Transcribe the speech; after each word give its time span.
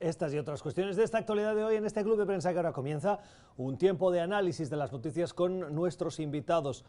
Estas 0.00 0.32
y 0.32 0.38
otras 0.38 0.62
cuestiones 0.62 0.94
de 0.94 1.02
esta 1.02 1.18
actualidad 1.18 1.56
de 1.56 1.64
hoy 1.64 1.74
en 1.74 1.84
este 1.84 2.04
club 2.04 2.16
de 2.16 2.24
prensa 2.24 2.52
que 2.52 2.58
ahora 2.58 2.72
comienza 2.72 3.18
un 3.56 3.78
tiempo 3.78 4.12
de 4.12 4.20
análisis 4.20 4.70
de 4.70 4.76
las 4.76 4.92
noticias 4.92 5.34
con 5.34 5.74
nuestros 5.74 6.20
invitados, 6.20 6.84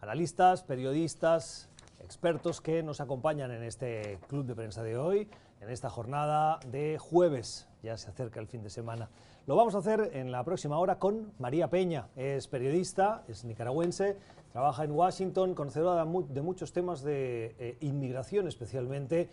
analistas, 0.00 0.64
periodistas, 0.64 1.68
expertos 2.02 2.60
que 2.60 2.82
nos 2.82 3.00
acompañan 3.00 3.52
en 3.52 3.62
este 3.62 4.18
club 4.26 4.46
de 4.46 4.56
prensa 4.56 4.82
de 4.82 4.98
hoy, 4.98 5.28
en 5.60 5.70
esta 5.70 5.90
jornada 5.90 6.58
de 6.66 6.98
jueves. 6.98 7.68
Ya 7.84 7.96
se 7.96 8.10
acerca 8.10 8.40
el 8.40 8.48
fin 8.48 8.64
de 8.64 8.70
semana. 8.70 9.10
Lo 9.46 9.54
vamos 9.54 9.76
a 9.76 9.78
hacer 9.78 10.10
en 10.14 10.32
la 10.32 10.42
próxima 10.42 10.76
hora 10.78 10.98
con 10.98 11.32
María 11.38 11.70
Peña. 11.70 12.08
Es 12.16 12.48
periodista, 12.48 13.22
es 13.28 13.44
nicaragüense, 13.44 14.16
trabaja 14.50 14.82
en 14.82 14.90
Washington, 14.90 15.54
conocedora 15.54 16.04
de 16.04 16.42
muchos 16.42 16.72
temas 16.72 17.02
de 17.02 17.54
eh, 17.60 17.76
inmigración 17.80 18.48
especialmente 18.48 19.28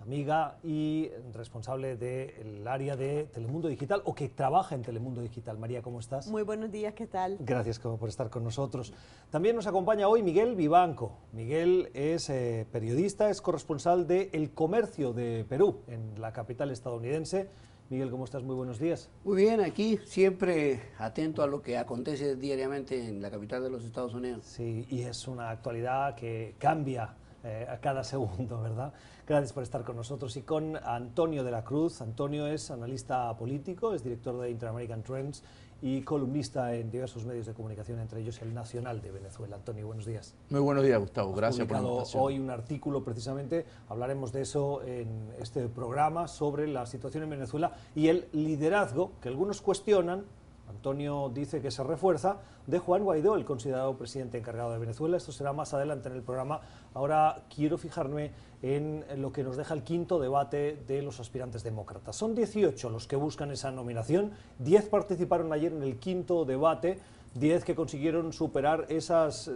amiga 0.00 0.56
y 0.62 1.10
responsable 1.32 1.96
del 1.96 2.66
área 2.66 2.96
de 2.96 3.24
Telemundo 3.24 3.68
Digital 3.68 4.02
o 4.04 4.14
que 4.14 4.28
trabaja 4.28 4.74
en 4.74 4.82
Telemundo 4.82 5.20
Digital. 5.20 5.58
María, 5.58 5.82
¿cómo 5.82 6.00
estás? 6.00 6.26
Muy 6.28 6.42
buenos 6.42 6.70
días, 6.70 6.94
¿qué 6.94 7.06
tal? 7.06 7.36
Gracias 7.40 7.78
por 7.78 8.08
estar 8.08 8.30
con 8.30 8.42
nosotros. 8.42 8.92
También 9.30 9.56
nos 9.56 9.66
acompaña 9.66 10.08
hoy 10.08 10.22
Miguel 10.22 10.56
Vivanco. 10.56 11.12
Miguel 11.32 11.90
es 11.94 12.30
eh, 12.30 12.66
periodista, 12.72 13.30
es 13.30 13.40
corresponsal 13.40 14.06
de 14.06 14.30
El 14.32 14.52
Comercio 14.52 15.12
de 15.12 15.44
Perú, 15.48 15.82
en 15.86 16.20
la 16.20 16.32
capital 16.32 16.70
estadounidense. 16.70 17.48
Miguel, 17.90 18.10
¿cómo 18.10 18.24
estás? 18.24 18.44
Muy 18.44 18.54
buenos 18.54 18.78
días. 18.78 19.10
Muy 19.24 19.42
bien, 19.42 19.60
aquí 19.60 19.98
siempre 20.04 20.80
atento 20.98 21.42
a 21.42 21.48
lo 21.48 21.60
que 21.60 21.76
acontece 21.76 22.36
diariamente 22.36 23.08
en 23.08 23.20
la 23.20 23.30
capital 23.32 23.64
de 23.64 23.70
los 23.70 23.84
Estados 23.84 24.14
Unidos. 24.14 24.44
Sí, 24.44 24.86
y 24.88 25.02
es 25.02 25.26
una 25.26 25.50
actualidad 25.50 26.14
que 26.14 26.54
cambia 26.58 27.16
eh, 27.44 27.66
a 27.68 27.78
cada 27.78 28.04
segundo, 28.04 28.60
¿verdad? 28.60 28.92
Gracias 29.26 29.52
por 29.52 29.62
estar 29.62 29.84
con 29.84 29.96
nosotros 29.96 30.36
y 30.36 30.42
con 30.42 30.76
Antonio 30.76 31.44
de 31.44 31.50
la 31.50 31.64
Cruz. 31.64 32.02
Antonio 32.02 32.46
es 32.46 32.70
analista 32.70 33.36
político, 33.36 33.94
es 33.94 34.02
director 34.02 34.40
de 34.40 34.50
Interamerican 34.50 35.02
Trends 35.02 35.42
y 35.82 36.02
columnista 36.02 36.74
en 36.74 36.90
diversos 36.90 37.24
medios 37.24 37.46
de 37.46 37.54
comunicación, 37.54 38.00
entre 38.00 38.20
ellos 38.20 38.40
el 38.42 38.52
Nacional 38.52 39.00
de 39.00 39.10
Venezuela. 39.10 39.56
Antonio, 39.56 39.86
buenos 39.86 40.04
días. 40.04 40.34
Muy 40.50 40.60
buenos 40.60 40.84
días, 40.84 41.00
Gustavo. 41.00 41.32
Gracias 41.32 41.66
por 41.66 41.76
la 41.76 41.82
invitación. 41.82 42.22
hoy 42.22 42.38
un 42.38 42.50
artículo 42.50 43.02
precisamente, 43.02 43.64
hablaremos 43.88 44.32
de 44.32 44.42
eso 44.42 44.82
en 44.82 45.32
este 45.40 45.68
programa, 45.68 46.28
sobre 46.28 46.66
la 46.66 46.84
situación 46.86 47.24
en 47.24 47.30
Venezuela 47.30 47.72
y 47.94 48.08
el 48.08 48.28
liderazgo 48.32 49.12
que 49.22 49.28
algunos 49.28 49.62
cuestionan, 49.62 50.24
Antonio 50.70 51.30
dice 51.32 51.60
que 51.60 51.70
se 51.70 51.82
refuerza, 51.82 52.38
de 52.66 52.78
Juan 52.78 53.04
Guaidó, 53.04 53.34
el 53.36 53.44
considerado 53.44 53.96
presidente 53.96 54.38
encargado 54.38 54.72
de 54.72 54.78
Venezuela. 54.78 55.16
Esto 55.16 55.32
será 55.32 55.52
más 55.52 55.74
adelante 55.74 56.08
en 56.08 56.14
el 56.14 56.22
programa. 56.22 56.60
Ahora 56.94 57.44
quiero 57.54 57.76
fijarme 57.76 58.30
en 58.62 59.04
lo 59.16 59.32
que 59.32 59.42
nos 59.42 59.56
deja 59.56 59.74
el 59.74 59.82
quinto 59.82 60.18
debate 60.18 60.82
de 60.86 61.02
los 61.02 61.20
aspirantes 61.20 61.62
demócratas. 61.62 62.16
Son 62.16 62.34
18 62.34 62.90
los 62.90 63.06
que 63.06 63.16
buscan 63.16 63.50
esa 63.50 63.70
nominación, 63.70 64.32
10 64.58 64.88
participaron 64.88 65.52
ayer 65.52 65.72
en 65.72 65.82
el 65.82 65.98
quinto 65.98 66.44
debate, 66.44 66.98
10 67.34 67.64
que 67.64 67.74
consiguieron 67.74 68.32
superar 68.32 68.86
esas 68.88 69.50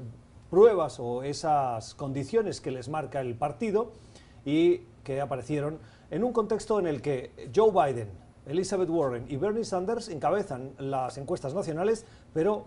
pruebas 0.50 0.98
o 1.00 1.22
esas 1.22 1.94
condiciones 1.94 2.60
que 2.60 2.70
les 2.70 2.88
marca 2.88 3.20
el 3.20 3.34
partido 3.34 3.92
y 4.44 4.82
que 5.02 5.20
aparecieron 5.20 5.78
en 6.10 6.24
un 6.24 6.32
contexto 6.32 6.78
en 6.78 6.86
el 6.86 7.02
que 7.02 7.50
Joe 7.54 7.70
Biden, 7.70 8.23
Elizabeth 8.46 8.90
Warren 8.90 9.26
y 9.28 9.36
Bernie 9.36 9.64
Sanders 9.64 10.08
encabezan 10.08 10.72
las 10.78 11.16
encuestas 11.18 11.54
nacionales, 11.54 12.04
pero 12.32 12.66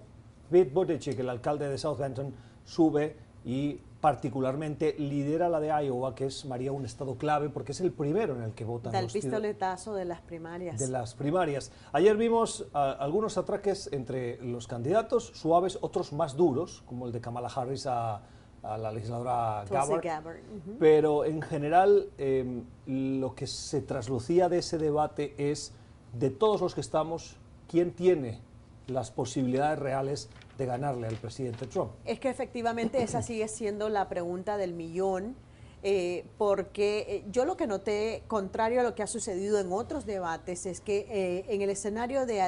Pete 0.50 0.72
Buttigieg, 0.74 1.20
el 1.20 1.30
alcalde 1.30 1.70
de 1.70 1.78
Southampton, 1.78 2.34
sube 2.66 3.16
y 3.46 3.80
particularmente 4.02 4.96
lidera 4.98 5.50
la 5.50 5.60
de 5.60 5.68
Iowa, 5.68 6.14
que 6.16 6.26
es 6.26 6.46
María 6.46 6.72
un 6.72 6.86
estado 6.86 7.16
clave 7.16 7.50
porque 7.50 7.72
es 7.72 7.82
el 7.82 7.92
primero 7.92 8.36
en 8.36 8.44
el 8.44 8.54
que 8.54 8.66
votan. 8.66 8.92
Da 8.92 9.00
el 9.00 9.08
pistoletazo 9.08 9.96
de 9.96 10.06
las 10.06 10.22
primarias. 10.22 10.80
De 10.80 10.88
las 10.88 11.16
primarias. 11.16 11.72
Ayer 11.94 12.16
vimos 12.18 12.66
ah, 12.74 12.96
algunos 13.00 13.38
atraques 13.38 13.90
entre 13.92 14.38
los 14.44 14.68
candidatos, 14.68 15.32
suaves, 15.34 15.78
otros 15.82 16.14
más 16.14 16.36
duros, 16.36 16.84
como 16.86 17.08
el 17.08 17.12
de 17.12 17.22
Kamala 17.22 17.50
Harris 17.50 17.88
a, 17.88 18.22
la 18.64 18.92
legisladora 18.92 19.64
Gabbard. 19.70 20.40
Pero 20.80 21.26
en 21.26 21.42
general 21.42 22.10
em, 22.18 22.64
lo 22.86 23.34
que 23.36 23.48
se 23.48 23.82
traslucía 23.82 24.50
de 24.50 24.60
ese 24.60 24.78
debate 24.78 25.34
es 25.38 25.74
de 26.14 26.30
todos 26.30 26.62
los 26.62 26.76
que 26.76 26.82
estamos, 26.82 27.38
¿quién 27.68 27.92
tiene 27.92 28.42
las 28.88 29.12
posibilidades 29.12 29.80
reales 29.80 30.30
de 30.58 30.66
ganarle 30.66 31.08
al 31.08 31.16
presidente 31.16 31.68
Trump. 31.68 31.92
Es 32.06 32.20
que 32.20 32.30
efectivamente 32.30 33.04
esa 33.04 33.22
sigue 33.22 33.48
siendo 33.48 33.90
la 33.90 34.10
pregunta 34.10 34.58
del 34.58 34.74
millón, 34.74 35.36
eh, 35.90 36.26
porque 36.38 37.06
eh, 37.08 37.26
yo 37.32 37.46
lo 37.46 37.56
que 37.56 37.66
noté, 37.66 38.22
contrario 38.28 38.82
a 38.82 38.84
lo 38.84 38.94
que 38.94 39.04
ha 39.04 39.08
sucedido 39.08 39.58
en 39.58 39.72
otros 39.72 40.06
debates, 40.06 40.66
es 40.66 40.82
que 40.82 41.08
eh, 41.10 41.46
en 41.48 41.62
el 41.62 41.70
escenario 41.70 42.26
de, 42.26 42.42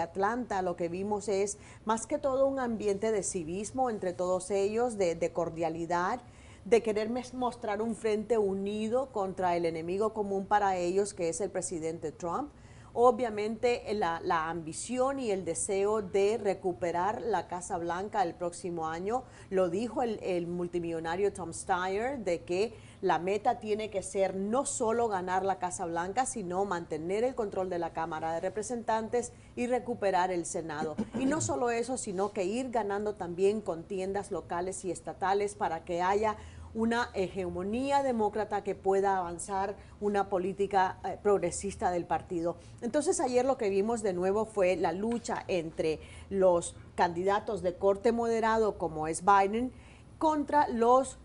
Atlanta 0.00 0.62
lo 0.62 0.76
que 0.76 0.88
vimos 0.88 1.26
es 1.26 1.58
más 1.84 2.06
que 2.06 2.16
todo 2.16 2.46
un 2.46 2.60
ambiente 2.60 3.10
de 3.10 3.24
civismo 3.24 3.90
entre 3.90 4.12
todos 4.12 4.52
ellos, 4.52 4.98
de 4.98 5.32
cordialidad 5.32 6.20
de 6.64 6.82
querer 6.84 7.10
mostrar 7.32 7.82
un 7.82 7.96
frente 7.96 8.38
unido 8.38 9.10
contra 9.10 9.56
el 9.56 9.66
enemigo 9.66 10.14
común 10.14 10.46
para 10.46 10.76
ellos, 10.76 11.12
que 11.12 11.28
es 11.28 11.40
el 11.40 11.50
presidente 11.50 12.12
Trump 12.12 12.52
obviamente 12.96 13.82
la, 13.92 14.48
ambición 14.48 15.20
y 15.20 15.30
el 15.30 15.44
deseo 15.44 16.00
de 16.00 16.38
recuperar 16.38 17.20
la 17.20 17.46
Casa 17.46 17.76
Blanca 17.76 18.22
el 18.22 18.34
próximo 18.34 18.88
año. 18.88 19.22
Lo 19.50 19.68
dijo 19.68 20.02
el, 20.02 20.46
multimillonario 20.46 21.30
Tom 21.32 21.52
Steyer, 21.52 22.18
de 22.20 22.42
que 22.42 22.74
la 23.02 23.18
meta 23.18 23.60
tiene 23.60 23.90
que 23.90 24.02
ser 24.02 24.34
no 24.34 24.64
solo 24.64 25.08
ganar 25.08 25.44
la 25.44 25.58
Casa 25.58 25.84
Blanca, 25.84 26.24
sino 26.24 26.64
mantener 26.64 27.22
el 27.22 27.34
control 27.34 27.68
de 27.68 27.78
la 27.78 27.92
Cámara 27.92 28.32
de 28.32 28.40
Representantes 28.40 29.32
y 29.54 29.66
recuperar 29.66 30.30
el 30.30 30.46
Senado. 30.46 30.96
Y 31.18 31.26
no 31.26 31.42
solo 31.42 31.68
eso, 31.68 31.98
sino 31.98 32.32
que 32.32 32.44
ir 32.44 32.70
ganando 32.70 33.14
también 33.14 33.60
contiendas 33.60 34.30
locales 34.30 34.86
y 34.86 34.90
estatales 34.90 35.54
para 35.54 35.84
que 35.84 36.00
haya 36.00 36.36
una 36.76 37.08
hegemonía 37.14 38.02
demócrata 38.02 38.62
que 38.62 38.74
pueda 38.74 39.16
avanzar 39.16 39.76
una 39.98 40.28
política 40.28 40.98
eh, 41.04 41.16
progresista 41.22 41.90
del 41.90 42.04
partido. 42.04 42.56
Entonces 42.82 43.18
ayer 43.18 43.46
lo 43.46 43.56
que 43.56 43.70
vimos 43.70 44.02
de 44.02 44.12
nuevo 44.12 44.44
fue 44.44 44.76
la 44.76 44.92
lucha 44.92 45.42
entre 45.48 46.00
los 46.28 46.76
candidatos 46.94 47.62
de 47.62 47.76
corte 47.76 48.12
moderado 48.12 48.76
como 48.76 49.08
es 49.08 49.24
Biden 49.24 49.72
contra 50.18 50.68
los 50.68 51.18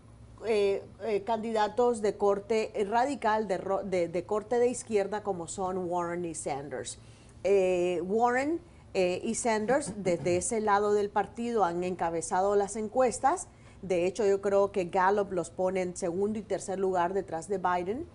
eh, 0.46 0.82
eh, 1.02 1.22
candidatos 1.22 2.00
de 2.00 2.16
corte 2.16 2.72
radical, 2.88 3.46
de, 3.46 4.24
corte 4.26 4.58
de 4.58 4.68
izquierda 4.68 5.22
como 5.22 5.48
son 5.48 5.76
Warren 5.86 6.24
y 6.24 6.34
Sanders. 6.34 6.98
Warren 7.44 8.58
y 8.94 9.34
Sanders 9.34 9.92
desde 9.96 10.36
ese 10.36 10.60
lado 10.60 10.94
del 10.94 11.10
partido 11.10 11.64
han 11.64 11.84
encabezado 11.84 12.56
las 12.56 12.76
encuestas 12.76 13.48
de 13.82 14.06
hecho, 14.06 14.24
yo 14.24 14.40
creo 14.40 14.72
que 14.72 14.84
Gallup 14.84 15.32
los 15.32 15.50
pone 15.50 15.82
en 15.82 15.96
segundo 15.96 16.38
y 16.38 16.42
tercer 16.42 16.78
lugar 16.78 17.12
detrás 17.12 17.48
de 17.48 17.58
Biden. 17.58 18.06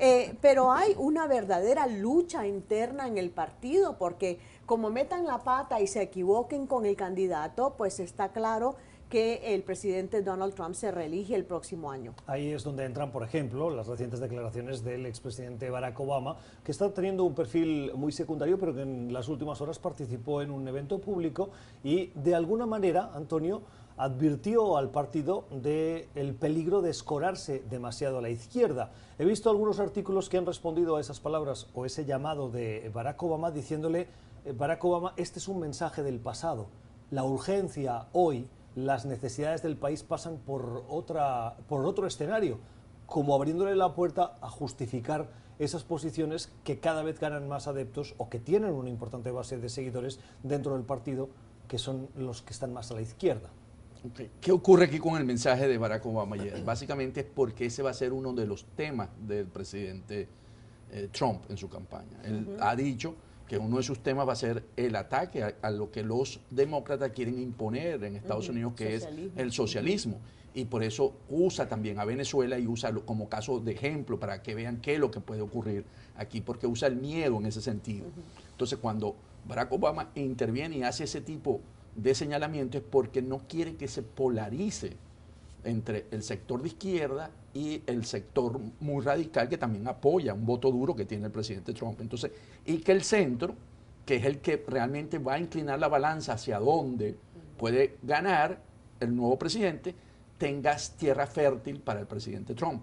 Eh, 0.00 0.36
pero 0.40 0.70
hay 0.70 0.94
una 0.96 1.26
verdadera 1.26 1.88
lucha 1.88 2.46
interna 2.46 3.08
en 3.08 3.18
el 3.18 3.30
partido, 3.30 3.98
porque 3.98 4.38
como 4.64 4.90
metan 4.90 5.26
la 5.26 5.38
pata 5.38 5.80
y 5.80 5.88
se 5.88 6.00
equivoquen 6.02 6.68
con 6.68 6.86
el 6.86 6.94
candidato, 6.94 7.74
pues 7.76 7.98
está 7.98 8.28
claro 8.28 8.76
que 9.08 9.54
el 9.54 9.62
presidente 9.62 10.22
Donald 10.22 10.54
Trump 10.54 10.74
se 10.74 10.90
reelige 10.90 11.34
el 11.34 11.44
próximo 11.44 11.90
año. 11.90 12.14
Ahí 12.26 12.52
es 12.52 12.62
donde 12.62 12.84
entran, 12.84 13.10
por 13.10 13.22
ejemplo, 13.22 13.70
las 13.70 13.86
recientes 13.86 14.20
declaraciones 14.20 14.84
del 14.84 15.06
expresidente 15.06 15.70
Barack 15.70 15.98
Obama, 15.98 16.36
que 16.62 16.72
está 16.72 16.92
teniendo 16.92 17.24
un 17.24 17.34
perfil 17.34 17.92
muy 17.94 18.12
secundario, 18.12 18.58
pero 18.58 18.74
que 18.74 18.82
en 18.82 19.12
las 19.12 19.28
últimas 19.28 19.60
horas 19.60 19.78
participó 19.78 20.42
en 20.42 20.50
un 20.50 20.68
evento 20.68 20.98
público 21.00 21.50
y, 21.82 22.12
de 22.14 22.34
alguna 22.34 22.66
manera, 22.66 23.10
Antonio, 23.14 23.62
advirtió 23.98 24.76
al 24.76 24.90
partido 24.90 25.44
del 25.50 26.34
peligro 26.34 26.80
de 26.82 26.90
escorarse 26.90 27.62
demasiado 27.68 28.18
a 28.18 28.22
la 28.22 28.30
izquierda. 28.30 28.92
He 29.18 29.24
visto 29.24 29.50
algunos 29.50 29.80
artículos 29.80 30.28
que 30.28 30.38
han 30.38 30.46
respondido 30.46 30.96
a 30.96 31.00
esas 31.00 31.20
palabras 31.20 31.66
o 31.74 31.84
ese 31.84 32.04
llamado 32.04 32.48
de 32.48 32.90
Barack 32.94 33.22
Obama 33.22 33.50
diciéndole, 33.50 34.08
eh, 34.44 34.52
Barack 34.52 34.84
Obama, 34.84 35.14
este 35.16 35.40
es 35.40 35.48
un 35.48 35.60
mensaje 35.60 36.02
del 36.02 36.20
pasado. 36.20 36.68
La 37.10 37.24
urgencia 37.24 38.06
hoy 38.12 38.48
las 38.74 39.04
necesidades 39.04 39.62
del 39.62 39.76
país 39.76 40.04
pasan 40.04 40.38
por, 40.38 40.84
otra, 40.88 41.56
por 41.68 41.84
otro 41.84 42.06
escenario, 42.06 42.58
como 43.06 43.34
abriéndole 43.34 43.74
la 43.74 43.94
puerta 43.94 44.36
a 44.40 44.48
justificar 44.48 45.28
esas 45.58 45.82
posiciones 45.82 46.52
que 46.62 46.78
cada 46.78 47.02
vez 47.02 47.18
ganan 47.18 47.48
más 47.48 47.66
adeptos 47.66 48.14
o 48.18 48.28
que 48.28 48.38
tienen 48.38 48.74
una 48.74 48.90
importante 48.90 49.32
base 49.32 49.58
de 49.58 49.68
seguidores 49.68 50.20
dentro 50.44 50.74
del 50.74 50.84
partido, 50.84 51.28
que 51.66 51.78
son 51.78 52.08
los 52.16 52.42
que 52.42 52.52
están 52.52 52.72
más 52.72 52.92
a 52.92 52.94
la 52.94 53.02
izquierda. 53.02 53.50
¿Qué 54.40 54.52
ocurre 54.52 54.84
aquí 54.84 54.98
con 54.98 55.16
el 55.16 55.24
mensaje 55.24 55.68
de 55.68 55.78
Barack 55.78 56.06
Obama 56.06 56.36
Básicamente 56.64 57.20
es 57.20 57.26
porque 57.26 57.66
ese 57.66 57.82
va 57.82 57.90
a 57.90 57.94
ser 57.94 58.12
uno 58.12 58.32
de 58.32 58.46
los 58.46 58.64
temas 58.76 59.08
del 59.26 59.46
presidente 59.46 60.28
eh, 60.90 61.08
Trump 61.12 61.42
en 61.50 61.56
su 61.56 61.68
campaña. 61.68 62.18
Él 62.24 62.56
ha 62.60 62.74
dicho 62.74 63.14
que 63.48 63.58
uno 63.58 63.78
de 63.78 63.82
sus 63.82 64.00
temas 64.00 64.28
va 64.28 64.34
a 64.34 64.36
ser 64.36 64.62
el 64.76 64.94
ataque 64.94 65.54
a, 65.60 65.70
lo 65.70 65.90
que 65.90 66.02
los 66.02 66.40
demócratas 66.50 67.10
quieren 67.12 67.38
imponer 67.38 68.04
en 68.04 68.16
Estados 68.16 68.48
Unidos, 68.48 68.74
que 68.74 68.94
es 68.94 69.08
el 69.36 69.52
socialismo. 69.52 70.20
Y 70.54 70.64
por 70.66 70.82
eso 70.82 71.14
usa 71.28 71.68
también 71.68 71.98
a 71.98 72.04
Venezuela 72.04 72.58
y 72.58 72.66
usa 72.66 72.92
como 72.92 73.28
caso 73.28 73.60
de 73.60 73.72
ejemplo 73.72 74.18
para 74.18 74.42
que 74.42 74.54
vean 74.54 74.80
qué 74.80 74.94
es 74.94 75.00
lo 75.00 75.10
que 75.10 75.20
puede 75.20 75.40
ocurrir 75.40 75.84
aquí, 76.16 76.40
porque 76.40 76.66
usa 76.66 76.88
el 76.88 76.96
miedo 76.96 77.38
en 77.38 77.46
ese 77.46 77.60
sentido. 77.60 78.06
Entonces, 78.52 78.78
cuando 78.78 79.14
Barack 79.46 79.72
Obama 79.72 80.10
interviene 80.14 80.78
y 80.78 80.82
hace 80.82 81.04
ese 81.04 81.20
tipo 81.20 81.52
de 81.52 81.77
señalamiento 82.14 82.78
es 82.78 82.84
porque 82.84 83.22
no 83.22 83.38
quiere 83.48 83.76
que 83.76 83.88
se 83.88 84.02
polarice 84.02 84.96
entre 85.64 86.06
el 86.10 86.22
sector 86.22 86.62
de 86.62 86.68
izquierda 86.68 87.30
y 87.52 87.82
el 87.86 88.04
sector 88.04 88.60
muy 88.80 89.04
radical 89.04 89.48
que 89.48 89.58
también 89.58 89.86
apoya 89.88 90.34
un 90.34 90.46
voto 90.46 90.70
duro 90.70 90.94
que 90.94 91.04
tiene 91.04 91.26
el 91.26 91.32
presidente 91.32 91.72
Trump. 91.72 92.00
Entonces, 92.00 92.30
y 92.64 92.78
que 92.78 92.92
el 92.92 93.02
centro, 93.02 93.54
que 94.06 94.16
es 94.16 94.24
el 94.24 94.38
que 94.38 94.64
realmente 94.66 95.18
va 95.18 95.34
a 95.34 95.38
inclinar 95.38 95.78
la 95.78 95.88
balanza 95.88 96.34
hacia 96.34 96.58
dónde 96.58 97.16
puede 97.56 97.96
ganar 98.02 98.60
el 99.00 99.14
nuevo 99.14 99.38
presidente, 99.38 99.94
tenga 100.38 100.76
tierra 100.96 101.26
fértil 101.26 101.80
para 101.80 102.00
el 102.00 102.06
presidente 102.06 102.54
Trump, 102.54 102.82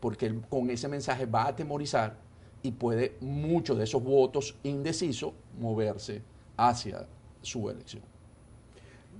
porque 0.00 0.34
con 0.48 0.68
ese 0.70 0.88
mensaje 0.88 1.24
va 1.26 1.44
a 1.44 1.48
atemorizar 1.48 2.16
y 2.62 2.72
puede 2.72 3.16
muchos 3.20 3.78
de 3.78 3.84
esos 3.84 4.02
votos 4.02 4.56
indecisos 4.64 5.32
moverse 5.58 6.20
hacia 6.56 7.06
su 7.42 7.70
elección. 7.70 8.02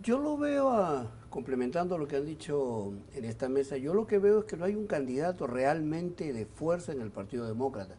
Yo 0.06 0.20
lo 0.20 0.36
veo, 0.36 0.70
a, 0.70 1.10
complementando 1.30 1.98
lo 1.98 2.06
que 2.06 2.14
han 2.14 2.24
dicho 2.24 2.92
en 3.12 3.24
esta 3.24 3.48
mesa, 3.48 3.76
yo 3.76 3.92
lo 3.92 4.06
que 4.06 4.20
veo 4.20 4.38
es 4.38 4.44
que 4.44 4.56
no 4.56 4.64
hay 4.64 4.76
un 4.76 4.86
candidato 4.86 5.48
realmente 5.48 6.32
de 6.32 6.46
fuerza 6.46 6.92
en 6.92 7.00
el 7.00 7.10
Partido 7.10 7.44
Demócrata. 7.48 7.96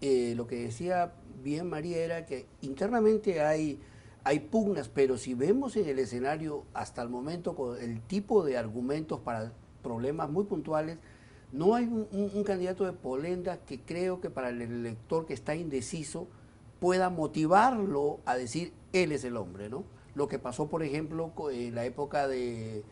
Eh, 0.00 0.34
lo 0.36 0.48
que 0.48 0.56
decía 0.56 1.12
bien 1.44 1.70
María 1.70 1.98
era 1.98 2.26
que 2.26 2.46
internamente 2.60 3.40
hay, 3.40 3.78
hay 4.24 4.40
pugnas, 4.40 4.88
pero 4.88 5.16
si 5.16 5.34
vemos 5.34 5.76
en 5.76 5.86
el 5.88 6.00
escenario 6.00 6.64
hasta 6.74 7.02
el 7.02 7.08
momento 7.08 7.54
con 7.54 7.80
el 7.80 8.00
tipo 8.00 8.44
de 8.44 8.58
argumentos 8.58 9.20
para 9.20 9.52
problemas 9.80 10.28
muy 10.28 10.46
puntuales, 10.46 10.98
no 11.52 11.76
hay 11.76 11.84
un, 11.84 12.42
candidato 12.42 12.84
de 12.84 12.94
polenda 12.94 13.58
que 13.58 13.78
creo 13.78 14.20
que 14.20 14.28
para 14.28 14.48
el 14.48 14.60
elector 14.60 15.24
que 15.24 15.34
está 15.34 15.54
indeciso 15.54 16.26
pueda 16.80 17.10
motivarlo 17.10 18.18
a 18.24 18.34
decir 18.34 18.72
él 18.92 19.12
es 19.12 19.22
el 19.22 19.36
hombre, 19.36 19.68
¿no? 19.68 19.93
Lo 20.14 20.28
que 20.28 20.38
pasó, 20.38 20.68
por 20.68 20.82
ejemplo, 20.82 21.32
en 21.50 21.74
la 21.74 21.84
época 21.84 22.28
de, 22.28 22.84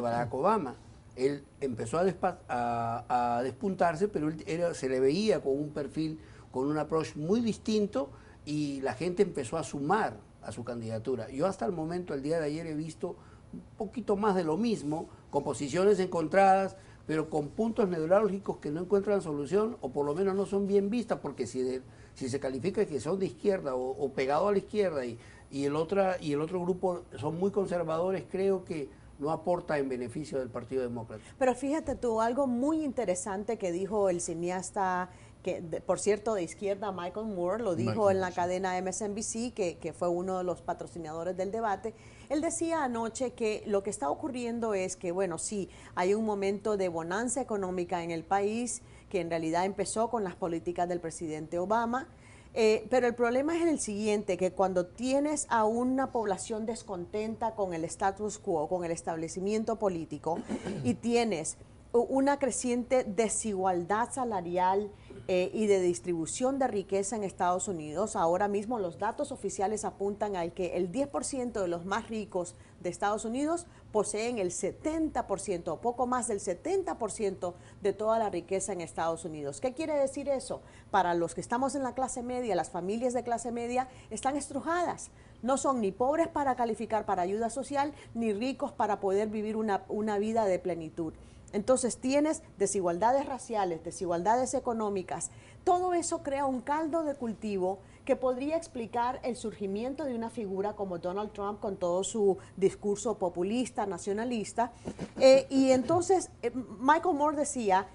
Barack 0.00 0.32
Obama. 0.32 0.76
Él 1.16 1.44
empezó 1.60 1.98
a, 1.98 3.40
despuntarse, 3.42 4.06
pero 4.06 4.28
él 4.28 4.74
se 4.74 4.88
le 4.88 5.00
veía 5.00 5.42
con 5.42 5.58
un 5.58 5.70
perfil, 5.70 6.20
con 6.52 6.66
un 6.66 6.78
approach 6.78 7.16
muy 7.16 7.40
distinto 7.40 8.10
y 8.44 8.80
la 8.82 8.94
gente 8.94 9.22
empezó 9.22 9.56
a 9.58 9.64
sumar 9.64 10.16
a 10.42 10.52
su 10.52 10.64
candidatura. 10.64 11.28
Yo 11.30 11.46
hasta 11.46 11.66
el 11.66 11.72
momento, 11.72 12.14
el 12.14 12.22
día 12.22 12.38
de 12.38 12.46
ayer, 12.46 12.66
he 12.66 12.74
visto 12.74 13.16
un 13.52 13.62
poquito 13.76 14.16
más 14.16 14.36
de 14.36 14.44
lo 14.44 14.56
mismo, 14.56 15.08
con 15.30 15.42
posiciones 15.42 15.98
encontradas, 15.98 16.76
pero 17.06 17.30
con 17.30 17.48
puntos 17.48 17.88
neurálgicos 17.88 18.58
que 18.58 18.70
no 18.70 18.82
encuentran 18.82 19.22
solución 19.22 19.76
o 19.80 19.90
por 19.90 20.06
lo 20.06 20.14
menos 20.14 20.34
no 20.34 20.46
son 20.46 20.66
bien 20.66 20.90
vistas, 20.90 21.18
porque 21.20 21.46
si, 21.46 21.80
si 22.14 22.28
se 22.28 22.38
califica 22.38 22.84
que 22.84 23.00
son 23.00 23.18
de 23.18 23.26
izquierda 23.26 23.74
o, 23.74 23.90
o 23.90 24.12
pegado 24.12 24.48
a 24.48 24.52
la 24.52 24.58
izquierda 24.58 25.04
y, 25.04 25.18
y, 25.50 25.64
el 25.64 25.76
otra, 25.76 26.16
y 26.20 26.32
el 26.32 26.40
otro 26.40 26.60
grupo 26.60 27.02
son 27.18 27.38
muy 27.38 27.50
conservadores, 27.50 28.24
creo 28.30 28.64
que 28.64 28.88
no 29.18 29.30
aporta 29.30 29.78
en 29.78 29.88
beneficio 29.88 30.38
del 30.38 30.48
Partido 30.48 30.82
Demócrata. 30.82 31.22
Pero 31.38 31.54
fíjate 31.54 31.96
tú, 31.96 32.20
algo 32.20 32.46
muy 32.46 32.84
interesante 32.84 33.58
que 33.58 33.72
dijo 33.72 34.08
el 34.08 34.20
cineasta 34.20 35.10
que 35.42 35.62
por 35.86 36.00
cierto 36.00 36.34
de 36.34 36.42
izquierda 36.42 36.90
Michael 36.90 37.26
Moore 37.26 37.62
lo 37.62 37.76
dijo 37.76 38.10
en 38.10 38.20
la 38.20 38.32
cadena 38.32 38.80
MSNBC, 38.80 39.54
que, 39.54 39.78
que, 39.80 39.92
fue 39.92 40.08
uno 40.08 40.38
de 40.38 40.44
los 40.44 40.62
patrocinadores 40.62 41.36
del 41.36 41.52
debate, 41.52 41.94
él 42.28 42.40
decía 42.40 42.82
anoche 42.82 43.32
que 43.32 43.62
lo 43.66 43.82
que 43.82 43.90
está 43.90 44.10
ocurriendo 44.10 44.74
es 44.74 44.96
que, 44.96 45.12
bueno, 45.12 45.38
sí, 45.38 45.68
hay 45.94 46.14
un 46.14 46.24
momento 46.24 46.76
de 46.76 46.88
bonanza 46.88 47.40
económica 47.40 48.02
en 48.02 48.10
el 48.10 48.24
país, 48.24 48.82
que 49.08 49.20
en 49.20 49.30
realidad 49.30 49.64
empezó 49.64 50.10
con 50.10 50.24
las 50.24 50.34
políticas 50.34 50.88
del 50.88 51.00
presidente 51.00 51.58
Obama, 51.58 52.08
eh, 52.54 52.86
pero 52.90 53.06
el 53.06 53.14
problema 53.14 53.56
es 53.56 53.66
el 53.66 53.78
siguiente, 53.78 54.36
que 54.36 54.52
cuando 54.52 54.86
tienes 54.86 55.46
a 55.48 55.64
una 55.64 56.12
población 56.12 56.66
descontenta 56.66 57.54
con 57.54 57.74
el 57.74 57.84
status 57.84 58.38
quo, 58.38 58.68
con 58.68 58.84
el 58.84 58.90
establecimiento 58.90 59.76
político, 59.76 60.40
y 60.84 60.94
tienes 60.94 61.56
una 61.92 62.38
creciente 62.38 63.04
desigualdad 63.04 64.10
salarial, 64.12 64.90
eh, 65.30 65.50
y 65.52 65.66
de 65.66 65.82
distribución 65.82 66.58
de 66.58 66.68
riqueza 66.68 67.14
en 67.14 67.22
Estados 67.22 67.68
Unidos. 67.68 68.16
Ahora 68.16 68.48
mismo 68.48 68.78
los 68.78 68.98
datos 68.98 69.30
oficiales 69.30 69.84
apuntan 69.84 70.36
a 70.36 70.48
que 70.48 70.78
el 70.78 70.90
10% 70.90 71.60
de 71.60 71.68
los 71.68 71.84
más 71.84 72.08
ricos 72.08 72.54
de 72.80 72.88
Estados 72.88 73.26
Unidos 73.26 73.66
poseen 73.92 74.38
el 74.38 74.52
70%, 74.52 75.68
o 75.68 75.80
poco 75.82 76.06
más 76.06 76.28
del 76.28 76.40
70% 76.40 77.52
de 77.82 77.92
toda 77.92 78.18
la 78.18 78.30
riqueza 78.30 78.72
en 78.72 78.80
Estados 78.80 79.26
Unidos. 79.26 79.60
¿Qué 79.60 79.74
quiere 79.74 79.92
decir 79.92 80.30
eso? 80.30 80.62
Para 80.90 81.12
los 81.12 81.34
que 81.34 81.42
estamos 81.42 81.74
en 81.74 81.82
la 81.82 81.92
clase 81.92 82.22
media, 82.22 82.56
las 82.56 82.70
familias 82.70 83.12
de 83.12 83.22
clase 83.22 83.52
media 83.52 83.86
están 84.08 84.34
estrujadas. 84.34 85.10
No 85.42 85.58
son 85.58 85.82
ni 85.82 85.92
pobres 85.92 86.28
para 86.28 86.56
calificar 86.56 87.04
para 87.04 87.20
ayuda 87.20 87.50
social, 87.50 87.92
ni 88.14 88.32
ricos 88.32 88.72
para 88.72 88.98
poder 88.98 89.28
vivir 89.28 89.56
una, 89.56 89.84
una 89.90 90.18
vida 90.18 90.46
de 90.46 90.58
plenitud. 90.58 91.12
Entonces 91.52 91.96
tienes 91.96 92.42
desigualdades 92.58 93.26
raciales, 93.26 93.82
desigualdades 93.82 94.54
económicas. 94.54 95.30
Todo 95.64 95.94
eso 95.94 96.22
crea 96.22 96.46
un 96.46 96.60
caldo 96.60 97.04
de 97.04 97.14
cultivo 97.14 97.78
que 98.04 98.16
podría 98.16 98.56
explicar 98.56 99.20
el 99.22 99.36
surgimiento 99.36 100.04
de 100.04 100.14
una 100.14 100.30
figura 100.30 100.74
como 100.74 100.98
Donald 100.98 101.32
Trump 101.32 101.60
con 101.60 101.76
todo 101.76 102.04
su 102.04 102.38
discurso 102.56 103.18
populista, 103.18 103.86
nacionalista. 103.86 104.72
Eh, 105.18 105.46
y 105.50 105.72
entonces 105.72 106.30
eh, 106.42 106.50
Michael 106.80 107.14
Moore 107.14 107.36
decía, 107.36 107.86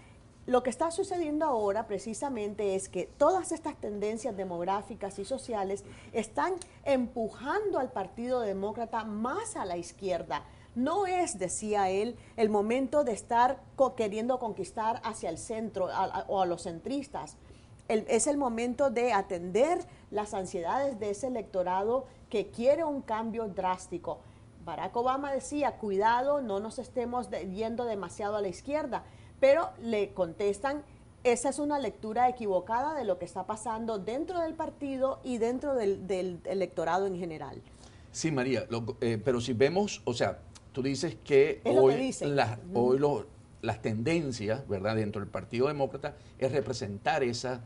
lo 0.46 0.62
que 0.62 0.70
está 0.70 0.92
sucediendo 0.92 1.46
ahora 1.46 1.88
precisamente 1.88 2.76
es 2.76 2.90
que 2.90 3.06
todas 3.18 3.52
estas 3.52 3.76
tendencias 3.78 4.36
demográficas 4.36 5.18
y 5.18 5.26
sociales 5.26 5.84
están 6.12 6.54
empujando 6.84 7.80
al 7.80 7.92
Partido 7.92 8.42
Demócrata 8.42 9.06
más 9.06 9.56
a 9.56 9.66
la 9.66 9.78
izquierda 9.78 10.44
no 10.76 11.06
es, 11.06 11.38
decía 11.38 11.90
él, 11.90 12.16
el 12.38 12.50
momento 12.50 13.04
de 13.04 13.14
estar 13.14 13.60
queriendo 13.96 14.40
conquistar 14.40 15.02
hacia 15.04 15.30
el 15.30 15.38
centro 15.38 15.90
o 16.28 16.42
a 16.42 16.46
los 16.46 16.64
centristas. 16.64 17.38
es 17.88 18.28
el 18.28 18.38
momento 18.38 18.90
de 18.90 19.14
atender 19.14 19.80
las 20.10 20.34
ansiedades 20.34 21.00
de 21.00 21.12
ese 21.12 21.28
electorado 21.28 22.06
que 22.30 22.48
quiere 22.48 22.84
un 22.84 23.02
cambio 23.02 23.48
drástico. 23.48 24.20
Barack 24.66 24.96
Obama 24.96 25.32
decía, 25.32 25.74
cuidado, 25.74 26.42
no 26.42 26.60
nos 26.60 26.80
estemos 26.80 27.30
yendo 27.30 27.86
demasiado 27.86 28.38
a 28.38 28.42
la 28.42 28.48
izquierda, 28.48 29.04
pero 29.40 29.70
le 29.82 30.14
contestan, 30.14 30.84
esa 31.24 31.50
es 31.50 31.60
una 31.60 31.80
lectura 31.80 32.30
equivocada 32.30 32.96
de 32.96 33.04
lo 33.04 33.20
que 33.20 33.26
está 33.26 33.46
pasando 33.46 34.00
dentro 34.00 34.40
del 34.40 34.54
partido 34.54 35.20
y 35.24 35.38
dentro 35.38 35.76
del, 35.76 36.40
electorado 36.46 37.06
en 37.06 37.18
general. 37.18 37.62
Sí, 38.12 38.32
María, 38.32 38.68
eh, 39.02 39.22
pero 39.24 39.42
si 39.42 39.54
vemos, 39.54 40.02
o 40.06 40.14
sea, 40.14 40.40
tú 40.74 40.82
dices 40.82 41.16
que 41.24 41.62
hoy, 41.64 42.14
las, 42.22 42.58
hoy 42.74 43.00
las 43.62 43.82
tendencias, 43.82 44.68
¿verdad?, 44.68 44.96
dentro 44.96 45.22
del 45.22 45.30
Partido 45.30 45.68
Demócrata 45.68 46.16
es 46.38 46.52
representar 46.52 47.24
esa 47.24 47.62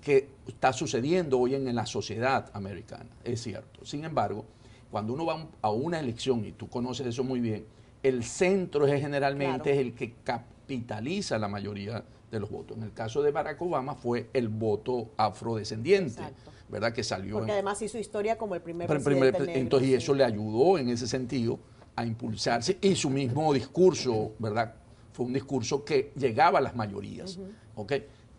que 0.00 0.28
está 0.46 0.72
sucediendo 0.72 1.38
hoy 1.38 1.54
en, 1.54 1.72
la 1.74 1.86
sociedad 1.86 2.50
americana. 2.54 3.10
Es 3.22 3.42
cierto. 3.42 3.84
Sin 3.84 4.04
embargo, 4.04 4.44
cuando 4.90 5.12
uno 5.12 5.26
va 5.26 5.46
a 5.60 5.70
una 5.70 6.00
elección, 6.00 6.44
y 6.44 6.52
tú 6.52 6.68
conoces 6.68 7.06
eso 7.06 7.22
muy 7.22 7.40
bien, 7.40 7.66
el 8.02 8.24
centro 8.24 8.86
es 8.86 9.00
generalmente 9.00 9.72
es 9.72 9.78
el 9.78 9.94
que 9.94 10.14
capitaliza 10.24 11.38
la 11.38 11.48
mayoría 11.48 12.04
de 12.30 12.40
los 12.40 12.50
votos. 12.50 12.76
En 12.76 12.82
el 12.84 12.92
caso 12.92 13.22
de 13.22 13.30
Barack 13.30 13.60
Obama 13.62 13.94
fue 13.94 14.28
el 14.32 14.48
voto 14.48 15.10
afrodescendiente, 15.16 16.22
¿verdad? 16.68 16.92
Que 16.92 17.04
salió. 17.04 17.36
Porque 17.36 17.52
además 17.52 17.80
hizo 17.82 17.98
historia 17.98 18.36
como 18.38 18.54
el 18.54 18.62
primer 18.62 18.88
presidente. 18.88 19.58
entonces, 19.58 19.88
y 19.88 19.94
eso 19.94 20.14
le 20.14 20.24
ayudó 20.24 20.78
en 20.78 20.88
ese 20.88 21.06
sentido 21.06 21.60
a 21.96 22.04
impulsarse 22.04 22.78
y 22.80 22.94
su 22.94 23.10
mismo 23.10 23.52
discurso, 23.52 24.32
¿verdad? 24.38 24.74
Fue 25.12 25.26
un 25.26 25.32
discurso 25.32 25.84
que 25.84 26.12
llegaba 26.16 26.58
a 26.58 26.62
las 26.62 26.74
mayorías. 26.74 27.38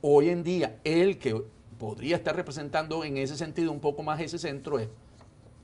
Hoy 0.02 0.30
en 0.30 0.44
día, 0.44 0.80
el 0.84 1.18
que 1.18 1.42
podría 1.78 2.18
estar 2.18 2.36
representando 2.36 3.04
en 3.04 3.18
ese 3.18 3.38
sentido 3.38 3.72
un 3.72 3.80
poco 3.80 4.04
más 4.04 4.20
ese 4.20 4.38
centro 4.38 4.80
es 4.80 4.90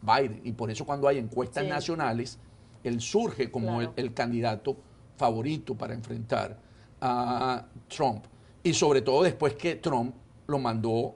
Biden. 0.01 0.41
Y 0.43 0.51
por 0.53 0.71
eso 0.71 0.85
cuando 0.85 1.07
hay 1.07 1.17
encuestas 1.17 1.65
nacionales, 1.65 2.37
él 2.83 3.01
surge 3.01 3.51
como 3.51 3.81
el, 3.81 4.13
candidato 4.13 4.77
favorito 5.17 5.75
para 5.75 5.93
enfrentar 5.93 6.57
a 7.01 7.65
Trump. 7.87 8.25
Y 8.63 8.73
sobre 8.73 9.01
todo 9.01 9.23
después 9.23 9.55
que 9.55 9.75
Trump 9.75 10.15
lo 10.47 10.59
mandó 10.59 11.15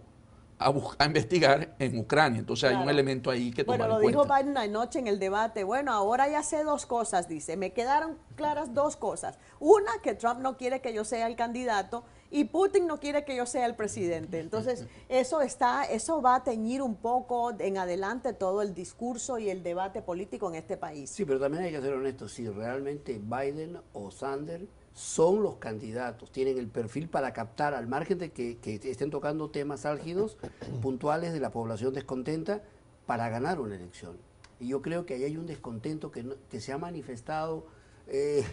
a, 0.63 1.05
investigar 1.05 1.75
en 1.79 1.97
Ucrania. 1.97 2.39
Entonces 2.39 2.69
hay 2.71 2.75
un 2.75 2.89
elemento 2.89 3.29
ahí 3.29 3.51
que 3.51 3.63
tomar 3.63 3.79
Bueno, 3.79 3.99
lo 3.99 4.07
dijo 4.07 4.25
Biden 4.25 4.57
anoche 4.57 4.99
en 4.99 5.07
el 5.07 5.19
debate. 5.19 5.63
Bueno, 5.63 5.91
ahora 5.91 6.27
ya 6.29 6.43
sé 6.43 6.63
dos 6.63 6.85
cosas, 6.85 7.27
dice. 7.27 7.57
Me 7.57 7.73
quedaron 7.73 8.17
claras 8.35 8.73
dos 8.73 8.95
cosas. 8.95 9.37
Una, 9.59 9.91
que 10.01 10.13
Trump 10.15 10.39
no 10.39 10.57
quiere 10.57 10.81
que 10.81 10.93
yo 10.93 11.05
sea 11.05 11.27
el 11.27 11.35
candidato. 11.35 12.03
y 12.31 12.45
Putin 12.45 12.87
no 12.87 12.99
quiere 12.99 13.25
que 13.25 13.35
yo 13.35 13.45
sea 13.45 13.65
el 13.67 13.75
presidente. 13.75 14.39
Entonces, 14.39 14.87
eso 15.09 15.41
está, 15.41 15.83
eso 15.83 16.21
va 16.21 16.35
a 16.35 16.43
teñir 16.43 16.81
un 16.81 16.95
poco 16.95 17.53
en 17.59 17.77
adelante 17.77 18.33
todo 18.33 18.61
el 18.61 18.73
discurso 18.73 19.37
y 19.37 19.49
el 19.49 19.61
debate 19.61 20.01
político 20.01 20.49
en 20.49 20.55
este 20.55 20.77
país. 20.77 21.11
Sí, 21.11 21.25
pero 21.25 21.39
también 21.39 21.65
hay 21.65 21.71
que 21.71 21.81
ser 21.81 21.93
honestos, 21.93 22.31
si 22.33 22.49
realmente 22.49 23.21
Biden 23.23 23.79
o 23.93 24.09
Sanders 24.09 24.65
son 24.93 25.41
los 25.41 25.55
candidatos, 25.55 26.31
tienen 26.31 26.57
el 26.57 26.67
perfil 26.67 27.09
para 27.09 27.33
captar, 27.33 27.73
al 27.73 27.87
margen 27.87 28.19
de 28.19 28.31
que, 28.31 28.59
estén 28.83 29.09
tocando 29.09 29.49
temas 29.49 29.85
álgidos, 29.85 30.37
puntuales 30.81 31.33
de 31.33 31.39
la 31.39 31.51
población 31.51 31.93
descontenta, 31.93 32.61
para 33.05 33.27
ganar 33.29 33.59
una 33.59 33.75
elección. 33.75 34.17
Y 34.59 34.67
yo 34.69 34.81
creo 34.81 35.05
que 35.05 35.15
ahí 35.15 35.23
hay 35.23 35.37
un 35.37 35.45
descontento 35.45 36.11
que, 36.11 36.37
que 36.49 36.61
se 36.61 36.71
ha 36.71 36.77
manifestado. 36.77 37.65
Eh, 38.07 38.43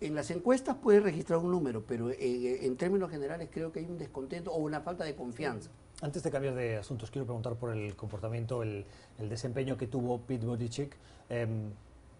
en 0.00 0.14
las 0.14 0.30
encuestas 0.30 0.76
puede 0.76 1.00
registrar 1.00 1.38
un 1.38 1.50
número, 1.50 1.84
pero 1.86 2.10
eh, 2.10 2.66
en 2.66 2.76
términos 2.76 3.10
generales 3.10 3.48
creo 3.50 3.72
que 3.72 3.80
hay 3.80 3.86
un 3.86 3.96
descontento 3.96 4.52
o 4.52 4.58
una 4.58 4.80
falta 4.80 5.04
de 5.04 5.14
confianza. 5.14 5.70
Antes 6.02 6.22
de 6.22 6.30
cambiar 6.30 6.54
de 6.54 6.76
asuntos, 6.76 7.10
quiero 7.10 7.24
preguntar 7.24 7.54
por 7.54 7.70
el 7.70 7.94
comportamiento, 7.96 8.62
el, 8.62 8.84
desempeño 9.18 9.76
que 9.78 9.86
tuvo 9.86 10.20
Pete 10.20 10.44
Buttigieg. 10.44 10.90
Em, 11.28 11.70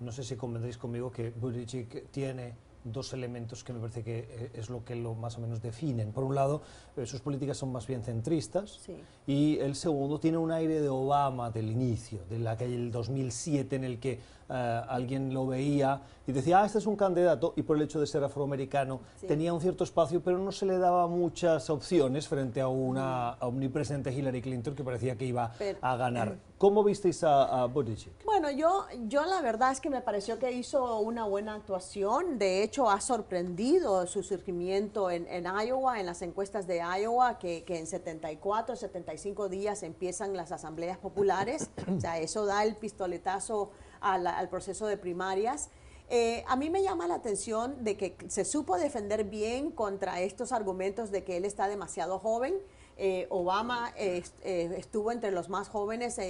no 0.01 0.13
sé 0.13 0.23
si 0.23 0.37
convendréis 0.37 0.79
conmigo 0.79 1.11
que 1.11 1.31
Buttigieg 1.31 2.07
tiene 2.11 2.55
dos 2.85 3.13
elementos 3.13 3.65
que 3.65 3.73
me 3.73 3.81
parece 3.81 4.03
que 4.03 4.19
eh, 4.31 4.51
es 4.55 4.71
lo 4.71 4.85
que 4.85 4.95
lo 4.95 5.15
más 5.15 5.39
o 5.39 5.41
menos 5.41 5.61
definen. 5.63 6.13
Por 6.13 6.25
un 6.25 6.35
lado, 6.35 6.63
eh, 6.97 7.07
sus 7.07 7.21
políticas 7.21 7.57
son 7.57 7.73
más 7.73 7.87
bien 7.87 8.03
centristas 8.03 8.81
y 9.27 9.59
el 9.59 9.75
segundo 9.75 10.21
tiene 10.21 10.39
un 10.39 10.53
aire 10.53 10.81
de 10.81 10.89
Obama 10.89 11.51
del 11.51 11.71
inicio, 11.71 12.21
de 12.29 12.47
aquel 12.49 12.91
2007 12.91 13.77
en 13.77 13.85
el 13.85 13.99
que 13.99 14.21
eh, 14.49 14.83
alguien 14.89 15.33
lo 15.33 15.47
veía 15.47 16.03
y 16.27 16.33
decía, 16.33 16.63
ah, 16.63 16.67
este 16.67 16.79
es 16.79 16.87
un 16.87 16.97
candidato 16.97 17.53
y 17.57 17.63
por 17.63 17.77
el 17.77 17.83
hecho 17.83 18.01
de 18.01 18.07
ser 18.07 18.25
afroamericano 18.25 19.01
tenía 19.27 19.53
un 19.53 19.61
cierto 19.61 19.85
espacio, 19.85 20.23
pero 20.23 20.39
no 20.39 20.53
se 20.53 20.67
le 20.67 20.79
daba 20.79 21.07
muchas 21.07 21.69
opciones 21.71 22.29
frente 22.29 22.61
a 22.61 22.69
una 22.69 23.37
omnipresente 23.41 24.13
Hillary 24.13 24.41
Clinton 24.41 24.75
que 24.75 24.85
parecía 24.85 25.17
que 25.17 25.27
iba 25.27 25.53
a 25.81 25.97
ganar. 25.97 26.39
¿Cómo 26.59 26.83
visteis 26.83 27.23
a, 27.25 27.63
a 27.63 27.67
Buttigieg? 27.67 28.15
Bueno, 28.25 28.51
yo, 28.51 28.87
yo 29.07 29.27
la 29.27 29.43
verdad 29.43 29.73
es 29.73 29.81
que 29.81 29.91
me 29.91 30.01
pareció 30.01 30.39
que 30.39 30.53
hizo 30.53 30.99
una 31.01 31.25
buena 31.25 31.55
actuación. 31.55 32.39
De 32.39 32.63
hecho, 32.63 32.89
ha 32.89 33.01
sorprendido 33.03 34.07
su 34.07 34.23
surgimiento 34.23 35.11
en, 35.11 35.27
en 35.27 35.45
Iowa, 35.45 36.01
en 36.01 36.07
las 36.07 36.23
encuestas 36.23 36.67
de 36.67 36.79
Iowa, 36.79 37.39
que, 37.39 37.65
que, 37.65 37.79
en 37.79 37.87
74, 37.87 38.77
75 38.77 39.49
días 39.49 39.83
empiezan 39.83 40.37
las 40.37 40.53
asambleas 40.53 40.97
populares. 40.97 41.71
o 41.97 42.01
sea, 42.01 42.19
eso 42.19 42.47
da 42.47 42.65
el 42.65 42.77
pistoletazo 42.77 43.71
al, 44.05 44.49
proceso 44.49 44.87
de 44.87 44.97
primarias. 44.97 45.71
Eh, 46.11 46.45
a 46.47 46.57
mí 46.57 46.69
me 46.69 46.83
llama 46.83 47.07
la 47.07 47.15
atención 47.15 47.83
de 47.83 47.97
que 47.97 48.17
se 48.29 48.45
supo 48.45 48.77
defender 48.77 49.25
bien 49.25 49.71
contra 49.71 50.21
estos 50.21 50.53
argumentos 50.53 51.11
de 51.11 51.25
que 51.25 51.39
él 51.39 51.45
está 51.45 51.67
demasiado 51.69 52.19
joven. 52.19 52.55
Eh, 52.97 53.27
Obama 53.31 53.93
eh, 53.97 54.23
estuvo 54.43 55.11
entre 55.11 55.33
los 55.33 55.49
más 55.49 55.69
jóvenes 55.69 56.21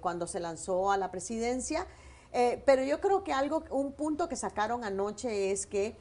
cuando 0.00 0.26
se 0.26 0.38
lanzó 0.38 0.92
a 0.92 0.96
la 0.96 1.10
presidencia, 1.10 1.86
pero 2.64 2.84
yo 2.84 3.00
creo 3.00 3.24
que 3.24 3.32
algo, 3.32 3.64
un 3.70 3.92
punto 3.92 4.28
que 4.28 4.36
sacaron 4.36 4.84
anoche 4.84 5.50
es 5.50 5.66
que 5.66 5.96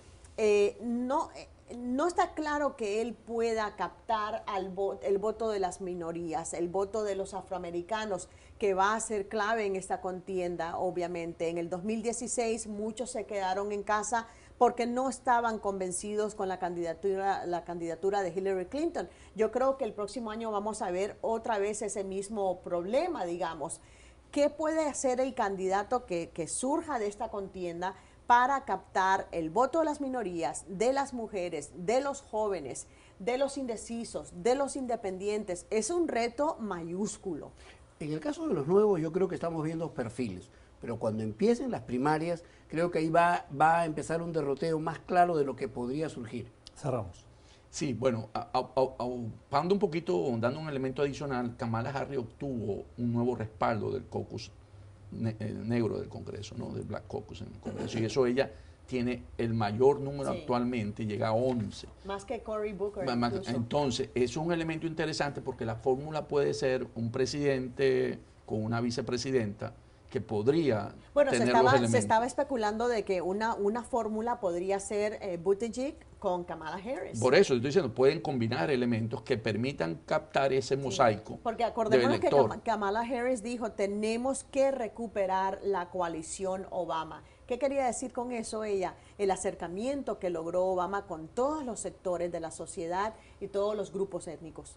no, 0.82 1.30
no 1.78 2.08
está 2.08 2.34
claro 2.34 2.76
que 2.76 3.02
él 3.02 3.14
pueda 3.14 3.76
captar 3.76 4.44
al 4.48 4.74
el 5.04 5.18
voto 5.18 5.50
de 5.50 5.60
las 5.60 5.82
minorías, 5.82 6.54
el 6.54 6.68
voto 6.68 7.04
de 7.04 7.16
los 7.16 7.34
afroamericanos, 7.34 8.30
que 8.58 8.74
va 8.74 8.94
a 8.94 9.00
ser 9.00 9.28
clave 9.28 9.66
en 9.66 9.76
esta 9.76 10.02
contienda, 10.02 10.78
obviamente. 10.78 11.50
En 11.50 11.58
el 11.58 11.70
2016 11.70 12.68
muchos 12.68 13.12
se 13.12 13.26
quedaron 13.26 13.72
en 13.72 13.84
casa 13.84 14.28
porque 14.58 14.86
no 14.86 15.10
estaban 15.10 15.58
convencidos 15.58 16.36
con 16.36 16.48
la 16.48 16.60
candidatura, 16.60 17.46
la 17.48 17.64
candidatura 17.64 18.22
de 18.22 18.30
Hillary 18.30 18.68
Clinton. 18.68 19.10
Yo 19.36 19.52
creo 19.52 19.78
que 19.78 19.86
el 19.86 19.94
próximo 19.94 20.30
año 20.30 20.52
vamos 20.52 20.84
a 20.84 20.92
ver 20.92 21.18
otra 21.22 21.58
vez 21.58 21.82
ese 21.82 22.04
mismo 22.04 22.62
problema, 22.62 23.26
digamos. 23.26 23.82
¿Qué 24.32 24.50
puede 24.50 24.88
hacer 24.88 25.20
el 25.20 25.34
candidato 25.34 26.06
que, 26.06 26.30
que 26.30 26.48
surja 26.48 27.00
de 27.00 27.08
esta 27.08 27.30
contienda 27.30 27.96
para 28.32 28.64
captar 28.64 29.28
el 29.34 29.50
voto 29.50 29.80
de 29.80 29.86
las 29.86 30.00
minorías, 30.00 30.64
de 30.70 30.94
las 30.94 31.14
mujeres, 31.14 31.70
de 31.76 32.00
los 32.00 32.22
jóvenes, 32.22 32.88
de 33.20 33.38
los 33.38 33.58
indecisos, 33.58 34.32
de 34.34 34.56
los 34.56 34.78
independientes? 34.78 35.66
Es 35.70 35.90
un 35.90 36.08
reto 36.08 36.56
mayúsculo. 36.62 37.52
En 38.00 38.14
el 38.14 38.22
caso 38.22 38.48
de 38.48 38.54
los 38.54 38.68
nuevos 38.68 39.02
yo 39.02 39.12
creo 39.12 39.28
que 39.28 39.36
estamos 39.36 39.66
viendo 39.66 39.94
perfiles, 39.94 40.50
pero 40.80 40.98
cuando 40.98 41.24
empiecen 41.24 41.72
las 41.72 41.82
primarias 41.82 42.46
creo 42.70 42.90
que 42.90 43.00
ahí 43.00 43.10
va, 43.10 43.48
va 43.52 43.82
a 43.82 43.86
empezar 43.86 44.22
un 44.22 44.32
derroteo 44.32 44.80
más 44.80 45.00
claro 45.00 45.36
de 45.36 45.44
lo 45.44 45.58
que 45.58 45.68
podría 45.68 46.08
surgir. 46.08 46.50
Cerramos. 46.74 47.26
Sí, 47.70 47.92
bueno, 47.92 48.30
aupando 48.54 49.76
un 49.76 49.80
poquito, 49.80 50.26
dando 50.38 50.62
un 50.62 50.70
elemento 50.70 51.02
adicional, 51.02 51.58
Kamala 51.58 51.90
Harris 51.90 52.20
obtuvo 52.20 52.86
un 52.98 53.12
nuevo 53.12 53.36
respaldo 53.36 53.92
del 53.92 54.08
caucus 54.08 54.52
eh, 55.14 55.54
negro 55.64 56.00
del 56.00 56.10
Congreso, 56.10 56.56
¿no? 56.58 56.72
del 56.72 56.84
Black 56.84 57.08
Caucus 57.10 57.42
en 57.42 57.48
el 57.48 57.60
Congreso, 57.60 58.00
y 58.00 58.06
eso 58.06 58.26
ella 58.26 58.52
tiene 58.86 59.24
el 59.38 59.54
mayor 59.54 60.02
número 60.02 60.32
actualmente, 60.32 61.06
llega 61.06 61.30
a 61.30 61.34
11. 61.34 61.88
Más 62.06 62.26
que 62.26 62.42
Cory 62.42 62.74
Booker. 62.74 63.06
entonces, 63.48 64.10
eso 64.14 64.42
es 64.42 64.46
un 64.46 64.52
elemento 64.52 64.86
interesante 64.86 65.42
porque 65.42 65.66
la 65.66 65.76
fórmula 65.76 66.28
puede 66.28 66.54
ser 66.54 66.88
un 66.96 67.12
presidente 67.12 68.20
con 68.46 68.64
una 68.64 68.82
vicepresidenta 68.82 69.74
que 70.12 70.22
podría 70.22 70.94
bueno, 71.14 71.32
tener 71.32 71.48
se 71.48 71.54
estaba, 71.54 71.88
se 71.88 71.98
estaba 71.98 72.26
especulando 72.28 72.88
de 72.90 73.04
que 73.04 73.22
una, 73.22 73.56
una 73.56 73.82
fórmula 73.82 74.40
podría 74.40 74.80
ser 74.80 75.18
eh, 75.22 75.40
Buttigieg 75.42 75.96
con 76.20 76.44
Kamala 76.44 76.76
Harris. 76.76 77.20
Por 77.20 77.34
eso 77.34 77.56
estoy 77.56 77.70
diciendo, 77.70 77.96
pueden 77.96 78.20
combinar 78.20 78.70
elementos 78.70 79.24
que 79.24 79.38
permitan 79.38 80.02
captar 80.06 80.54
ese 80.54 80.78
mosaico. 80.78 81.40
Porque 81.42 81.64
acordémonos 81.64 82.20
que 82.20 82.30
Kamala 82.64 83.00
Harris 83.00 83.42
dijo, 83.42 83.72
tenemos 83.72 84.44
que 84.44 84.70
recuperar 84.70 85.60
la 85.64 85.90
coalición 85.90 86.68
Obama. 86.70 87.24
¿Qué 87.48 87.58
quería 87.58 87.86
decir 87.86 88.12
con 88.12 88.34
eso 88.34 88.64
ella? 88.66 88.96
El 89.18 89.32
acercamiento 89.32 90.20
que 90.20 90.30
logró 90.30 90.66
Obama 90.66 91.08
con 91.08 91.30
todos 91.30 91.66
los 91.66 91.80
sectores 91.80 92.32
de 92.32 92.40
la 92.42 92.52
sociedad 92.52 93.14
y 93.40 93.48
todos 93.48 93.76
los 93.76 93.92
grupos 93.92 94.28
étnicos. 94.28 94.76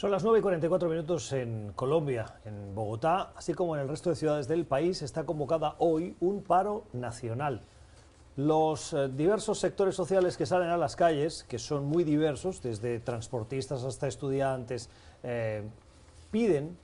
Son 0.00 0.10
las 0.10 0.24
9 0.24 0.38
y 0.38 0.40
44 0.40 0.88
minutos 0.88 1.30
en 1.34 1.72
Colombia, 1.76 2.40
en 2.46 2.74
Bogotá, 2.74 3.34
así 3.36 3.52
como 3.52 3.76
en 3.76 3.82
el 3.82 3.88
resto 3.88 4.08
de 4.08 4.16
ciudades 4.16 4.48
del 4.48 4.64
país, 4.64 5.02
está 5.02 5.26
convocada 5.26 5.74
hoy 5.76 6.16
un 6.20 6.42
paro 6.42 6.84
nacional. 6.94 7.60
Los 8.34 8.94
eh, 8.94 9.10
diversos 9.14 9.58
sectores 9.58 9.94
sociales 9.94 10.38
que 10.38 10.46
salen 10.46 10.70
a 10.70 10.78
las 10.78 10.96
calles, 10.96 11.44
que 11.44 11.58
son 11.58 11.84
muy 11.84 12.02
diversos, 12.02 12.62
desde 12.62 12.98
transportistas 12.98 13.84
hasta 13.84 14.08
estudiantes, 14.08 14.88
eh, 15.22 15.68
piden 16.30 16.78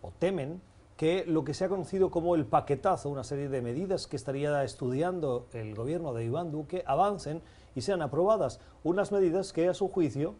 o 0.00 0.10
temen 0.18 0.62
que 0.96 1.26
lo 1.26 1.44
que 1.44 1.52
se 1.52 1.66
ha 1.66 1.68
conocido 1.68 2.10
como 2.10 2.36
el 2.36 2.46
paquetazo, 2.46 3.10
una 3.10 3.24
serie 3.24 3.50
de 3.50 3.60
medidas 3.60 4.06
que 4.06 4.16
estaría 4.16 4.64
estudiando 4.64 5.46
el 5.52 5.74
gobierno 5.74 6.14
de 6.14 6.24
Iván 6.24 6.52
Duque, 6.52 6.84
avancen 6.86 7.42
y 7.74 7.82
sean 7.82 8.00
aprobadas. 8.00 8.60
Unas 8.82 9.12
medidas 9.12 9.52
que, 9.52 9.68
a 9.68 9.74
su 9.74 9.88
juicio, 9.88 10.36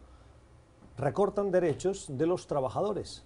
recortan 0.97 1.51
derechos 1.51 2.07
de 2.09 2.25
los 2.25 2.47
trabajadores. 2.47 3.23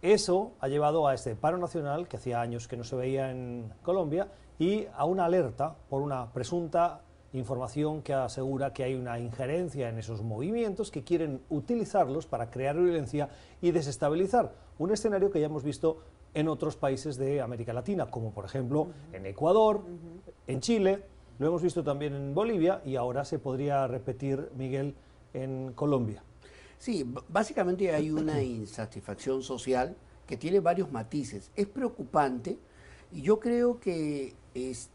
Eso 0.00 0.52
ha 0.60 0.68
llevado 0.68 1.06
a 1.06 1.14
este 1.14 1.36
paro 1.36 1.58
nacional, 1.58 2.08
que 2.08 2.16
hacía 2.16 2.40
años 2.40 2.66
que 2.66 2.76
no 2.76 2.84
se 2.84 2.96
veía 2.96 3.30
en 3.30 3.72
Colombia, 3.82 4.28
y 4.58 4.86
a 4.94 5.04
una 5.04 5.26
alerta 5.26 5.76
por 5.88 6.02
una 6.02 6.32
presunta 6.32 7.02
información 7.32 8.02
que 8.02 8.12
asegura 8.12 8.72
que 8.72 8.84
hay 8.84 8.94
una 8.94 9.18
injerencia 9.18 9.88
en 9.88 9.98
esos 9.98 10.22
movimientos 10.22 10.90
que 10.90 11.02
quieren 11.02 11.40
utilizarlos 11.48 12.26
para 12.26 12.50
crear 12.50 12.76
violencia 12.76 13.28
y 13.60 13.70
desestabilizar 13.70 14.52
un 14.78 14.90
escenario 14.90 15.30
que 15.30 15.40
ya 15.40 15.46
hemos 15.46 15.64
visto 15.64 16.02
en 16.34 16.48
otros 16.48 16.76
países 16.76 17.16
de 17.16 17.40
América 17.40 17.72
Latina, 17.72 18.10
como 18.10 18.32
por 18.32 18.44
ejemplo 18.44 18.88
en 19.12 19.26
Ecuador, 19.26 19.82
en 20.46 20.60
Chile, 20.60 21.04
lo 21.38 21.46
hemos 21.46 21.62
visto 21.62 21.82
también 21.82 22.14
en 22.14 22.34
Bolivia 22.34 22.82
y 22.84 22.96
ahora 22.96 23.24
se 23.24 23.38
podría 23.38 23.86
repetir, 23.86 24.50
Miguel, 24.56 24.94
en 25.32 25.72
Colombia. 25.72 26.22
Sí, 26.82 27.08
básicamente 27.28 27.94
hay 27.94 28.10
una 28.10 28.42
insatisfacción 28.42 29.44
social 29.44 29.94
que 30.26 30.36
tiene 30.36 30.58
varios 30.58 30.90
matices. 30.90 31.52
Es 31.54 31.68
preocupante 31.68 32.58
y 33.12 33.22
yo 33.22 33.38
creo 33.38 33.78
que 33.78 34.34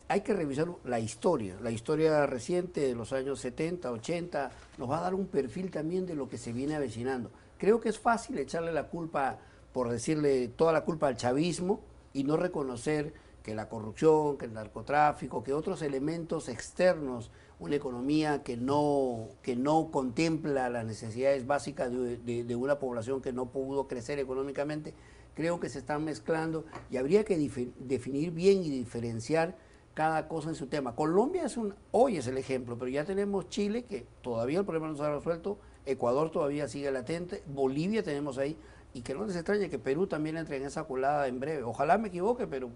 hay 0.09 0.19
que 0.19 0.33
revisar 0.33 0.67
la 0.83 0.99
historia. 0.99 1.55
La 1.61 1.71
historia 1.71 2.25
reciente 2.25 2.81
de 2.81 2.93
los 2.93 3.13
años 3.13 3.39
70, 3.39 3.89
80 3.89 4.51
nos 4.77 4.89
va 4.89 4.97
a 4.97 5.01
dar 5.03 5.15
un 5.15 5.27
perfil 5.27 5.71
también 5.71 6.05
de 6.05 6.15
lo 6.15 6.27
que 6.27 6.37
se 6.37 6.51
viene 6.51 6.75
avecinando. 6.75 7.31
Creo 7.57 7.79
que 7.79 7.87
es 7.87 7.97
fácil 7.97 8.37
echarle 8.37 8.73
la 8.73 8.89
culpa 8.89 9.37
por 9.71 9.87
decirle 9.87 10.49
toda 10.49 10.73
la 10.73 10.83
culpa 10.83 11.07
al 11.07 11.15
chavismo 11.15 11.79
y 12.11 12.25
no 12.25 12.35
reconocer 12.35 13.13
que 13.43 13.55
la 13.55 13.69
corrupción, 13.69 14.37
que 14.37 14.43
el 14.43 14.53
narcotráfico, 14.53 15.41
que 15.41 15.53
otros 15.53 15.81
elementos 15.81 16.49
externos, 16.49 17.31
una 17.59 17.75
economía 17.75 18.43
que 18.43 18.55
no, 18.55 19.29
que 19.41 19.55
no 19.55 19.89
contempla 19.91 20.69
las 20.69 20.85
necesidades 20.85 21.47
básicas 21.47 21.91
de, 21.91 22.55
una 22.55 22.79
población 22.79 23.21
que 23.21 23.33
no 23.33 23.47
pudo 23.47 23.87
crecer 23.87 24.19
económicamente, 24.19 24.93
creo 25.33 25.59
que 25.59 25.69
se 25.69 25.79
están 25.79 26.03
mezclando 26.03 26.65
y 26.91 26.97
habría 26.97 27.23
que 27.23 27.37
definir 27.79 28.31
bien 28.31 28.63
y 28.63 28.69
diferenciar 28.69 29.55
cada 29.93 30.27
cosa 30.27 30.49
en 30.49 30.55
su 30.55 30.67
tema. 30.67 30.95
Colombia 30.95 31.45
es 31.45 31.57
un, 31.57 31.73
hoy 31.91 32.17
es 32.17 32.27
el 32.27 32.37
ejemplo, 32.37 32.77
pero 32.77 32.89
ya 32.89 33.03
tenemos 33.03 33.49
Chile, 33.49 33.83
que 33.85 34.05
todavía 34.21 34.59
el 34.59 34.65
problema 34.65 34.87
no 34.87 34.95
se 34.95 35.03
ha 35.03 35.15
resuelto, 35.15 35.57
Ecuador 35.87 36.29
todavía 36.29 36.67
sigue 36.67 36.91
latente, 36.91 37.41
Bolivia 37.47 38.03
tenemos 38.03 38.37
ahí, 38.37 38.55
y 38.93 39.01
que 39.01 39.15
no 39.15 39.25
les 39.25 39.35
extrañe 39.35 39.69
que 39.69 39.79
Perú 39.79 40.05
también 40.05 40.37
entre 40.37 40.57
en 40.57 40.65
esa 40.65 40.83
colada 40.83 41.27
en 41.27 41.39
breve. 41.39 41.63
Ojalá 41.63 41.97
me 41.97 42.09
equivoque, 42.09 42.45
pero 42.45 42.69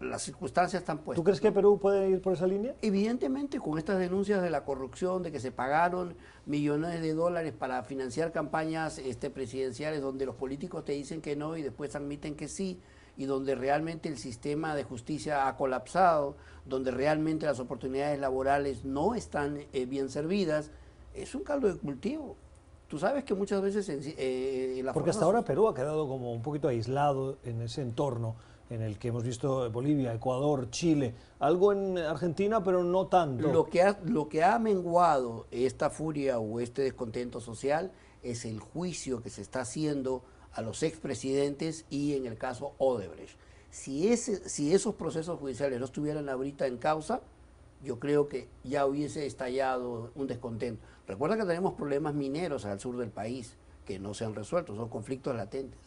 las 0.00 0.22
circunstancias 0.22 0.82
están 0.82 0.98
puestas. 0.98 1.16
¿Tú 1.16 1.24
crees 1.24 1.40
que 1.40 1.50
Perú 1.50 1.78
puede 1.80 2.08
ir 2.08 2.20
por 2.20 2.34
esa 2.34 2.46
línea? 2.46 2.74
Evidentemente, 2.82 3.58
con 3.58 3.78
estas 3.78 3.98
denuncias 3.98 4.42
de 4.42 4.50
la 4.50 4.64
corrupción, 4.64 5.22
de 5.22 5.32
que 5.32 5.40
se 5.40 5.50
pagaron 5.50 6.14
millones 6.46 7.02
de 7.02 7.14
dólares 7.14 7.52
para 7.52 7.82
financiar 7.82 8.30
campañas 8.30 8.98
este, 8.98 9.30
presidenciales 9.30 10.00
donde 10.00 10.26
los 10.26 10.36
políticos 10.36 10.84
te 10.84 10.92
dicen 10.92 11.20
que 11.20 11.34
no 11.34 11.56
y 11.56 11.62
después 11.62 11.96
admiten 11.96 12.36
que 12.36 12.48
sí, 12.48 12.80
y 13.16 13.24
donde 13.24 13.56
realmente 13.56 14.08
el 14.08 14.16
sistema 14.16 14.76
de 14.76 14.84
justicia 14.84 15.48
ha 15.48 15.56
colapsado, 15.56 16.36
donde 16.64 16.92
realmente 16.92 17.46
las 17.46 17.58
oportunidades 17.58 18.20
laborales 18.20 18.84
no 18.84 19.16
están 19.16 19.58
eh, 19.72 19.86
bien 19.86 20.08
servidas, 20.08 20.70
es 21.14 21.34
un 21.34 21.42
caldo 21.42 21.66
de 21.66 21.76
cultivo. 21.76 22.36
Tú 22.86 22.98
sabes 22.98 23.24
que 23.24 23.34
muchas 23.34 23.60
veces... 23.60 23.88
Eh, 23.90 24.82
Porque 24.94 25.10
hasta 25.10 25.24
ahora 25.24 25.42
Perú 25.42 25.66
ha 25.66 25.74
quedado 25.74 26.06
como 26.06 26.32
un 26.32 26.40
poquito 26.40 26.68
aislado 26.68 27.38
en 27.42 27.60
ese 27.60 27.82
entorno 27.82 28.36
en 28.70 28.82
el 28.82 28.98
que 28.98 29.08
hemos 29.08 29.24
visto 29.24 29.70
Bolivia, 29.70 30.12
Ecuador, 30.14 30.70
Chile, 30.70 31.14
algo 31.38 31.72
en 31.72 31.98
Argentina, 31.98 32.62
pero 32.62 32.84
no 32.84 33.06
tanto. 33.06 33.50
Lo 33.50 33.66
que 33.66 33.82
ha, 33.82 33.98
lo 34.04 34.28
que 34.28 34.44
ha 34.44 34.58
menguado 34.58 35.46
esta 35.50 35.90
furia 35.90 36.38
o 36.38 36.60
este 36.60 36.82
descontento 36.82 37.40
social 37.40 37.92
es 38.22 38.44
el 38.44 38.60
juicio 38.60 39.22
que 39.22 39.30
se 39.30 39.42
está 39.42 39.60
haciendo 39.60 40.22
a 40.52 40.62
los 40.62 40.82
expresidentes 40.82 41.86
y 41.88 42.14
en 42.14 42.26
el 42.26 42.36
caso 42.36 42.74
Odebrecht. 42.78 43.38
Si, 43.70 44.08
ese, 44.08 44.48
si 44.48 44.74
esos 44.74 44.94
procesos 44.94 45.38
judiciales 45.38 45.78
no 45.78 45.84
estuvieran 45.84 46.28
ahorita 46.28 46.66
en 46.66 46.78
causa, 46.78 47.20
yo 47.82 47.98
creo 47.98 48.28
que 48.28 48.48
ya 48.64 48.86
hubiese 48.86 49.26
estallado 49.26 50.10
un 50.14 50.26
descontento. 50.26 50.82
Recuerda 51.06 51.36
que 51.36 51.44
tenemos 51.44 51.74
problemas 51.74 52.14
mineros 52.14 52.64
al 52.64 52.80
sur 52.80 52.96
del 52.96 53.10
país 53.10 53.56
que 53.84 53.98
no 53.98 54.14
se 54.14 54.24
han 54.24 54.34
resuelto, 54.34 54.74
son 54.74 54.88
conflictos 54.88 55.34
latentes. 55.34 55.80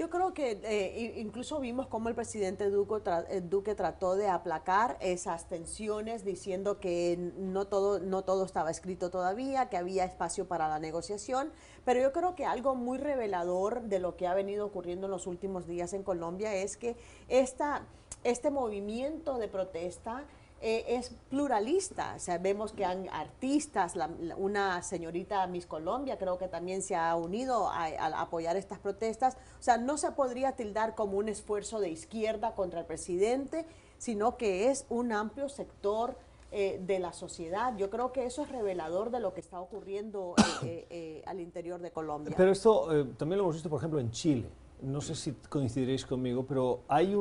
Yo 0.00 0.08
creo 0.08 0.32
que 0.32 0.58
eh, 0.64 1.16
incluso 1.18 1.60
vimos 1.60 1.86
cómo 1.86 2.08
el 2.08 2.14
presidente 2.14 2.70
Duque, 2.70 3.02
eh, 3.28 3.42
Duque, 3.42 3.74
trató 3.74 4.16
de 4.16 4.28
aplacar 4.28 4.96
esas 5.02 5.46
tensiones 5.46 6.24
diciendo 6.24 6.80
que 6.80 7.18
no 7.36 7.66
todo, 7.66 7.98
no 7.98 8.22
todo 8.22 8.46
estaba 8.46 8.70
escrito 8.70 9.10
todavía, 9.10 9.68
que 9.68 9.76
había 9.76 10.06
espacio 10.06 10.48
para 10.48 10.70
la 10.70 10.78
negociación, 10.78 11.52
pero 11.84 12.00
yo 12.00 12.14
creo 12.14 12.34
que 12.34 12.46
algo 12.46 12.74
muy 12.74 12.96
revelador 12.96 13.82
de 13.82 13.98
lo 13.98 14.16
que 14.16 14.26
ha 14.26 14.32
venido 14.32 14.64
ocurriendo 14.64 15.06
en 15.06 15.10
los 15.10 15.26
últimos 15.26 15.66
días 15.66 15.92
en 15.92 16.02
Colombia 16.02 16.54
es 16.54 16.78
que 16.78 16.96
esta, 17.28 17.82
este 18.24 18.50
movimiento 18.50 19.36
de 19.36 19.48
protesta 19.48 20.24
eh, 20.62 20.84
es 20.88 21.10
pluralista. 21.30 22.14
O 22.16 22.18
sea, 22.18 22.36
vemos 22.36 22.72
que 22.72 22.84
han 22.84 23.08
artistas, 23.08 23.94
una 24.36 24.82
señorita 24.82 25.46
Miss 25.46 25.66
Colombia 25.66 26.18
creo 26.18 26.36
que 26.36 26.48
también 26.48 26.82
se 26.82 26.96
ha 26.96 27.16
unido 27.16 27.70
a, 27.70 27.86
apoyar 28.20 28.56
estas 28.56 28.78
protestas. 28.78 29.38
O 29.58 29.62
sea, 29.62 29.78
no 29.78 29.96
se 29.96 30.12
podría 30.12 30.52
tildar 30.52 30.94
como 30.94 31.16
un 31.16 31.30
esfuerzo 31.30 31.80
de 31.80 31.88
izquierda 31.88 32.54
contra 32.54 32.80
el 32.80 32.86
presidente, 32.86 33.64
sino 33.96 34.36
que 34.36 34.70
es 34.70 34.84
un 34.90 35.12
amplio 35.12 35.48
sector 35.48 36.18
eh, 36.52 36.78
de 36.84 36.98
la 36.98 37.14
sociedad. 37.14 37.74
Yo 37.78 37.88
creo 37.88 38.12
que 38.12 38.26
eso 38.26 38.42
es 38.42 38.50
revelador 38.50 39.10
de 39.10 39.20
lo 39.20 39.32
que 39.32 39.40
está 39.40 39.60
ocurriendo 39.60 40.34
eh, 40.62 41.22
al 41.24 41.40
interior 41.40 41.80
de 41.80 41.90
Colombia. 41.90 42.34
Pero 42.36 42.52
esto 42.52 43.06
también 43.16 43.38
lo 43.38 43.44
hemos 43.44 43.54
visto, 43.54 43.70
por 43.70 43.78
ejemplo, 43.78 43.98
en 43.98 44.10
Chile 44.10 44.50
no 44.82 45.00
sé 45.00 45.14
si 45.14 45.32
coincidiréis 45.32 46.06
conmigo, 46.06 46.44
pero 46.46 46.80
hay 46.88 47.14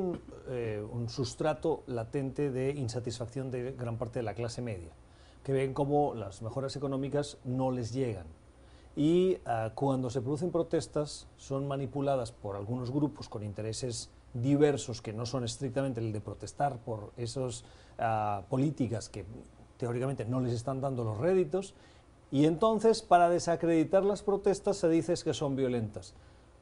eh, 0.48 0.84
un, 0.92 1.10
sustrato 1.10 1.84
latente 1.88 2.52
de 2.52 2.72
insatisfacción 2.72 3.52
de 3.52 3.74
gran 3.74 3.98
parte 3.98 4.20
de 4.20 4.24
la 4.24 4.34
clase 4.34 4.62
media, 4.62 4.92
que 5.44 5.54
ven 5.54 5.74
como 5.74 6.14
las 6.16 6.42
mejoras 6.42 6.76
económicas 6.76 7.38
no 7.44 7.72
les 7.72 7.94
llegan. 7.94 8.28
Y 8.96 9.38
ah, 9.46 9.72
cuando 9.76 10.10
se 10.10 10.22
producen 10.22 10.52
protestas 10.52 11.28
son 11.38 11.68
manipuladas 11.68 12.32
por 12.32 12.56
algunos 12.56 12.92
grupos 12.92 13.30
con 13.30 13.44
intereses 13.44 14.10
diversos 14.34 15.02
que 15.02 15.14
no 15.14 15.26
son 15.26 15.44
estrictamente 15.44 16.00
el 16.00 16.12
de 16.12 16.22
protestar 16.22 16.78
por 16.80 17.12
esas 17.18 17.64
ah, 17.98 18.44
políticas 18.50 19.10
que 19.10 19.26
teóricamente 19.78 20.26
no 20.26 20.42
les 20.42 20.54
están 20.54 20.82
dando 20.82 21.04
los 21.04 21.18
réditos. 21.18 21.74
Y 22.32 22.46
entonces, 22.46 23.02
para 23.02 23.30
desacreditar 23.30 24.06
las 24.06 24.22
protestas, 24.22 24.78
se 24.78 24.88
dice 24.88 25.14
que 25.24 25.34
son 25.34 25.56
violentas 25.56 26.14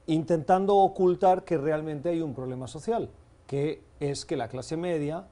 intentando 0.07 0.75
ocultar 0.77 1.43
que 1.43 1.57
realmente 1.57 2.09
hay 2.09 2.21
un 2.21 2.33
problema 2.33 2.67
social, 2.67 3.09
que 3.45 3.81
es 3.99 4.25
que 4.25 4.37
la 4.37 4.47
clase 4.47 4.77
media 4.77 5.27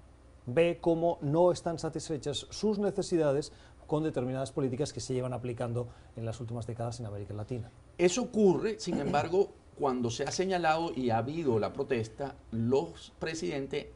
ve 0.46 0.78
cómo 0.80 1.18
no 1.22 1.52
están 1.52 1.80
satisfechas 1.80 2.46
sus 2.50 2.78
necesidades 2.78 3.52
con 3.88 4.04
determinadas 4.04 4.52
políticas 4.52 4.94
que 4.94 5.00
se 5.00 5.14
llevan 5.14 5.34
aplicando 5.34 5.88
en 6.16 6.26
las 6.26 6.40
últimas 6.40 6.68
décadas 6.68 7.00
en 7.00 7.06
América 7.06 7.34
Latina. 7.34 7.72
Eso 7.98 8.24
ocurre, 8.24 8.80
sin 8.80 9.00
embargo, 9.00 9.52
cuando 9.78 10.10
se 10.10 10.24
ha 10.24 10.32
señalado 10.32 10.92
y 10.96 11.10
ha 11.10 11.18
habido 11.18 11.60
la 11.60 11.74
protesta, 11.74 12.36
los 12.52 13.14
presidentes 13.20 13.88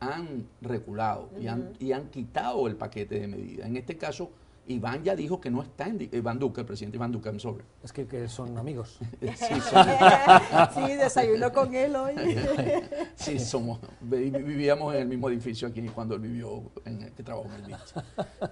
han 0.00 0.48
reculado 0.60 1.30
y, 1.40 1.48
han, 1.48 1.72
y 1.80 1.92
han 1.92 2.08
quitado 2.10 2.66
el 2.66 2.76
paquete 2.76 3.18
de 3.20 3.26
medidas. 3.26 3.66
En 3.66 3.76
este 3.76 3.96
caso, 3.96 4.30
Iván 4.68 5.02
ya 5.02 5.16
dijo 5.16 5.40
que 5.40 5.50
no 5.50 5.62
está 5.62 5.86
en 5.88 6.08
Iván 6.12 6.38
Duque, 6.38 6.60
el 6.60 6.66
presidente 6.66 6.96
Iván 6.96 7.10
Duque, 7.10 7.28
I'm 7.28 7.40
sorry. 7.40 7.64
Es 7.82 7.92
que, 7.92 8.06
son 8.28 8.56
amigos. 8.58 8.98
sí, 9.20 10.94
desayunó 10.94 11.52
con 11.52 11.74
él 11.74 11.96
hoy. 11.96 12.14
sí, 13.14 13.38
somos, 13.38 13.80
vivíamos 14.00 14.94
en 14.94 15.02
el 15.02 15.08
mismo 15.08 15.30
edificio 15.30 15.68
aquí 15.68 15.80
cuando 15.88 16.14
él 16.14 16.20
vivió, 16.20 16.62
en 16.84 17.02
este 17.02 17.22
trabajo 17.22 17.48
en 17.56 17.64
el 17.64 17.76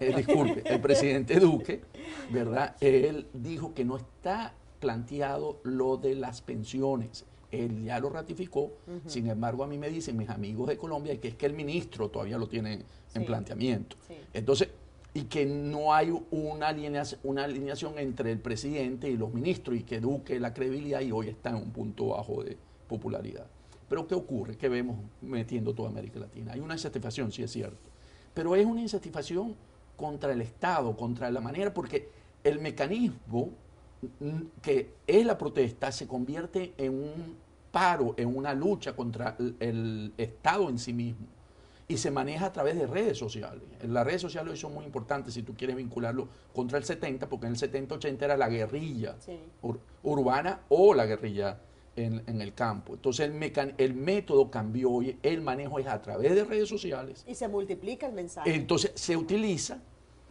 eh, 0.01 0.17
disculpe, 0.17 0.63
el 0.65 0.81
presidente 0.81 1.39
Duque, 1.39 1.83
¿verdad? 2.31 2.77
Él 2.81 3.29
dijo 3.35 3.75
que 3.75 3.85
no 3.85 3.97
está 3.97 4.55
planteado 4.81 5.61
lo 5.65 5.97
de 5.97 6.15
las 6.15 6.41
pensiones. 6.41 7.25
Él 7.51 7.85
ya 7.85 8.01
lo 8.01 8.11
ratificó, 8.11 8.73
sin 9.07 9.29
embargo 9.29 9.63
a 9.65 9.67
mí 9.67 9.79
me 9.79 9.89
dicen 9.89 10.17
mis 10.17 10.29
amigos 10.29 10.69
de 10.69 10.77
Colombia 10.77 11.19
que 11.21 11.29
es 11.29 11.35
que 11.37 11.47
el 11.47 11.53
ministro 11.53 12.11
todavía 12.11 12.39
lo 12.39 12.49
tiene 12.49 12.83
en 13.15 13.25
planteamiento. 13.25 13.97
Entonces, 14.33 14.69
y 15.17 15.23
que 15.23 15.47
no 15.47 15.95
hay 15.95 16.15
una 16.31 16.69
alineación, 16.69 17.99
entre 17.99 18.33
el 18.33 18.39
presidente 18.39 19.09
y 19.09 19.17
los 19.17 19.33
ministros 19.33 19.79
y 19.79 19.83
que 19.83 19.97
eduque 19.97 20.39
la 20.39 20.53
credibilidad 20.53 21.01
y 21.01 21.11
hoy 21.11 21.29
está 21.29 21.49
en 21.49 21.57
un 21.57 21.71
punto 21.71 22.09
bajo 22.09 22.45
de 22.45 22.59
popularidad. 22.87 23.47
Pero 23.89 24.07
¿qué 24.07 24.15
ocurre? 24.15 24.59
¿Qué 24.59 24.69
vemos 24.69 24.99
metiendo 25.23 25.75
toda 25.75 25.89
América 25.89 26.19
Latina? 26.21 26.53
Hay 26.53 26.61
una 26.61 26.75
insatisfacción, 26.75 27.33
sí 27.33 27.43
es 27.43 27.51
cierto, 27.51 27.79
pero 28.35 28.55
es 28.55 28.67
una 28.67 28.83
insatisfacción 28.83 29.57
contra 29.97 30.35
el 30.35 30.43
Estado, 30.43 30.95
contra 30.95 31.31
la 31.31 31.41
manera, 31.41 31.73
porque 31.73 32.11
el 32.45 32.61
mecanismo 32.61 33.49
que 34.61 34.91
es 35.07 35.25
la 35.25 35.39
protesta 35.39 35.93
se 35.93 36.07
convierte 36.07 36.75
en 36.77 36.93
un 36.93 37.37
paro, 37.73 38.13
en 38.19 38.37
una 38.37 38.53
lucha 38.53 38.95
contra 38.95 39.35
el 39.61 40.13
Estado 40.19 40.69
en 40.69 40.79
sí 40.79 40.93
mismo 40.93 41.36
y 41.89 41.97
se 41.99 42.11
maneja 42.11 42.47
a 42.47 42.53
través 42.53 42.77
de 42.77 42.87
redes 42.87 43.17
sociales. 43.17 43.63
Las 43.83 44.05
redes 44.05 44.21
sociales 44.21 44.53
hoy 44.53 44.59
son 44.59 44.75
muy 44.75 44.85
importantes 44.85 45.35
si 45.35 45.43
tú 45.43 45.55
quieres 45.55 45.77
vincularlo 45.77 46.29
contra 46.53 46.79
el 46.79 46.85
70, 46.85 47.29
porque 47.29 47.47
en 47.47 47.53
el 47.53 47.59
70-80 47.59 48.23
era 48.23 48.37
la 48.37 48.49
guerrilla 48.49 49.17
urbana 50.03 50.61
o 50.69 50.95
la 50.95 51.07
guerrilla 51.07 51.61
en, 51.95 52.41
el 52.41 52.55
campo. 52.55 52.95
Entonces 52.95 53.31
el, 53.31 53.75
el 53.79 53.95
método 53.95 54.51
cambió 54.51 54.91
hoy, 54.91 55.19
el 55.23 55.41
manejo 55.41 55.79
es 55.79 55.87
a 55.87 56.03
través 56.03 56.35
de 56.35 56.45
redes 56.45 56.69
sociales. 56.69 57.25
Y 57.27 57.35
se 57.35 57.49
multiplica 57.49 58.07
el 58.07 58.13
mensaje. 58.13 58.55
Entonces 58.55 58.93
se 58.95 59.17
utiliza 59.17 59.79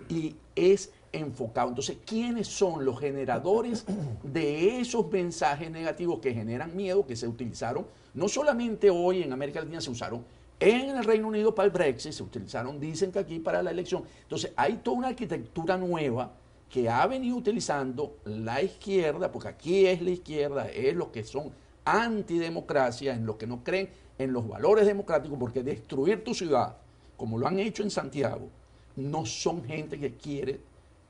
y 0.10 0.36
es 0.56 0.92
enfocado. 1.12 1.70
Entonces, 1.70 1.98
¿quiénes 2.06 2.48
son 2.48 2.86
los 2.86 3.00
generadores 3.00 3.86
de 4.24 4.80
esos 4.80 5.10
mensajes 5.10 5.72
negativos 5.72 6.20
que 6.20 6.34
generan 6.34 6.76
miedo, 6.76 7.06
que 7.06 7.16
se 7.16 7.28
utilizaron? 7.28 7.88
No 8.14 8.28
solamente 8.28 8.90
hoy 8.90 9.24
en 9.24 9.34
América 9.34 9.60
Latina 9.60 9.82
se 9.82 9.90
usaron, 9.90 10.26
en 10.60 10.98
el 10.98 11.04
Reino 11.04 11.28
Unido 11.28 11.54
para 11.54 11.66
el 11.66 11.72
Brexit, 11.72 12.12
se 12.12 12.24
utilizaron, 12.24 12.80
dicen 12.80 13.12
que 13.12 13.20
aquí 13.20 13.40
para 13.40 13.62
la 13.62 13.72
elección. 13.72 14.04
Entonces, 14.24 14.52
hay 14.56 14.78
toda 14.78 14.98
una 14.98 15.08
arquitectura 15.10 15.78
nueva 15.78 16.32
que 16.70 16.90
ha 16.90 17.06
venido 17.08 17.38
utilizando 17.38 18.18
la 18.26 18.62
izquierda, 18.62 19.32
porque 19.32 19.50
aquí 19.50 19.86
es 19.86 20.02
la 20.02 20.12
izquierda, 20.12 20.70
es 20.70 20.96
los 20.96 21.10
que 21.10 21.24
son 21.24 21.52
antidemocracia, 21.86 23.14
en 23.14 23.26
los 23.26 23.36
que 23.36 23.48
no 23.48 23.64
creen 23.64 23.90
en 24.18 24.34
los 24.34 24.48
valores 24.48 24.86
democráticos, 24.86 25.38
porque 25.38 25.62
destruir 25.62 26.24
tu 26.24 26.34
ciudad, 26.34 26.78
como 27.18 27.38
lo 27.38 27.48
han 27.48 27.60
hecho 27.60 27.84
en 27.84 27.92
Santiago, 27.92 28.50
no 28.96 29.26
son 29.26 29.64
gente 29.64 30.00
que 30.00 30.16
quiere 30.16 30.60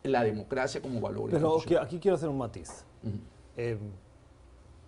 la 0.03 0.23
democracia 0.23 0.81
como 0.81 0.99
valor. 0.99 1.29
Pero 1.31 1.59
aquí 1.81 1.99
quiero 1.99 2.15
hacer 2.17 2.29
un 2.29 2.37
matiz 2.37 2.83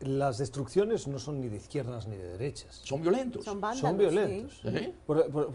las 0.02 0.38
destrucciones 0.38 1.08
no 1.08 1.20
son 1.20 1.42
ni 1.42 1.50
de 1.50 1.58
izquierdas 1.58 2.08
ni 2.08 2.16
de 2.16 2.38
derechas. 2.38 2.82
Son 2.84 3.02
violentos. 3.02 3.46
Son, 3.46 3.98
violentos. 3.98 4.62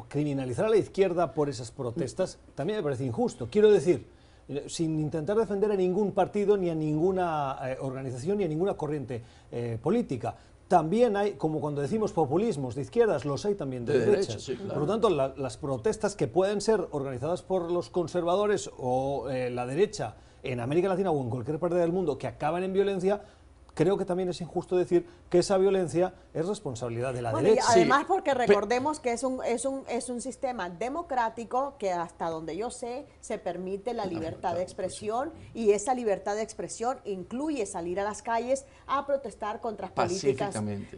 criminalizar 0.09 0.66
a 0.66 0.68
la 0.68 0.76
izquierda 0.76 1.33
por 1.33 1.48
esas 1.48 1.70
protestas 1.70 2.38
también 2.55 2.78
me 2.78 2.83
parece 2.83 3.05
injusto. 3.05 3.48
Quiero 3.50 3.70
decir, 3.70 4.07
eh, 4.48 4.64
sin 4.68 4.98
intentar 4.98 5.37
defender 5.37 5.70
a 5.70 5.76
ningún 5.76 6.12
partido, 6.12 6.57
ni 6.57 6.70
a 6.70 6.74
ninguna 6.74 7.59
eh, 7.64 7.76
organización, 7.81 8.38
ni 8.38 8.44
a 8.44 8.48
ninguna 8.48 8.74
corriente 8.74 9.22
eh, 9.50 9.78
política. 9.81 10.37
También 10.66 11.16
hay, 11.16 11.33
como 11.33 11.61
cuando 11.61 11.83
decimos 11.83 12.12
populismos 12.12 12.74
de 12.74 12.83
izquierdas, 12.83 13.24
los 13.24 13.44
hay 13.44 13.55
también 13.55 13.85
de, 13.85 13.98
derechas. 13.98 14.50
Por 14.68 14.78
lo 14.78 14.87
tanto, 14.87 15.11
las 15.11 15.57
protestas 15.59 16.16
que 16.16 16.28
pueden 16.28 16.62
ser 16.62 16.88
organizadas 16.92 17.42
por 17.42 17.70
los 17.70 17.90
conservadores 17.90 18.70
o 18.78 19.26
la 19.28 19.66
derecha 19.66 20.16
en 20.42 20.61
América 20.61 20.88
Latina 20.88 21.11
o 21.11 21.20
en 21.20 21.28
cualquier 21.28 21.59
parte 21.59 21.76
del 21.76 21.92
mundo 21.92 22.16
que 22.16 22.26
acaban 22.26 22.62
en 22.62 22.72
violencia, 22.72 23.20
creo 23.74 23.96
que 23.96 24.04
también 24.04 24.28
es 24.28 24.40
injusto 24.40 24.76
decir 24.76 25.06
que 25.30 25.38
esa 25.38 25.56
violencia 25.58 26.14
es 26.35 26.46
responsabilidad 26.46 27.14
de 27.14 27.22
la 27.22 27.32
derecha. 27.32 27.64
además, 27.68 28.04
porque 28.06 28.35
recordemos 28.35 29.00
que 29.00 29.12
es 29.12 29.22
un, 29.22 29.42
es, 29.44 29.64
un, 29.64 29.85
es 29.88 30.08
un 30.08 30.20
sistema 30.20 30.68
democrático 30.68 31.76
que 31.78 31.90
hasta 31.90 32.28
donde 32.28 32.56
yo 32.56 32.70
sé 32.70 33.06
se 33.20 33.38
permite 33.38 33.94
la 33.94 34.06
libertad 34.06 34.54
de 34.54 34.62
expresión 34.62 35.32
y 35.54 35.70
esa 35.70 35.94
libertad 35.94 36.37
de 36.37 36.42
expresión 36.42 36.98
incluye 37.04 37.64
salir 37.66 38.00
a 38.00 38.04
las 38.04 38.22
calles 38.22 38.66
a 38.87 39.06
protestar 39.06 39.61
contra 39.61 39.88
políticas, 39.88 40.54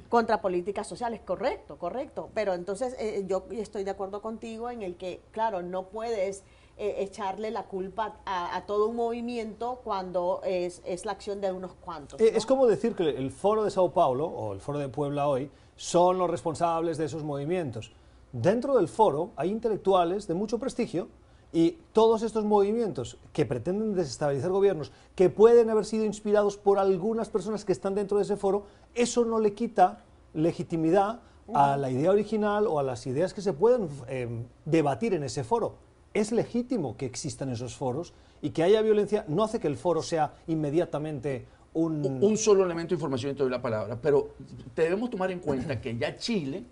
contra 0.09 0.41
políticas 0.41 0.87
sociales. 0.87 1.21
Correcto, 1.25 1.79
correcto. 1.79 2.31
Pero 2.35 2.55
entonces 2.55 2.97
eh, 2.99 3.25
yo 3.27 3.47
estoy 3.51 3.85
de 3.85 3.91
acuerdo 3.91 4.21
contigo 4.21 4.71
en 4.71 4.83
el 4.83 4.97
que, 4.97 5.23
claro, 5.31 5.63
no 5.63 5.89
puedes 5.89 6.43
eh, 6.77 6.97
echarle 7.05 7.53
la 7.53 7.63
culpa 7.65 8.17
a, 8.27 8.61
todo 8.67 8.89
un 8.89 8.97
movimiento 8.97 9.81
cuando 9.85 10.41
es, 10.45 10.83
la 11.05 11.13
acción 11.13 11.41
de 11.41 11.53
unos 11.53 11.73
cuantos. 11.75 12.21
Eh, 12.21 12.33
es 12.35 12.45
como 12.45 12.67
decir 12.67 12.97
que 12.97 13.11
el 13.11 13.31
Foro 13.31 13.63
de 13.63 13.71
Sao 13.71 13.93
Paulo 13.93 14.27
o 14.27 14.53
el 14.53 14.61
Foro 14.61 14.81
de 14.81 14.89
Puebla 14.89 15.29
hoy 15.29 15.49
son 15.77 16.19
los 16.19 16.29
responsables 16.29 16.99
de 16.99 17.05
esos 17.05 17.23
movimientos. 17.23 17.93
Dentro 18.33 18.75
del 18.77 18.89
foro 18.89 19.31
hay 19.37 19.51
intelectuales 19.51 20.27
de 20.27 20.35
mucho 20.35 20.59
prestigio 20.59 21.07
y 21.53 21.79
todos 21.93 22.23
estos 22.23 22.45
movimientos 22.45 23.19
que 23.33 23.47
pretenden 23.47 23.95
desestabilizar 23.95 24.51
gobiernos, 24.51 24.91
que 25.15 25.31
pueden 25.31 25.71
haber 25.71 25.85
sido 25.85 26.05
inspirados 26.05 26.57
por 26.57 26.81
algunas 26.81 27.29
personas 27.29 27.65
que 27.65 27.71
están 27.71 27.95
dentro 27.95 28.17
de 28.17 28.25
ese 28.25 28.37
foro, 28.37 28.65
eso 28.97 29.25
no 29.25 29.39
le 29.39 29.55
quita 29.55 30.03
legitimidad 30.33 31.21
a 31.53 31.77
la 31.77 31.91
idea 31.91 32.11
original 32.11 32.67
o 32.67 32.81
a 32.81 32.83
las 32.83 33.07
ideas 33.07 33.33
que 33.33 33.43
se 33.43 33.53
pueden 33.53 33.89
eh, 34.09 34.45
debatir 34.65 35.15
en 35.15 35.23
ese 35.23 35.45
foro 35.45 35.85
es 36.15 36.33
legítimo 36.33 36.97
que 36.97 37.07
existan 37.07 37.51
esos 37.51 37.75
foros 37.75 38.15
y 38.41 38.51
que 38.51 38.63
haya 38.63 38.81
violencia 38.81 39.25
no 39.29 39.43
hace 39.43 39.59
que 39.59 39.67
el 39.67 39.77
foro 39.77 40.03
sea 40.03 40.33
inmediatamente 40.47 41.45
un... 41.75 42.23
Un 42.23 42.37
solo 42.37 42.65
elemento 42.65 42.91
de 42.91 42.95
información 42.95 43.33
y 43.33 43.35
te 43.35 43.43
doy 43.43 43.51
la 43.51 43.61
palabra, 43.61 43.99
pero 44.01 44.31
debemos 44.75 45.11
tomar 45.11 45.31
en 45.33 45.41
cuenta 45.41 45.81
que 45.81 45.99
ya 45.99 46.17
Chile 46.17 46.63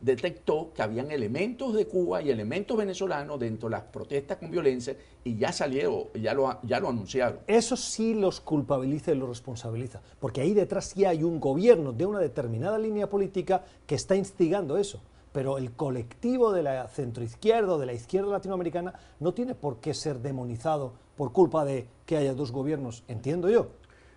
detectó 0.00 0.72
que 0.74 0.82
habían 0.82 1.10
elementos 1.10 1.74
de 1.74 1.86
Cuba 1.86 2.22
y 2.22 2.30
elementos 2.30 2.76
venezolanos 2.76 3.38
dentro 3.38 3.68
de 3.68 3.76
las 3.76 3.84
protestas 3.84 4.38
con 4.38 4.50
violencia 4.50 4.96
y 5.24 5.36
ya 5.36 5.52
salieron, 5.52 6.04
ya 6.14 6.34
lo, 6.34 6.60
ya 6.62 6.80
lo 6.80 6.88
anunciaron. 6.88 7.38
Eso 7.46 7.76
sí 7.76 8.14
los 8.14 8.40
culpabiliza 8.40 9.12
y 9.12 9.16
los 9.16 9.28
responsabiliza, 9.28 10.00
porque 10.20 10.40
ahí 10.40 10.54
detrás 10.54 10.86
sí 10.86 11.04
hay 11.04 11.22
un 11.22 11.40
gobierno 11.40 11.92
de 11.92 12.06
una 12.06 12.18
determinada 12.18 12.78
línea 12.78 13.08
política 13.08 13.64
que 13.86 13.94
está 13.94 14.16
instigando 14.16 14.76
eso 14.76 15.00
pero 15.32 15.58
el 15.58 15.72
colectivo 15.72 16.52
de 16.52 16.62
la 16.62 16.88
centroizquierda 16.88 17.74
o 17.74 17.78
de 17.78 17.86
la 17.86 17.92
izquierda 17.92 18.30
latinoamericana 18.30 18.94
no 19.20 19.32
tiene 19.32 19.54
por 19.54 19.78
qué 19.78 19.94
ser 19.94 20.20
demonizado 20.20 20.92
por 21.16 21.32
culpa 21.32 21.64
de 21.64 21.88
que 22.06 22.16
haya 22.16 22.34
dos 22.34 22.52
gobiernos, 22.52 23.04
entiendo 23.08 23.48
yo. 23.48 23.68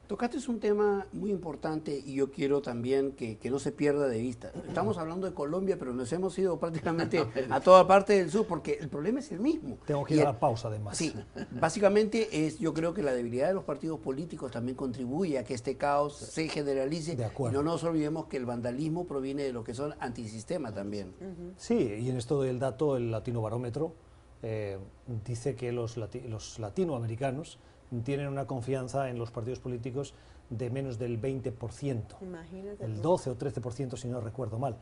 Tocaste 0.07 0.37
un 0.47 0.59
tema 0.59 1.07
muy 1.13 1.31
importante 1.31 2.03
y 2.05 2.15
yo 2.15 2.31
quiero 2.31 2.61
también 2.61 3.13
que, 3.13 3.39
no 3.49 3.59
se 3.59 3.71
pierda 3.71 4.07
de 4.07 4.19
vista. 4.19 4.51
Estamos 4.67 4.97
hablando 4.97 5.27
de 5.27 5.33
Colombia, 5.33 5.77
pero 5.79 5.93
nos 5.93 6.11
hemos 6.13 6.37
ido 6.37 6.59
prácticamente 6.59 7.25
a 7.49 7.59
toda 7.59 7.87
parte 7.87 8.13
del 8.13 8.29
sur 8.29 8.45
porque 8.45 8.77
el 8.79 8.89
problema 8.89 9.19
es 9.19 9.31
el 9.31 9.39
mismo. 9.39 9.77
Tengo 9.85 10.03
que 10.03 10.15
ir 10.15 10.21
a 10.21 10.25
la 10.25 10.39
pausa 10.39 10.67
además. 10.67 10.97
Sí, 10.97 11.13
básicamente 11.59 12.45
es, 12.45 12.59
yo 12.59 12.73
creo 12.73 12.93
que 12.93 13.01
la 13.01 13.13
debilidad 13.13 13.47
de 13.47 13.55
los 13.55 13.63
partidos 13.63 13.99
políticos 13.99 14.51
también 14.51 14.75
contribuye 14.75 15.39
a 15.39 15.43
que 15.43 15.53
este 15.53 15.77
caos 15.77 16.15
se 16.17 16.47
generalice. 16.49 17.15
De 17.15 17.25
acuerdo. 17.25 17.59
Y 17.59 17.63
no 17.63 17.71
nos 17.71 17.83
olvidemos 17.83 18.27
que 18.27 18.37
el 18.37 18.45
vandalismo 18.45 19.05
proviene 19.05 19.43
de 19.43 19.53
lo 19.53 19.63
que 19.63 19.73
son 19.73 19.95
antisistemas 19.99 20.75
también. 20.75 21.13
Sí, 21.57 21.75
y 21.75 22.09
en 22.09 22.17
esto 22.17 22.41
del 22.41 22.59
dato, 22.59 22.97
el 22.97 23.09
Latino 23.09 23.41
Barómetro 23.41 23.95
eh, 24.43 24.77
dice 25.25 25.55
que 25.55 25.71
los, 25.71 25.97
los 25.97 26.59
latinoamericanos 26.59 27.57
tienen 28.03 28.27
una 28.27 28.45
confianza 28.45 29.10
en 29.10 29.17
los 29.17 29.31
partidos 29.31 29.60
políticos 29.60 30.13
de 30.49 30.69
menos 30.69 30.99
del 30.99 31.21
20%. 31.21 32.03
Imagínate 32.21 32.86
el 32.86 33.01
12 33.01 33.29
o 33.31 33.38
13% 33.38 33.97
si 33.97 34.08
no 34.08 34.21
recuerdo 34.21 34.60
mal. 34.60 34.77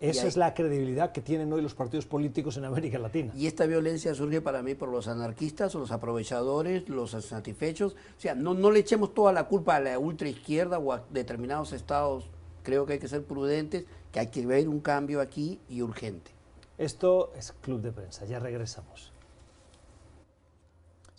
Esa 0.00 0.26
es 0.26 0.36
la 0.36 0.52
credibilidad 0.52 1.12
que 1.12 1.20
tienen 1.20 1.52
hoy 1.52 1.62
los 1.62 1.76
partidos 1.76 2.06
políticos 2.06 2.56
en 2.56 2.64
América 2.64 2.98
Latina. 2.98 3.32
Y 3.36 3.46
esta 3.46 3.66
violencia 3.66 4.12
surge 4.16 4.40
para 4.40 4.60
mí 4.60 4.74
por 4.74 4.88
los 4.88 5.06
anarquistas, 5.06 5.76
los 5.76 5.92
aprovechadores, 5.92 6.88
los 6.88 7.12
satisfechos. 7.12 7.92
O 7.92 8.20
sea, 8.20 8.34
no, 8.34 8.52
no 8.52 8.72
le 8.72 8.80
echemos 8.80 9.14
toda 9.14 9.32
la 9.32 9.44
culpa 9.44 9.76
a 9.76 9.80
la 9.80 10.00
ultraizquierda 10.00 10.80
o 10.80 10.92
a 10.92 11.04
determinados 11.10 11.72
estados. 11.72 12.28
Creo 12.64 12.84
que 12.84 12.94
hay 12.94 12.98
que 12.98 13.06
ser 13.06 13.22
prudentes, 13.22 13.84
que 14.10 14.18
hay 14.18 14.26
que 14.26 14.44
ver 14.44 14.68
un 14.68 14.80
cambio 14.80 15.20
aquí 15.20 15.60
y 15.68 15.82
urgente. 15.82 16.32
Esto 16.78 17.32
es 17.36 17.52
Club 17.52 17.80
de 17.80 17.92
Prensa, 17.92 18.24
ya 18.24 18.40
regresamos. 18.40 19.11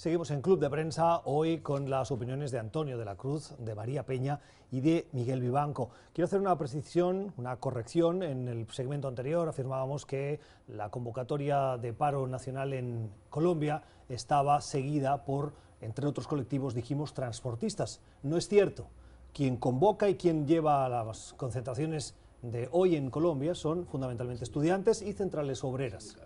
Seguimos 0.03 0.31
en 0.31 0.41
Club 0.41 0.59
de 0.59 0.69
Prensa 0.69 1.21
hoy 1.23 1.59
con 1.59 1.89
las 1.89 2.11
opiniones 2.11 2.51
de 2.51 2.59
Antonio 2.59 2.97
de 2.97 3.05
la 3.05 3.15
Cruz, 3.15 3.53
de 3.57 3.73
María 3.73 4.05
Peña 4.05 4.41
y 4.69 4.81
de 4.81 5.07
Miguel 5.13 5.39
Vivanco. 5.39 5.91
Quiero 6.11 6.25
hacer 6.25 6.41
una 6.41 6.57
precisión, 6.57 7.31
una 7.37 7.55
corrección. 7.55 8.21
En 8.21 8.49
el 8.49 8.69
segmento 8.69 9.07
anterior 9.07 9.47
afirmábamos 9.47 10.05
que 10.05 10.41
la 10.67 10.89
convocatoria 10.89 11.77
de 11.77 11.93
paro 11.93 12.27
nacional 12.27 12.73
en 12.73 13.11
Colombia 13.29 13.81
estaba 14.09 14.59
seguida 14.59 15.23
por, 15.23 15.53
entre 15.79 16.05
otros 16.05 16.27
colectivos, 16.27 16.73
dijimos, 16.73 17.13
transportistas. 17.13 18.01
No 18.23 18.35
es 18.35 18.49
cierto. 18.49 18.87
Quien 19.33 19.55
convoca 19.55 20.09
y 20.09 20.15
quien 20.15 20.45
lleva 20.45 20.89
las 20.89 21.31
concentraciones 21.37 22.13
de 22.41 22.67
hoy 22.73 22.97
en 22.97 23.09
Colombia 23.09 23.55
son 23.55 23.85
fundamentalmente 23.85 24.43
estudiantes 24.43 25.01
y 25.01 25.13
centrales 25.13 25.63
obreras. 25.63 26.17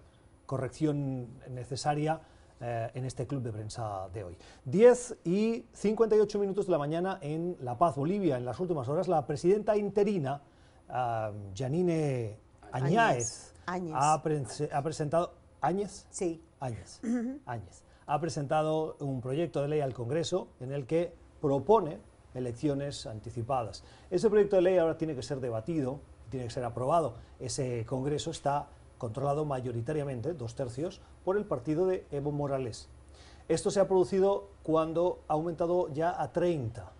Corrección 0.47 1.27
necesaria 1.51 2.21
eh, 2.59 2.89
en 2.95 3.05
este 3.05 3.27
club 3.27 3.43
de 3.43 3.51
prensa 3.51 4.09
de 4.13 4.23
hoy. 4.23 4.37
10 4.65 5.17
y 5.25 5.65
58 5.73 6.39
minutos 6.39 6.65
de 6.65 6.71
la 6.71 6.79
mañana 6.79 7.19
en 7.21 7.55
La 7.61 7.77
Paz, 7.77 7.95
Bolivia. 7.95 8.37
En 8.37 8.45
las 8.45 8.59
últimas 8.59 8.87
horas, 8.87 9.07
la 9.07 9.25
presidenta 9.27 9.77
interina, 9.77 10.41
uh, 10.89 11.53
Janine 11.55 12.39
Añáez, 12.71 13.53
Ha, 13.65 14.23
presentado... 14.83 15.33
¿Áñez? 15.61 16.07
Sí. 16.09 16.41
Áñez. 16.59 16.99
Áñez. 17.45 17.83
Ha 18.05 18.19
presentado 18.19 18.95
un 19.01 19.21
proyecto 19.21 19.61
de 19.61 19.67
ley 19.67 19.81
al 19.81 19.93
Congreso 19.93 20.47
en 20.59 20.71
el 20.71 20.87
que 20.87 21.13
propone 21.41 21.99
elecciones 22.33 23.05
anticipadas. 23.05 23.83
Ese 24.09 24.29
proyecto 24.29 24.55
de 24.55 24.61
ley 24.63 24.77
ahora 24.77 24.97
tiene 24.97 25.15
que 25.15 25.21
ser 25.21 25.39
debatido, 25.39 25.99
tiene 26.29 26.47
que 26.47 26.51
ser 26.51 26.63
aprobado. 26.63 27.15
Ese 27.39 27.85
Congreso 27.85 28.31
está 28.31 28.67
controlado 28.97 29.45
mayoritariamente, 29.45 30.33
dos 30.33 30.55
tercios, 30.55 31.01
por 31.23 31.37
el 31.37 31.45
partido 31.45 31.87
de 31.87 32.05
Evo 32.11 32.31
Morales. 32.31 32.89
Esto 33.47 33.71
se 33.71 33.79
ha 33.79 33.87
producido 33.87 34.49
cuando 34.63 35.19
ha 35.27 35.33
aumentado 35.33 35.87
ya 35.93 36.21
a 36.21 36.31
30 36.31 36.91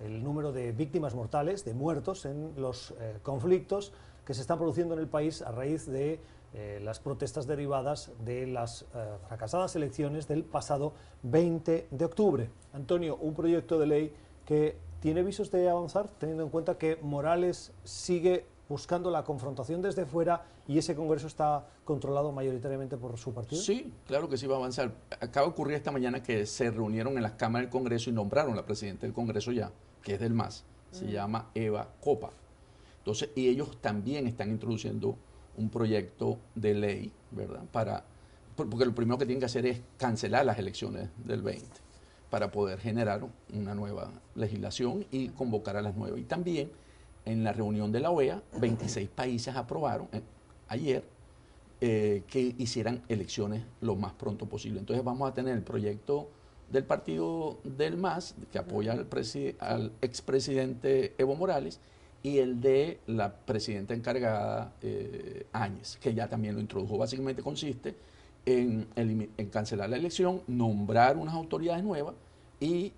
el 0.00 0.22
número 0.22 0.52
de 0.52 0.72
víctimas 0.72 1.14
mortales, 1.14 1.64
de 1.64 1.74
muertos 1.74 2.26
en 2.26 2.52
los 2.56 2.92
eh, 3.00 3.18
conflictos 3.22 3.92
que 4.24 4.34
se 4.34 4.40
están 4.40 4.58
produciendo 4.58 4.94
en 4.94 5.00
el 5.00 5.08
país 5.08 5.42
a 5.42 5.52
raíz 5.52 5.86
de 5.86 6.20
eh, 6.54 6.80
las 6.82 7.00
protestas 7.00 7.46
derivadas 7.46 8.10
de 8.24 8.46
las 8.46 8.82
eh, 8.82 8.86
fracasadas 9.28 9.76
elecciones 9.76 10.28
del 10.28 10.44
pasado 10.44 10.92
20 11.22 11.88
de 11.90 12.04
octubre. 12.04 12.50
Antonio, 12.72 13.16
un 13.16 13.34
proyecto 13.34 13.78
de 13.78 13.86
ley 13.86 14.12
que 14.44 14.76
tiene 15.00 15.22
visos 15.22 15.50
de 15.50 15.68
avanzar, 15.68 16.08
teniendo 16.18 16.42
en 16.42 16.50
cuenta 16.50 16.78
que 16.78 16.96
Morales 17.02 17.72
sigue 17.84 18.46
buscando 18.68 19.10
la 19.10 19.22
confrontación 19.22 19.80
desde 19.80 20.06
fuera 20.06 20.44
y 20.66 20.78
ese 20.78 20.94
Congreso 20.94 21.26
está 21.26 21.66
controlado 21.84 22.32
mayoritariamente 22.32 22.96
por 22.96 23.16
su 23.16 23.32
partido? 23.32 23.60
Sí, 23.60 23.92
claro 24.06 24.28
que 24.28 24.36
sí 24.36 24.46
va 24.46 24.56
a 24.56 24.58
avanzar. 24.58 24.92
Acaba 25.20 25.46
de 25.46 25.52
ocurrir 25.52 25.76
esta 25.76 25.92
mañana 25.92 26.22
que 26.22 26.46
se 26.46 26.70
reunieron 26.70 27.16
en 27.16 27.22
las 27.22 27.32
cámaras 27.32 27.66
del 27.66 27.72
Congreso 27.72 28.10
y 28.10 28.12
nombraron 28.12 28.56
la 28.56 28.64
presidenta 28.64 29.06
del 29.06 29.12
Congreso 29.12 29.52
ya, 29.52 29.70
que 30.02 30.14
es 30.14 30.20
del 30.20 30.34
MAS, 30.34 30.64
se 30.90 31.04
mm. 31.04 31.08
llama 31.08 31.50
Eva 31.54 31.88
Copa. 32.00 32.30
Entonces, 32.98 33.30
y 33.36 33.48
ellos 33.48 33.80
también 33.80 34.26
están 34.26 34.50
introduciendo 34.50 35.16
un 35.56 35.70
proyecto 35.70 36.38
de 36.54 36.74
ley, 36.74 37.12
¿verdad? 37.30 37.62
Para, 37.70 38.04
porque 38.56 38.84
lo 38.84 38.94
primero 38.94 39.16
que 39.18 39.26
tienen 39.26 39.40
que 39.40 39.46
hacer 39.46 39.64
es 39.66 39.80
cancelar 39.96 40.44
las 40.44 40.58
elecciones 40.58 41.08
del 41.24 41.42
20 41.42 41.86
para 42.30 42.50
poder 42.50 42.80
generar 42.80 43.24
una 43.54 43.74
nueva 43.74 44.10
legislación 44.34 45.06
y 45.10 45.28
convocar 45.28 45.76
a 45.76 45.82
las 45.82 45.96
nuevas. 45.96 46.18
Y 46.18 46.24
también 46.24 46.70
en 47.26 47.44
la 47.44 47.52
reunión 47.52 47.92
de 47.92 48.00
la 48.00 48.10
OEA, 48.10 48.42
26 48.58 49.08
países 49.10 49.54
aprobaron 49.54 50.08
eh, 50.12 50.22
ayer 50.68 51.04
eh, 51.80 52.22
que 52.26 52.54
hicieran 52.56 53.02
elecciones 53.08 53.64
lo 53.82 53.96
más 53.96 54.12
pronto 54.14 54.46
posible. 54.46 54.80
Entonces 54.80 55.04
vamos 55.04 55.28
a 55.28 55.34
tener 55.34 55.54
el 55.54 55.62
proyecto 55.62 56.30
del 56.70 56.84
partido 56.84 57.58
del 57.64 57.96
MAS, 57.96 58.34
que 58.50 58.58
apoya 58.58 58.92
al, 58.92 59.06
al 59.58 59.92
expresidente 60.00 61.14
Evo 61.18 61.34
Morales, 61.34 61.80
y 62.22 62.38
el 62.38 62.60
de 62.60 62.98
la 63.06 63.32
presidenta 63.32 63.94
encargada 63.94 64.72
eh, 64.82 65.46
Áñez, 65.52 65.96
que 65.98 66.14
ya 66.14 66.28
también 66.28 66.54
lo 66.54 66.60
introdujo. 66.60 66.96
Básicamente 66.96 67.42
consiste 67.42 67.94
en, 68.46 68.88
en 68.96 69.48
cancelar 69.50 69.90
la 69.90 69.96
elección, 69.96 70.42
nombrar 70.46 71.16
unas 71.16 71.34
autoridades 71.34 71.84
nuevas 71.84 72.14
y 72.58 72.92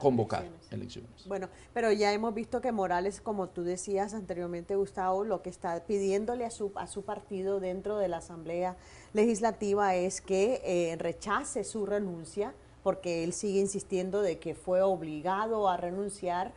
convocar, 0.00 0.44
elecciones. 0.70 1.26
Bueno, 1.26 1.48
pero 1.74 1.92
ya 1.92 2.12
hemos 2.12 2.32
visto 2.34 2.60
que 2.60 2.72
Morales, 2.72 3.20
como 3.20 3.48
tú 3.48 3.64
decías 3.64 4.14
anteriormente, 4.14 4.76
Gustavo, 4.76 5.24
lo 5.24 5.42
que 5.42 5.50
está 5.50 5.84
pidiéndole 5.84 6.44
a 6.44 6.50
su, 6.50 6.72
a 6.76 6.86
su 6.86 7.02
partido 7.02 7.60
dentro 7.60 7.98
de 7.98 8.08
la 8.08 8.18
Asamblea 8.18 8.76
Legislativa 9.12 9.94
es 9.94 10.20
que 10.20 10.62
eh, 10.64 10.96
rechace 10.96 11.64
su 11.64 11.86
renuncia 11.86 12.54
porque 12.86 13.24
él 13.24 13.32
sigue 13.32 13.58
insistiendo 13.58 14.22
de 14.22 14.38
que 14.38 14.54
fue 14.54 14.80
obligado 14.80 15.68
a 15.68 15.76
renunciar, 15.76 16.52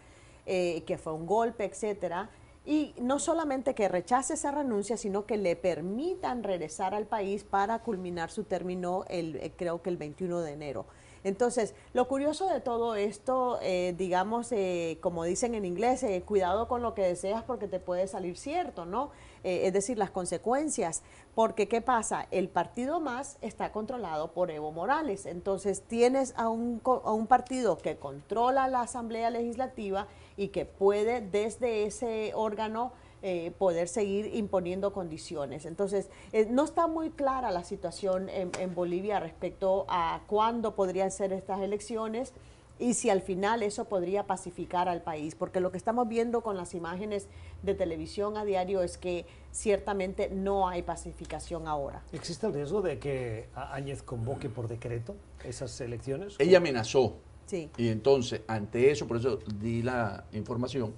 eh, 0.45 0.83
que 0.85 0.99
fue 0.99 1.11
un 1.11 1.25
golpe, 1.25 1.65
etcétera. 1.65 2.29
Y 2.67 2.93
no 3.01 3.17
solamente 3.17 3.73
que 3.73 3.87
rechace 3.87 4.35
esa 4.35 4.51
renuncia, 4.51 4.95
sino 4.95 5.25
que 5.25 5.37
le 5.37 5.55
permitan 5.55 6.43
regresar 6.43 6.93
al 6.93 7.07
país 7.07 7.43
para 7.43 7.79
culminar 7.79 8.29
su 8.29 8.43
término, 8.43 9.05
el, 9.09 9.37
eh, 9.37 9.53
creo 9.57 9.81
que 9.81 9.89
el 9.89 9.97
21 9.97 10.41
de 10.41 10.51
enero. 10.51 10.85
Entonces, 11.23 11.73
lo 11.93 12.07
curioso 12.07 12.47
de 12.47 12.61
todo 12.61 12.95
esto, 12.95 13.59
eh, 13.61 13.93
digamos, 13.97 14.51
eh, 14.51 14.97
como 15.01 15.23
dicen 15.23 15.55
en 15.55 15.65
inglés, 15.65 16.03
eh, 16.03 16.23
cuidado 16.25 16.67
con 16.67 16.81
lo 16.81 16.93
que 16.93 17.01
deseas 17.01 17.43
porque 17.43 17.67
te 17.67 17.79
puede 17.79 18.07
salir 18.07 18.37
cierto, 18.37 18.85
¿no? 18.85 19.11
es 19.41 19.71
decir, 19.71 19.97
las 19.97 20.09
consecuencias. 20.09 21.01
Porque, 21.33 21.69
¿qué 21.69 21.79
pasa? 21.79 22.27
El 22.29 22.49
partido 22.49 22.99
más 22.99 23.37
está 23.39 23.71
controlado 23.71 24.33
por 24.33 24.51
Evo 24.51 24.73
Morales. 24.73 25.25
Entonces, 25.25 25.81
tienes 25.81 26.33
a 26.35 26.49
un, 26.49 26.81
a 26.83 27.13
un 27.13 27.25
partido 27.25 27.77
que 27.77 27.95
controla 27.95 28.67
la 28.67 28.81
Asamblea 28.81 29.29
Legislativa 29.29 30.07
y 30.35 30.49
que 30.49 30.65
puede 30.65 31.21
desde 31.21 31.85
ese 31.85 32.33
órgano 32.35 32.91
eh, 33.21 33.51
poder 33.57 33.89
seguir 33.89 34.33
imponiendo 34.33 34.93
condiciones. 34.93 35.65
Entonces, 35.65 36.09
eh, 36.31 36.47
no 36.49 36.63
está 36.63 36.87
muy 36.87 37.09
clara 37.09 37.51
la 37.51 37.65
situación 37.65 38.29
en, 38.29 38.73
Bolivia 38.73 39.19
respecto 39.19 39.85
a 39.89 40.21
cuándo 40.27 40.73
podrían 40.73 41.11
ser 41.11 41.33
estas 41.33 41.59
elecciones 41.59 42.31
y 42.79 42.93
si 42.93 43.09
al 43.09 43.21
final 43.21 43.61
eso 43.61 43.85
podría 43.85 44.25
pacificar 44.25 44.87
al 44.87 45.01
país, 45.01 45.35
porque 45.35 45.59
lo 45.59 45.69
que 45.69 45.77
estamos 45.77 46.07
viendo 46.07 46.39
con 46.39 46.55
las 46.55 46.73
imágenes 46.73 47.27
de 47.61 47.75
televisión 47.75 48.37
a 48.37 48.45
diario 48.45 48.81
es 48.83 48.97
que 48.97 49.25
ciertamente 49.51 50.29
no 50.29 50.69
hay 50.69 50.81
pacificación 50.83 51.67
ahora. 51.67 52.01
¿Existe 52.13 52.47
el 52.47 52.53
riesgo 52.53 52.81
de 52.81 52.99
que 52.99 53.49
Áñez 53.53 54.01
convoque 54.01 54.47
por 54.47 54.69
decreto 54.69 55.17
esas 55.43 55.81
elecciones? 55.81 56.35
Ella 56.39 56.59
amenazó. 56.59 57.17
Sí. 57.47 57.69
Y 57.75 57.89
entonces, 57.89 58.43
ante 58.47 58.91
eso, 58.91 59.07
por 59.07 59.17
eso 59.17 59.39
di 59.59 59.81
la 59.81 60.23
información, 60.31 60.93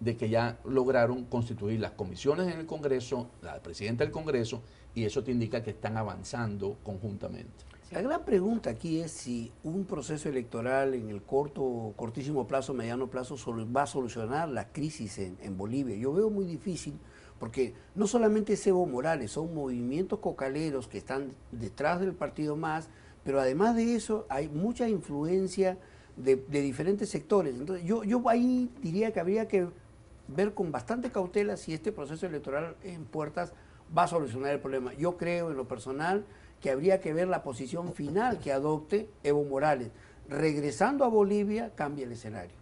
de 0.00 0.16
que 0.16 0.28
ya 0.30 0.58
lograron 0.64 1.24
constituir 1.26 1.78
las 1.78 1.92
comisiones 1.92 2.52
en 2.52 2.58
el 2.58 2.66
Congreso, 2.66 3.30
la 3.42 3.62
presidenta 3.62 4.02
del 4.02 4.12
Congreso, 4.12 4.62
y 4.94 5.04
eso 5.04 5.22
te 5.22 5.30
indica 5.30 5.62
que 5.62 5.70
están 5.70 5.96
avanzando 5.96 6.78
conjuntamente. 6.82 7.70
La 7.90 8.00
gran 8.00 8.24
pregunta 8.24 8.70
aquí 8.70 9.00
es 9.00 9.10
si 9.10 9.50
un 9.64 9.84
proceso 9.84 10.28
electoral 10.28 10.94
en 10.94 11.10
el 11.10 11.22
corto, 11.22 11.92
cortísimo 11.96 12.46
plazo, 12.46 12.72
mediano 12.72 13.10
plazo, 13.10 13.36
va 13.76 13.82
a 13.82 13.86
solucionar 13.86 14.48
la 14.48 14.68
crisis 14.68 15.18
en, 15.18 15.58
Bolivia. 15.58 15.96
Yo 15.96 16.12
veo 16.12 16.30
muy 16.30 16.44
difícil 16.44 16.94
porque 17.40 17.74
no 17.96 18.06
solamente 18.06 18.52
es 18.52 18.64
Evo 18.66 18.86
Morales, 18.86 19.32
son 19.32 19.52
movimientos 19.54 20.20
cocaleros 20.20 20.86
que 20.86 20.98
están 20.98 21.32
detrás 21.50 21.98
del 21.98 22.14
partido 22.14 22.54
más, 22.54 22.88
pero 23.24 23.40
además 23.40 23.74
de 23.74 23.96
eso 23.96 24.24
hay 24.28 24.48
mucha 24.48 24.88
influencia 24.88 25.76
de, 26.16 26.36
de 26.36 26.60
diferentes 26.60 27.08
sectores. 27.08 27.56
Entonces 27.56 27.84
yo, 27.84 28.04
yo 28.04 28.22
ahí 28.28 28.70
diría 28.80 29.12
que 29.12 29.18
habría 29.18 29.48
que 29.48 29.66
ver 30.34 30.54
con 30.54 30.72
bastante 30.72 31.10
cautela 31.10 31.56
si 31.56 31.74
este 31.74 31.92
proceso 31.92 32.26
electoral 32.26 32.76
en 32.82 33.04
puertas 33.04 33.52
va 33.96 34.04
a 34.04 34.08
solucionar 34.08 34.52
el 34.52 34.60
problema. 34.60 34.94
Yo 34.94 35.16
creo 35.16 35.50
en 35.50 35.56
lo 35.56 35.66
personal 35.66 36.24
que 36.60 36.70
habría 36.70 37.00
que 37.00 37.12
ver 37.12 37.28
la 37.28 37.42
posición 37.42 37.92
final 37.94 38.38
que 38.38 38.52
adopte 38.52 39.08
Evo 39.22 39.44
Morales. 39.44 39.90
Regresando 40.28 41.04
a 41.04 41.08
Bolivia 41.08 41.72
cambia 41.74 42.04
el 42.04 42.12
escenario. 42.12 42.56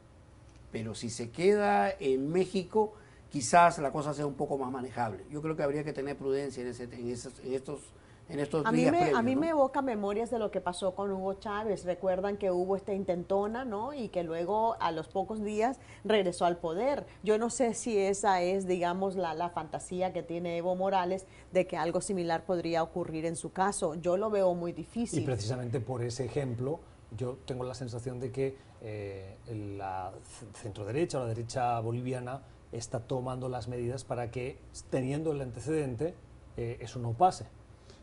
Pero 0.72 0.94
si 0.94 1.11
se 1.11 1.31
queda 1.31 1.90
en 1.90 2.31
México, 2.31 2.94
quizás 3.31 3.78
la 3.78 3.92
cosa 3.92 4.14
sea 4.14 4.26
un 4.26 4.35
poco 4.35 4.57
más 4.57 4.70
manejable. 4.70 5.24
Yo 5.31 5.42
creo 5.42 5.57
que 5.57 5.62
habría 5.62 5.85
que 5.85 5.92
tener 5.92 6.16
prudencia 6.16 6.62
en, 6.62 6.92
en 6.92 7.54
estos 7.54 7.92
en 8.29 8.41
estos 8.41 8.67
a 8.67 8.73
días 8.73 8.93
mí 8.93 8.99
me, 8.99 9.11
A 9.11 9.23
mí 9.23 9.37
me 9.37 9.51
evoca 9.51 9.83
memorias 9.83 10.31
de 10.31 10.38
lo 10.38 10.51
que 10.51 10.61
pasó 10.61 10.95
con 10.95 11.11
Hugo 11.11 11.35
Chávez. 11.35 11.85
Recuerdan 11.85 12.37
que 12.37 12.51
hubo 12.51 12.77
esta 12.77 12.93
intentona, 12.93 13.64
¿no? 13.64 13.95
Y 13.95 14.09
que 14.09 14.23
luego 14.23 14.77
a 14.81 14.93
los 14.93 15.09
pocos 15.09 15.43
días 15.43 15.79
regresó 16.05 16.45
al 16.45 16.59
poder. 16.59 17.07
Yo 17.23 17.38
no 17.38 17.51
sé 17.51 17.75
si 17.75 17.99
esa 17.99 18.43
es, 18.43 18.67
digamos, 18.67 19.17
la, 19.17 19.35
la 19.35 19.51
fantasía 19.51 20.12
que 20.12 20.23
tiene 20.23 20.57
Evo 20.59 20.77
Morales 20.77 21.27
de 21.53 21.67
que 21.67 21.77
algo 21.77 22.01
similar 22.01 22.45
podría 22.45 22.83
ocurrir 22.83 23.25
en 23.25 23.37
su 23.37 23.53
caso. 23.53 23.95
Yo 23.95 24.17
lo 24.17 24.31
veo 24.31 24.55
muy 24.55 24.73
difícil. 24.73 25.23
Y 25.23 25.25
precisamente 25.25 25.81
por 25.81 26.03
ese 26.03 26.25
ejemplo, 26.25 26.81
yo 27.17 27.38
tengo 27.47 27.64
la 27.64 27.75
sensación 27.75 28.21
de 28.21 28.31
que 28.31 28.57
eh, 28.83 29.37
la 29.77 30.12
centroderecha 30.55 31.19
o 31.19 31.23
la 31.23 31.29
derecha 31.29 31.81
boliviana 31.81 32.43
está 32.73 33.01
tomando 33.01 33.49
las 33.49 33.69
medidas 33.69 34.05
para 34.05 34.31
que, 34.31 34.59
teniendo 34.91 35.33
el 35.33 35.41
antecedente, 35.41 36.14
eh, 36.57 36.77
eso 36.81 36.99
no 36.99 37.12
pase. 37.12 37.47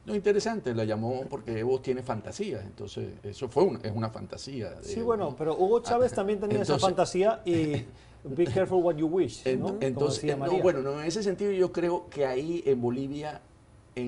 No, 0.06 0.14
interesante, 0.14 0.76
la 0.76 0.86
llamó 0.86 1.24
porque 1.28 1.60
Evo 1.60 1.82
tiene 1.82 2.04
fantasía, 2.04 2.62
entonces 2.62 3.14
eso 3.24 3.50
fue 3.50 3.68
es 3.82 3.92
una 3.92 4.10
fantasía. 4.10 4.76
sí, 4.82 5.02
bueno, 5.02 5.36
pero 5.36 5.58
Hugo 5.58 5.80
Chávez 5.80 6.14
ah, 6.14 6.18
también 6.18 6.40
tenía 6.40 6.62
esa 6.62 6.78
fantasía 6.78 7.42
y 7.44 7.86
be 8.24 8.46
careful 8.46 8.84
what 8.84 8.96
you 8.96 9.08
wish. 9.08 9.44
¿no? 9.58 9.78
Entonces, 9.80 10.38
no, 10.38 10.62
bueno, 10.62 11.00
en 11.02 11.08
ese 11.08 11.24
sentido 11.24 11.52
yo 11.52 11.72
creo 11.72 12.08
que 12.10 12.26
ahí 12.26 12.62
en 12.68 12.82
Bolivia, 12.82 13.42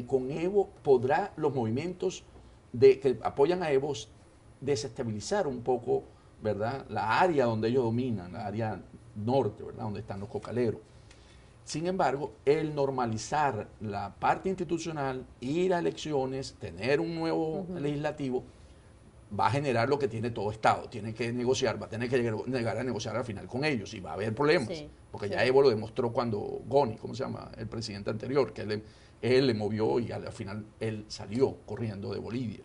con 0.06 0.30
Evo, 0.30 0.70
podrá 0.84 1.34
los 1.36 1.54
movimientos 1.54 2.24
de, 2.74 3.00
que 3.00 3.18
apoyan 3.24 3.64
a 3.64 3.72
Evo 3.72 3.94
desestabilizar 4.62 5.48
un 5.48 5.62
poco, 5.62 6.04
¿verdad? 6.44 6.86
La 6.90 7.20
área 7.20 7.46
donde 7.46 7.70
ellos 7.70 7.84
dominan, 7.84 8.34
la 8.34 8.46
área 8.46 8.80
norte, 9.16 9.64
¿verdad? 9.64 9.84
Donde 9.84 10.02
están 10.02 10.20
los 10.20 10.30
cocaleros. 10.30 10.82
Sin 11.68 11.86
embargo, 11.86 12.32
el 12.46 12.74
normalizar 12.74 13.68
la 13.82 14.16
parte 14.16 14.48
institucional, 14.48 15.26
ir 15.42 15.74
a 15.74 15.80
elecciones, 15.80 16.56
tener 16.62 17.02
un 17.02 17.14
nuevo 17.14 17.68
legislativo, 17.78 18.46
va 19.38 19.48
a 19.48 19.52
generar 19.52 19.90
lo 19.90 20.00
que 20.00 20.08
tiene 20.08 20.30
todo 20.30 20.50
Estado. 20.50 20.88
Tiene 20.88 21.14
que 21.14 21.30
negociar, 21.34 21.80
va 21.80 21.88
a 21.88 21.90
tener 21.90 22.10
que 22.10 22.20
llegar 22.20 22.78
a 22.78 22.84
negociar 22.86 23.18
al 23.18 23.26
final 23.26 23.48
con 23.48 23.66
ellos 23.66 23.94
y 23.94 24.00
va 24.00 24.12
a 24.12 24.14
haber 24.14 24.34
problemas. 24.34 24.82
porque 25.12 25.28
ya 25.28 25.44
Evo 25.44 25.62
lo 25.62 25.70
demostró 25.70 26.14
cuando 26.14 26.62
Goni, 26.66 26.96
¿cómo 26.96 27.14
se 27.14 27.26
llama? 27.26 27.52
El 27.58 27.68
presidente 27.68 28.12
anterior, 28.12 28.54
que 28.54 28.62
él, 28.62 28.84
él 29.22 29.48
le 29.48 29.54
movió 29.54 30.00
y 30.00 30.10
al 30.14 30.32
final 30.32 30.66
él 30.80 31.04
salió 31.10 31.58
corriendo 31.66 32.14
de 32.14 32.20
Bolivia. 32.20 32.64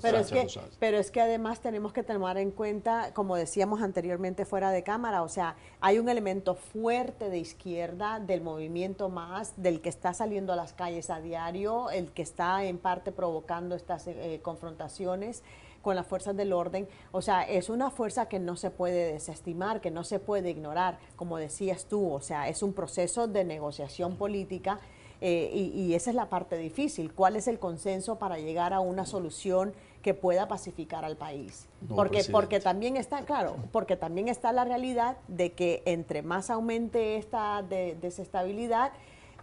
Pero 0.00 0.18
es, 0.18 0.30
que, 0.30 0.46
pero 0.78 0.98
es 0.98 1.10
que 1.10 1.20
además 1.20 1.60
tenemos 1.60 1.92
que 1.92 2.02
tomar 2.02 2.38
en 2.38 2.50
cuenta, 2.50 3.12
como 3.12 3.36
decíamos 3.36 3.82
anteriormente 3.82 4.46
fuera 4.46 4.70
de 4.70 4.82
cámara, 4.82 5.22
o 5.22 5.28
sea, 5.28 5.56
hay 5.80 5.98
un 5.98 6.08
elemento 6.08 6.54
fuerte 6.54 7.28
de 7.28 7.38
izquierda 7.38 8.18
del 8.18 8.40
movimiento 8.40 9.10
más, 9.10 9.52
del 9.56 9.80
que 9.82 9.90
está 9.90 10.14
saliendo 10.14 10.52
a 10.54 10.56
las 10.56 10.72
calles 10.72 11.10
a 11.10 11.20
diario, 11.20 11.90
el 11.90 12.12
que 12.12 12.22
está 12.22 12.64
en 12.64 12.78
parte 12.78 13.12
provocando 13.12 13.74
estas 13.74 14.06
eh, 14.06 14.40
confrontaciones 14.42 15.42
con 15.82 15.96
las 15.96 16.06
fuerzas 16.06 16.36
del 16.36 16.52
orden. 16.52 16.88
O 17.10 17.20
sea, 17.20 17.42
es 17.42 17.68
una 17.68 17.90
fuerza 17.90 18.26
que 18.26 18.38
no 18.38 18.56
se 18.56 18.70
puede 18.70 19.12
desestimar, 19.12 19.80
que 19.80 19.90
no 19.90 20.04
se 20.04 20.18
puede 20.18 20.50
ignorar, 20.50 20.98
como 21.16 21.36
decías 21.36 21.86
tú, 21.86 22.10
o 22.10 22.20
sea, 22.20 22.48
es 22.48 22.62
un 22.62 22.72
proceso 22.72 23.26
de 23.26 23.44
negociación 23.44 24.16
política 24.16 24.80
eh, 25.24 25.52
y, 25.54 25.94
esa 25.94 26.10
es 26.10 26.16
la 26.16 26.28
parte 26.28 26.56
difícil. 26.56 27.12
¿Cuál 27.12 27.36
es 27.36 27.46
el 27.46 27.60
consenso 27.60 28.16
para 28.18 28.38
llegar 28.38 28.72
a 28.72 28.80
una 28.80 29.06
solución 29.06 29.72
que 30.02 30.14
pueda 30.14 30.48
pacificar 30.48 31.04
al 31.04 31.16
país? 31.16 31.68
porque, 31.88 32.24
porque 32.24 32.58
también 32.58 32.96
está, 32.96 33.24
claro, 33.24 33.54
porque 33.70 33.96
también 33.96 34.26
está 34.26 34.50
la 34.50 34.64
realidad 34.64 35.16
de 35.28 35.52
que 35.52 35.84
entre 35.86 36.22
más 36.22 36.50
aumente 36.50 37.18
esta 37.18 37.62
desestabilidad, 37.62 38.90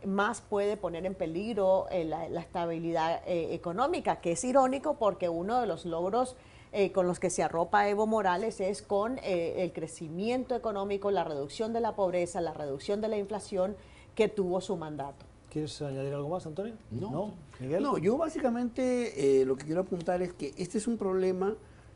más 0.06 0.42
puede 0.42 0.76
poner 0.76 1.06
en 1.06 1.16
peligro 1.16 1.86
eh, 1.92 2.04
la, 2.04 2.26
estabilidad 2.42 3.22
eh, 3.26 3.54
económica, 3.54 4.18
que 4.18 4.34
es 4.34 4.44
irónico 4.44 4.96
porque 4.96 5.30
uno 5.30 5.62
de 5.62 5.68
los 5.68 5.86
logros 5.86 6.36
con 6.94 7.08
los 7.08 7.20
que 7.20 7.32
se 7.32 7.42
arropa 7.42 7.90
Evo 7.90 8.06
Morales 8.06 8.62
es 8.62 8.84
con 8.84 9.20
el 9.24 9.74
crecimiento 9.74 10.56
económico, 10.56 11.10
la 11.10 11.24
reducción 11.24 11.74
de 11.74 11.80
la 11.80 11.96
pobreza, 11.96 12.42
la 12.42 12.54
reducción 12.54 13.02
de 13.02 13.08
la 13.08 13.18
inflación 13.18 13.76
que 14.14 14.28
tuvo 14.28 14.62
su 14.62 14.78
mandato. 14.78 15.29
¿Quieres 15.50 15.82
añadir 15.82 16.14
algo 16.14 16.30
más, 16.30 16.46
Antonio? 16.46 16.76
No. 16.92 17.34
¿No? 17.60 17.98
yo 17.98 18.18
básicamente 18.18 19.42
eh, 19.42 19.46
lo 19.46 19.58
que 19.58 19.66
quiero 19.66 19.82
apuntar 19.82 20.22
es 20.22 20.34
que 20.34 20.54
este 20.58 20.78
es 20.78 20.88
un 20.88 20.98
problema 20.98 21.56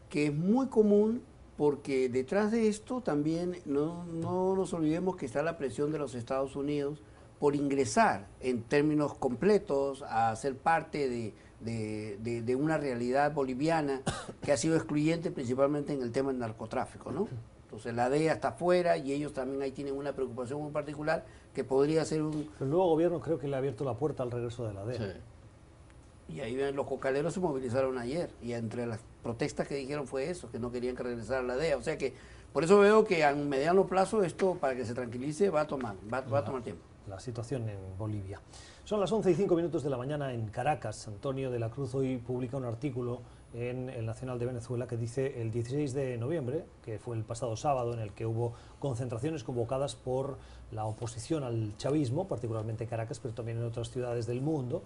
que 0.10 0.28
es 0.28 0.34
muy 0.34 0.68
común 0.68 1.22
porque 1.56 2.10
detrás 2.10 2.52
de 2.52 2.68
esto 2.68 3.02
también 3.02 3.58
no, 3.66 4.06
nos 4.06 4.74
olvidemos 4.74 5.16
que 5.16 5.26
está 5.26 5.44
la 5.44 5.58
presión 5.58 5.92
de 5.92 6.00
los 6.00 6.16
Estados 6.16 6.56
Unidos 6.56 7.00
por 7.40 7.56
ingresar 7.56 8.28
en 8.40 8.64
términos 8.64 9.14
completos 9.14 10.04
a 10.08 10.36
ser 10.36 10.58
parte 10.58 11.10
de, 11.10 11.34
de, 11.62 12.56
una 12.56 12.78
realidad 12.78 13.34
boliviana 13.34 14.02
que 14.42 14.52
ha 14.52 14.58
sido 14.58 14.76
excluyente 14.76 15.30
principalmente 15.30 15.94
en 15.94 16.02
el 16.02 16.12
tema 16.12 16.32
del 16.32 16.40
narcotráfico, 16.40 17.12
¿no? 17.12 17.28
Entonces 17.66 17.94
la 17.94 18.10
DEA 18.10 18.34
está 18.34 18.50
afuera 18.50 18.98
y 18.98 19.14
ellos 19.14 19.34
también 19.34 19.62
ahí 19.62 19.72
tienen 19.72 19.96
una 19.96 20.14
preocupación 20.14 20.62
muy 20.62 20.72
particular 20.72 21.26
que 21.54 21.64
podría 21.64 22.04
ser 22.06 22.22
un... 22.22 22.50
El 22.60 22.70
nuevo 22.70 22.88
gobierno 22.90 23.20
creo 23.20 23.38
que 23.38 23.48
le 23.48 23.56
ha 23.56 23.60
abierto 23.60 23.84
la 23.84 23.94
puerta 23.94 24.24
al 24.24 24.32
regreso 24.32 24.66
de 24.66 24.74
la 24.74 24.86
DEA. 24.86 24.98
Sí. 24.98 26.36
Y 26.36 26.40
ahí 26.40 26.56
los 26.72 26.88
cocaleros 26.88 27.34
se 27.34 27.40
movilizaron 27.40 27.98
ayer 27.98 28.30
y 28.42 28.54
entre 28.54 28.88
las 28.88 29.00
protestas 29.22 29.68
que 29.68 29.76
dijeron 29.76 30.08
fue 30.08 30.30
eso, 30.30 30.50
que 30.50 30.58
no 30.58 30.72
querían 30.72 30.96
que 30.96 31.04
regresara 31.04 31.44
la 31.44 31.56
DEA. 31.56 31.78
O 31.78 31.82
sea 31.82 31.98
que 31.98 32.14
Por 32.54 32.64
eso 32.64 32.80
veo 32.80 33.04
que 33.04 33.24
a 33.24 33.34
mediano 33.34 33.88
plazo 33.88 34.24
esto, 34.24 34.56
para 34.56 34.76
que 34.76 34.86
se 34.86 34.94
tranquilice, 34.94 35.50
va 35.50 35.62
a 35.62 35.68
tomar, 35.68 35.96
va, 36.12 36.22
va 36.22 36.40
a 36.40 36.46
tomar 36.46 36.62
tiempo. 36.62 36.84
La 37.08 37.20
situación 37.20 37.68
en 37.68 37.78
Bolivia. 37.98 38.40
Son 38.86 39.00
las 39.00 39.12
11 39.12 39.32
y 39.32 39.36
5 39.36 39.56
minutos 39.56 39.84
de 39.84 39.90
la 39.90 39.98
mañana 39.98 40.34
en 40.34 40.48
Caracas. 40.48 41.08
Antonio 41.08 41.50
de 41.52 41.60
la 41.60 41.70
Cruz 41.70 41.96
hoy 41.96 42.18
publica 42.18 42.58
un 42.58 42.66
artículo 42.66 43.22
en 43.54 43.90
el 43.90 44.06
Nacional 44.06 44.40
de 44.40 44.46
Venezuela 44.46 44.88
que 44.88 44.98
dice 44.98 45.42
el 45.42 45.52
16 45.52 45.94
de 45.94 46.18
noviembre, 46.18 46.66
que 46.84 47.00
fue 47.00 47.16
el 47.16 47.24
pasado 47.24 47.56
sábado 47.56 47.94
en 47.94 48.00
el 48.00 48.12
que 48.14 48.26
hubo 48.26 48.54
concentraciones 48.80 49.44
convocadas 49.44 49.96
por 49.96 50.38
la 50.72 50.86
oposición 50.86 51.44
al 51.44 51.78
chavismo, 51.78 52.28
particularmente 52.28 52.86
en 52.86 52.90
Caracas, 52.90 53.20
pero 53.20 53.34
también 53.34 53.60
en 53.60 53.66
otras 53.66 53.90
ciudades 53.92 54.26
del 54.26 54.42
mundo. 54.42 54.84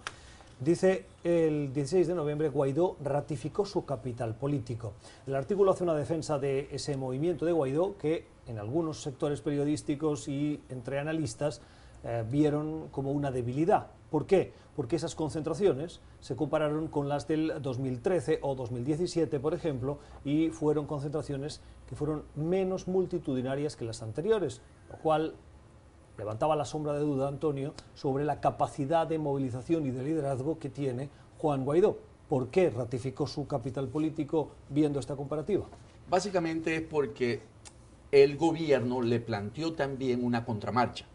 Dice 0.60 1.06
el 1.22 1.72
16 1.72 2.08
de 2.08 2.14
noviembre 2.14 2.48
Guaidó 2.48 2.96
ratificó 3.02 3.64
su 3.64 3.84
capital 3.84 4.34
político. 4.34 4.94
El 5.26 5.36
artículo 5.36 5.70
hace 5.70 5.84
una 5.84 5.94
defensa 5.94 6.38
de 6.38 6.68
ese 6.72 6.96
movimiento 6.96 7.46
de 7.46 7.52
Guaidó 7.52 7.96
que 7.96 8.26
en 8.48 8.58
algunos 8.58 9.00
sectores 9.00 9.40
periodísticos 9.40 10.26
y 10.26 10.60
entre 10.68 10.98
analistas 10.98 11.60
eh, 12.02 12.24
vieron 12.28 12.88
como 12.88 13.12
una 13.12 13.30
debilidad. 13.30 13.86
¿Por 14.10 14.26
qué? 14.26 14.52
Porque 14.76 14.96
esas 14.96 15.14
concentraciones 15.14 16.00
se 16.20 16.36
compararon 16.36 16.88
con 16.88 17.08
las 17.08 17.26
del 17.26 17.60
2013 17.60 18.38
o 18.42 18.54
2017, 18.54 19.40
por 19.40 19.54
ejemplo, 19.54 19.98
y 20.24 20.50
fueron 20.50 20.86
concentraciones 20.86 21.60
que 21.88 21.96
fueron 21.96 22.22
menos 22.36 22.88
multitudinarias 22.88 23.76
que 23.76 23.84
las 23.84 24.02
anteriores, 24.02 24.60
lo 24.90 24.98
cual 24.98 25.34
levantaba 26.16 26.56
la 26.56 26.64
sombra 26.64 26.92
de 26.92 27.00
duda, 27.00 27.28
Antonio, 27.28 27.74
sobre 27.94 28.24
la 28.24 28.40
capacidad 28.40 29.06
de 29.06 29.18
movilización 29.18 29.86
y 29.86 29.90
de 29.90 30.02
liderazgo 30.02 30.58
que 30.58 30.68
tiene 30.68 31.10
Juan 31.38 31.64
Guaidó. 31.64 31.98
¿Por 32.28 32.48
qué 32.48 32.70
ratificó 32.70 33.26
su 33.26 33.46
capital 33.46 33.88
político 33.88 34.50
viendo 34.68 35.00
esta 35.00 35.16
comparativa? 35.16 35.64
Básicamente 36.10 36.76
es 36.76 36.82
porque 36.82 37.40
el 38.12 38.36
gobierno 38.36 39.02
le 39.02 39.20
planteó 39.20 39.72
también 39.72 40.24
una 40.24 40.44
contramarcha. 40.44 41.06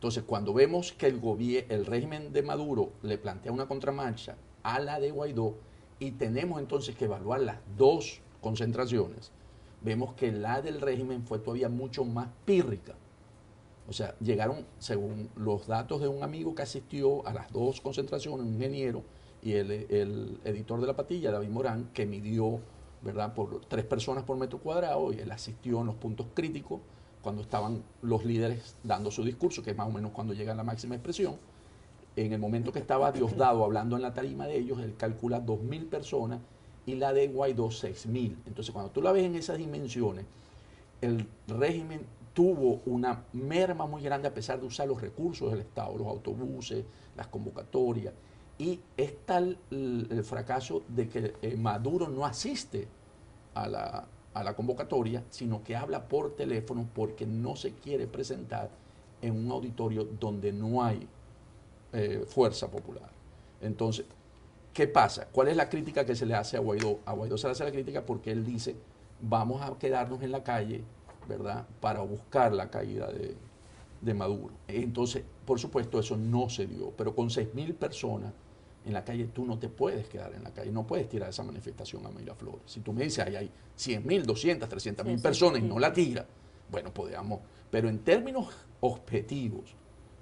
Entonces, 0.00 0.24
cuando 0.26 0.54
vemos 0.54 0.92
que 0.92 1.08
el, 1.08 1.20
el 1.68 1.84
régimen 1.84 2.32
de 2.32 2.40
Maduro 2.40 2.88
le 3.02 3.18
plantea 3.18 3.52
una 3.52 3.68
contramarcha 3.68 4.34
a 4.62 4.80
la 4.80 4.98
de 4.98 5.10
Guaidó 5.10 5.56
y 5.98 6.12
tenemos 6.12 6.58
entonces 6.58 6.96
que 6.96 7.04
evaluar 7.04 7.42
las 7.42 7.58
dos 7.76 8.22
concentraciones, 8.40 9.30
vemos 9.82 10.14
que 10.14 10.32
la 10.32 10.62
del 10.62 10.80
régimen 10.80 11.22
fue 11.22 11.38
todavía 11.38 11.68
mucho 11.68 12.06
más 12.06 12.28
pírrica. 12.46 12.94
O 13.90 13.92
sea, 13.92 14.14
llegaron, 14.20 14.64
según 14.78 15.28
los 15.36 15.66
datos 15.66 16.00
de 16.00 16.08
un 16.08 16.22
amigo 16.22 16.54
que 16.54 16.62
asistió 16.62 17.26
a 17.26 17.34
las 17.34 17.52
dos 17.52 17.82
concentraciones, 17.82 18.40
un 18.40 18.54
ingeniero 18.54 19.02
y 19.42 19.52
el, 19.52 19.70
el 19.70 20.40
editor 20.44 20.80
de 20.80 20.86
la 20.86 20.96
patilla, 20.96 21.30
David 21.30 21.50
Morán, 21.50 21.90
que 21.92 22.06
midió, 22.06 22.58
¿verdad?, 23.02 23.34
por 23.34 23.66
tres 23.66 23.84
personas 23.84 24.24
por 24.24 24.38
metro 24.38 24.60
cuadrado 24.60 25.12
y 25.12 25.18
él 25.18 25.30
asistió 25.30 25.82
en 25.82 25.88
los 25.88 25.96
puntos 25.96 26.26
críticos 26.32 26.80
cuando 27.22 27.42
estaban 27.42 27.82
los 28.02 28.24
líderes 28.24 28.76
dando 28.82 29.10
su 29.10 29.24
discurso, 29.24 29.62
que 29.62 29.70
es 29.70 29.76
más 29.76 29.88
o 29.88 29.92
menos 29.92 30.12
cuando 30.12 30.32
llega 30.32 30.54
la 30.54 30.64
máxima 30.64 30.94
expresión, 30.94 31.36
en 32.16 32.32
el 32.32 32.38
momento 32.38 32.72
que 32.72 32.78
estaba 32.78 33.12
Diosdado 33.12 33.64
hablando 33.64 33.96
en 33.96 34.02
la 34.02 34.14
tarima 34.14 34.46
de 34.46 34.58
ellos, 34.58 34.80
él 34.80 34.94
calcula 34.96 35.44
2.000 35.44 35.88
personas 35.88 36.40
y 36.86 36.94
la 36.94 37.12
de 37.12 37.28
Guaidó 37.28 37.68
6.000. 37.68 38.36
Entonces, 38.46 38.72
cuando 38.72 38.90
tú 38.90 39.02
la 39.02 39.12
ves 39.12 39.24
en 39.24 39.36
esas 39.36 39.58
dimensiones, 39.58 40.24
el 41.00 41.26
régimen 41.46 42.04
tuvo 42.34 42.80
una 42.86 43.24
merma 43.32 43.86
muy 43.86 44.02
grande 44.02 44.28
a 44.28 44.34
pesar 44.34 44.60
de 44.60 44.66
usar 44.66 44.88
los 44.88 45.00
recursos 45.00 45.50
del 45.50 45.60
Estado, 45.60 45.96
los 45.96 46.06
autobuses, 46.06 46.84
las 47.16 47.26
convocatorias. 47.28 48.14
Y 48.58 48.80
es 48.96 49.24
tal 49.24 49.56
el, 49.70 50.22
fracaso 50.24 50.82
de 50.88 51.08
que 51.08 51.34
eh, 51.42 51.56
Maduro 51.56 52.08
no 52.08 52.26
asiste 52.26 52.88
a 53.54 53.68
la, 53.68 54.06
a 54.34 54.44
la 54.44 54.54
convocatoria, 54.54 55.24
sino 55.30 55.62
que 55.64 55.76
habla 55.76 56.08
por 56.08 56.36
teléfono 56.36 56.88
porque 56.94 57.26
no 57.26 57.56
se 57.56 57.72
quiere 57.72 58.06
presentar 58.06 58.70
en 59.22 59.36
un 59.36 59.50
auditorio 59.50 60.04
donde 60.04 60.52
no 60.52 60.82
hay 60.82 61.06
eh, 61.92 62.24
fuerza 62.26 62.70
popular. 62.70 63.10
Entonces, 63.60 64.06
¿qué 64.72 64.86
pasa? 64.86 65.28
¿Cuál 65.32 65.48
es 65.48 65.56
la 65.56 65.68
crítica 65.68 66.06
que 66.06 66.14
se 66.14 66.26
le 66.26 66.34
hace 66.34 66.56
a 66.56 66.60
Guaidó? 66.60 67.00
A 67.04 67.12
Guaidó 67.12 67.36
se 67.36 67.48
le 67.48 67.52
hace 67.52 67.64
la 67.64 67.72
crítica 67.72 68.06
porque 68.06 68.30
él 68.30 68.44
dice, 68.44 68.76
vamos 69.20 69.62
a 69.62 69.76
quedarnos 69.78 70.22
en 70.22 70.32
la 70.32 70.44
calle, 70.44 70.84
¿verdad? 71.28 71.66
Para 71.80 72.00
buscar 72.00 72.52
la 72.52 72.70
caída 72.70 73.08
de, 73.08 73.34
de 74.00 74.14
Maduro. 74.14 74.54
Entonces, 74.68 75.24
por 75.44 75.58
supuesto, 75.58 75.98
eso 75.98 76.16
no 76.16 76.48
se 76.48 76.66
dio, 76.66 76.92
pero 76.96 77.14
con 77.14 77.28
6.000 77.28 77.74
personas 77.74 78.32
en 78.84 78.92
la 78.92 79.04
calle 79.04 79.26
tú 79.26 79.44
no 79.44 79.58
te 79.58 79.68
puedes 79.68 80.08
quedar 80.08 80.32
en 80.34 80.42
la 80.42 80.52
calle, 80.52 80.70
no 80.70 80.86
puedes 80.86 81.08
tirar 81.08 81.30
esa 81.30 81.42
manifestación 81.42 82.06
a 82.06 82.10
Miraflores. 82.10 82.62
Si 82.66 82.80
tú 82.80 82.92
me 82.92 83.04
dices, 83.04 83.26
ahí 83.26 83.36
hay 83.36 83.50
100 83.76 84.06
mil, 84.06 84.24
200, 84.24 84.68
300 84.68 85.06
mil 85.06 85.20
personas 85.20 85.60
y 85.60 85.62
no 85.62 85.78
la 85.78 85.92
tira, 85.92 86.26
bueno, 86.70 86.92
podríamos, 86.92 87.40
pero 87.70 87.88
en 87.88 87.98
términos 88.00 88.48
objetivos, 88.80 89.74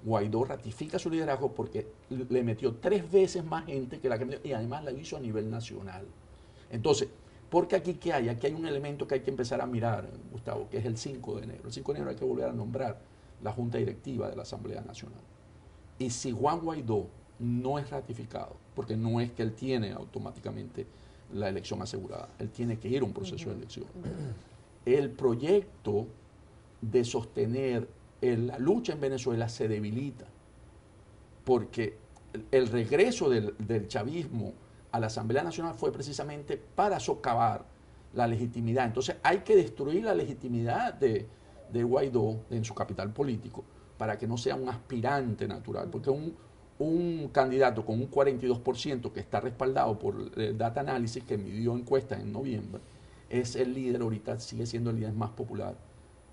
Guaidó 0.03 0.45
ratifica 0.45 0.97
su 0.97 1.09
liderazgo 1.09 1.53
porque 1.53 1.87
le 2.09 2.43
metió 2.43 2.75
tres 2.75 3.09
veces 3.11 3.43
más 3.43 3.65
gente 3.65 3.99
que 3.99 4.07
la 4.07 4.17
que 4.17 4.25
metió, 4.25 4.49
y 4.49 4.53
además 4.53 4.83
la 4.83 4.91
hizo 4.91 5.17
a 5.17 5.19
nivel 5.19 5.49
nacional. 5.49 6.05
Entonces, 6.71 7.09
porque 7.49 7.75
aquí 7.75 7.95
qué 7.95 8.13
hay? 8.13 8.29
Aquí 8.29 8.47
hay 8.47 8.53
un 8.53 8.65
elemento 8.65 9.07
que 9.07 9.15
hay 9.15 9.21
que 9.21 9.31
empezar 9.31 9.59
a 9.59 9.65
mirar, 9.65 10.07
Gustavo, 10.31 10.69
que 10.69 10.77
es 10.77 10.85
el 10.85 10.97
5 10.97 11.37
de 11.37 11.43
enero. 11.43 11.63
El 11.65 11.73
5 11.73 11.91
de 11.91 11.97
enero 11.97 12.11
hay 12.11 12.15
que 12.15 12.25
volver 12.25 12.45
a 12.47 12.53
nombrar 12.53 12.99
la 13.41 13.51
Junta 13.51 13.77
Directiva 13.77 14.29
de 14.29 14.35
la 14.35 14.43
Asamblea 14.43 14.81
Nacional. 14.81 15.21
Y 15.97 16.11
si 16.11 16.31
Juan 16.31 16.59
Guaidó 16.61 17.07
no 17.39 17.79
es 17.79 17.89
ratificado, 17.89 18.55
porque 18.75 18.95
no 18.95 19.19
es 19.19 19.31
que 19.31 19.43
él 19.43 19.53
tiene 19.53 19.91
automáticamente 19.91 20.85
la 21.33 21.47
elección 21.49 21.81
asegurada, 21.81 22.29
él 22.39 22.49
tiene 22.49 22.77
que 22.79 22.89
ir 22.89 23.01
a 23.01 23.05
un 23.05 23.13
proceso 23.13 23.49
de 23.49 23.55
elección. 23.55 23.85
El 24.85 25.11
proyecto 25.11 26.07
de 26.81 27.03
sostener 27.03 27.87
la 28.21 28.59
lucha 28.59 28.93
en 28.93 29.01
Venezuela 29.01 29.47
se 29.47 29.67
debilita, 29.67 30.25
porque 31.45 31.97
el, 32.51 32.67
regreso 32.67 33.29
del, 33.29 33.87
chavismo 33.87 34.53
a 34.91 34.99
la 34.99 35.07
Asamblea 35.07 35.43
Nacional 35.43 35.73
fue 35.75 35.91
precisamente 35.91 36.57
para 36.57 36.99
socavar 36.99 37.65
la 38.13 38.27
legitimidad. 38.27 38.85
Entonces 38.85 39.15
hay 39.23 39.39
que 39.39 39.55
destruir 39.55 40.03
la 40.03 40.13
legitimidad 40.13 40.93
de, 40.93 41.27
de 41.71 41.83
Guaidó 41.83 42.41
en 42.49 42.65
su 42.65 42.73
capital 42.73 43.13
político 43.13 43.63
para 43.97 44.17
que 44.17 44.27
no 44.27 44.37
sea 44.37 44.55
un 44.55 44.69
aspirante 44.69 45.47
natural, 45.47 45.89
porque 45.89 46.09
un, 46.09 46.35
un 46.79 47.29
candidato 47.31 47.85
con 47.85 47.99
un 47.99 48.09
42% 48.09 49.11
que 49.11 49.19
está 49.19 49.39
respaldado 49.41 49.99
por 49.99 50.15
el 50.37 50.57
Data 50.57 50.79
Analysis 50.79 51.23
que 51.23 51.37
midió 51.37 51.75
encuesta 51.75 52.15
en 52.15 52.31
noviembre, 52.31 52.81
es 53.29 53.55
el 53.55 53.73
líder 53.73 54.01
ahorita, 54.01 54.39
sigue 54.39 54.65
siendo 54.65 54.89
el 54.89 54.95
líder 54.95 55.13
más 55.13 55.29
popular 55.31 55.75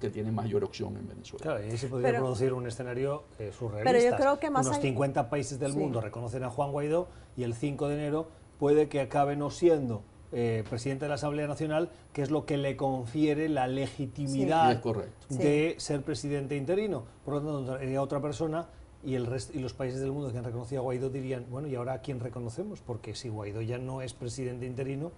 que 0.01 0.11
tiene 0.11 0.31
mayor 0.31 0.63
opción 0.63 0.97
en 0.97 1.09
Venezuela. 1.09 1.43
Claro, 1.43 1.67
y 1.67 1.71
ahí 1.71 1.79
se 1.79 1.89
podría 1.89 2.15
producir 2.15 2.53
un 2.53 2.67
escenario 2.67 3.25
eh, 3.39 3.51
surrealista. 3.57 3.93
Pero 3.93 4.11
yo 4.11 4.17
creo 4.17 4.39
que 4.39 4.51
más 4.51 4.67
Unos 4.67 4.81
50 4.81 5.29
países 5.29 5.59
del 5.59 5.75
mundo 5.75 6.01
reconocen 6.01 6.45
a 6.45 6.51
Juan 6.51 6.71
Guaidó 6.71 7.09
y 7.37 7.43
el 7.43 7.55
5 7.55 7.89
de 7.89 7.95
enero 7.95 8.29
puede 8.59 8.89
que 8.89 9.01
acabe 9.01 9.37
no 9.37 9.51
siendo 9.51 10.03
eh, 10.33 10.65
presidente 10.69 11.07
de 11.07 11.09
la 11.09 11.15
Asamblea 11.15 11.47
Nacional, 11.47 11.91
que 12.13 12.23
es 12.23 12.31
lo 12.31 12.47
que 12.47 12.57
le 12.57 12.77
confiere 12.77 13.49
la 13.49 13.69
legitimidad 13.69 14.83
de 15.31 15.75
ser 15.79 16.03
presidente 16.03 16.57
interino. 16.57 17.05
Por 17.25 17.35
lo 17.35 17.41
tanto, 17.41 17.79
sería 17.79 18.03
otra 18.03 18.21
persona 18.21 18.69
y, 19.07 19.15
el 19.15 19.29
y 19.55 19.61
los 19.61 19.73
países 19.73 20.01
del 20.01 20.11
mundo 20.11 20.33
que 20.33 20.39
han 20.39 20.45
reconocido 20.45 20.81
a 20.81 20.83
Guaidó 20.83 21.09
dirían, 21.09 21.47
bueno, 21.49 21.69
¿y 21.69 21.77
ahora 21.77 21.93
a 21.95 22.01
quién 22.01 22.19
reconocemos? 22.19 22.81
Porque 22.81 23.15
si 23.15 23.29
Guaidó 23.29 23.63
ya 23.63 23.79
no 23.79 24.03
es 24.03 24.13
presidente 24.13 24.67
interino, 24.67 25.13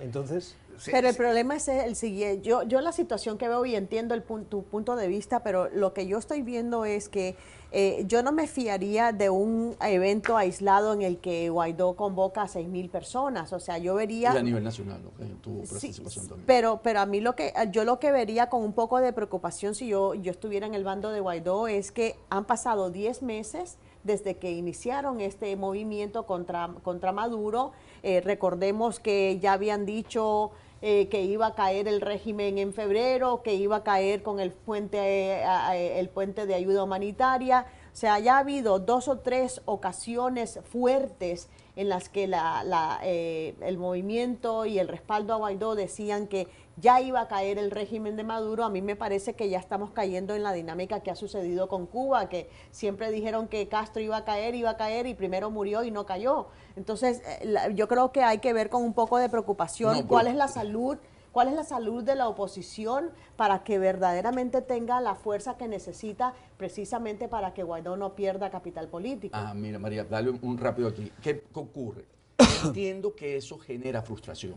entonces... 0.00 0.56
pero 0.90 1.08
el 1.08 1.16
problema 1.16 1.56
es 1.56 1.68
el 1.68 1.96
siguiente. 1.96 2.46
Yo, 2.46 2.62
yo 2.64 2.80
la 2.80 2.92
situación 2.92 3.38
que 3.38 3.48
veo 3.48 3.64
y 3.64 3.76
entiendo 3.76 4.14
el 4.14 4.22
tu 4.22 4.64
punto 4.64 4.96
de 4.96 5.08
vista, 5.08 5.42
pero 5.42 5.68
lo 5.70 5.92
que 5.92 6.06
yo 6.06 6.18
estoy 6.18 6.42
viendo 6.42 6.84
es 6.84 7.08
que 7.08 7.36
eh, 7.70 8.04
yo 8.06 8.22
no 8.22 8.30
me 8.30 8.46
fiaría 8.46 9.12
de 9.12 9.30
un 9.30 9.76
evento 9.80 10.36
aislado 10.36 10.92
en 10.92 11.02
el 11.02 11.18
que 11.18 11.50
Guaidó 11.50 11.96
convoca 11.96 12.42
a 12.42 12.48
seis 12.48 12.68
mil 12.68 12.88
personas. 12.88 13.52
O 13.52 13.60
sea, 13.60 13.78
yo 13.78 13.94
vería... 13.94 14.32
Y 14.34 14.38
a 14.38 14.42
nivel 14.42 14.64
nacional, 14.64 15.00
¿no? 15.02 15.10
tuvo 15.42 15.64
participación 15.64 16.28
también. 16.28 16.46
Pero, 16.46 16.80
pero 16.82 17.00
a 17.00 17.06
mí 17.06 17.20
lo 17.20 17.34
que, 17.34 17.52
yo 17.70 17.84
lo 17.84 17.98
que 17.98 18.12
vería 18.12 18.48
con 18.48 18.62
un 18.62 18.72
poco 18.72 19.00
de 19.00 19.12
preocupación 19.12 19.74
si 19.74 19.88
yo, 19.88 20.14
yo 20.14 20.30
estuviera 20.30 20.66
en 20.66 20.74
el 20.74 20.84
bando 20.84 21.10
de 21.10 21.20
Guaidó 21.20 21.66
es 21.68 21.90
que 21.90 22.16
han 22.30 22.44
pasado 22.44 22.90
diez 22.90 23.22
meses 23.22 23.76
desde 24.04 24.36
que 24.36 24.52
iniciaron 24.52 25.20
este 25.20 25.56
movimiento 25.56 26.26
contra, 26.26 26.70
contra 26.82 27.10
Maduro. 27.10 27.72
Eh, 28.02 28.20
recordemos 28.20 29.00
que 29.00 29.38
ya 29.40 29.54
habían 29.54 29.86
dicho 29.86 30.52
eh, 30.82 31.08
que 31.08 31.22
iba 31.22 31.46
a 31.46 31.54
caer 31.54 31.88
el 31.88 32.02
régimen 32.02 32.58
en 32.58 32.74
febrero, 32.74 33.42
que 33.42 33.54
iba 33.54 33.76
a 33.76 33.82
caer 33.82 34.22
con 34.22 34.38
el 34.38 34.52
puente, 34.52 34.98
eh, 35.00 35.98
el 35.98 36.10
puente 36.10 36.46
de 36.46 36.54
ayuda 36.54 36.84
humanitaria. 36.84 37.66
O 37.92 37.96
sea, 37.96 38.18
ya 38.18 38.36
ha 38.36 38.38
habido 38.40 38.78
dos 38.78 39.08
o 39.08 39.18
tres 39.18 39.62
ocasiones 39.64 40.60
fuertes 40.70 41.48
en 41.76 41.88
las 41.88 42.08
que 42.08 42.24
el 42.24 43.78
movimiento 43.78 44.66
y 44.66 44.78
el 44.78 44.88
respaldo 44.88 45.32
a 45.32 45.36
Guaidó 45.36 45.74
decían 45.74 46.26
que 46.26 46.48
ya 46.76 47.00
iba 47.00 47.20
a 47.20 47.28
caer 47.28 47.58
el 47.58 47.70
régimen 47.70 48.16
de 48.16 48.24
Maduro, 48.24 48.64
a 48.64 48.70
mí 48.70 48.82
me 48.82 48.96
parece 48.96 49.34
que 49.34 49.48
ya 49.48 49.58
estamos 49.58 49.90
cayendo 49.90 50.34
en 50.34 50.42
la 50.42 50.52
dinámica 50.52 51.00
que 51.00 51.10
ha 51.10 51.16
sucedido 51.16 51.68
con 51.68 51.86
Cuba, 51.86 52.28
que 52.28 52.48
siempre 52.70 53.10
dijeron 53.10 53.48
que 53.48 53.68
Castro 53.68 54.02
iba 54.02 54.16
a 54.16 54.24
caer, 54.24 54.54
iba 54.54 54.70
a 54.70 54.76
caer 54.76 55.06
y 55.06 55.14
primero 55.14 55.50
murió 55.50 55.84
y 55.84 55.90
no 55.90 56.06
cayó. 56.06 56.48
Entonces, 56.76 57.22
eh, 57.26 57.72
yo 57.74 57.88
creo 57.88 58.12
que 58.12 58.22
hay 58.22 58.38
que 58.38 58.52
ver 58.52 58.70
con 58.70 58.82
un 58.82 58.92
poco 58.92 59.18
de 59.18 59.28
preocupación 59.28 60.06
cuál 60.06 60.26
es 60.26 60.34
la 60.34 60.48
salud 60.48 60.98
¿Cuál 61.34 61.48
es 61.48 61.54
la 61.54 61.64
salud 61.64 62.04
de 62.04 62.14
la 62.14 62.28
oposición 62.28 63.10
para 63.34 63.64
que 63.64 63.80
verdaderamente 63.80 64.62
tenga 64.62 65.00
la 65.00 65.16
fuerza 65.16 65.56
que 65.56 65.66
necesita 65.66 66.32
precisamente 66.56 67.26
para 67.26 67.52
que 67.52 67.64
Guaidó 67.64 67.96
no 67.96 68.14
pierda 68.14 68.50
capital 68.50 68.86
político? 68.86 69.36
Ah, 69.36 69.52
mira, 69.52 69.80
María, 69.80 70.04
dale 70.04 70.30
un 70.30 70.56
rápido 70.56 70.86
aquí. 70.86 71.10
¿Qué, 71.20 71.40
qué 71.40 71.58
ocurre? 71.58 72.04
Entiendo 72.64 73.16
que 73.16 73.36
eso 73.36 73.58
genera 73.58 74.00
frustración. 74.00 74.54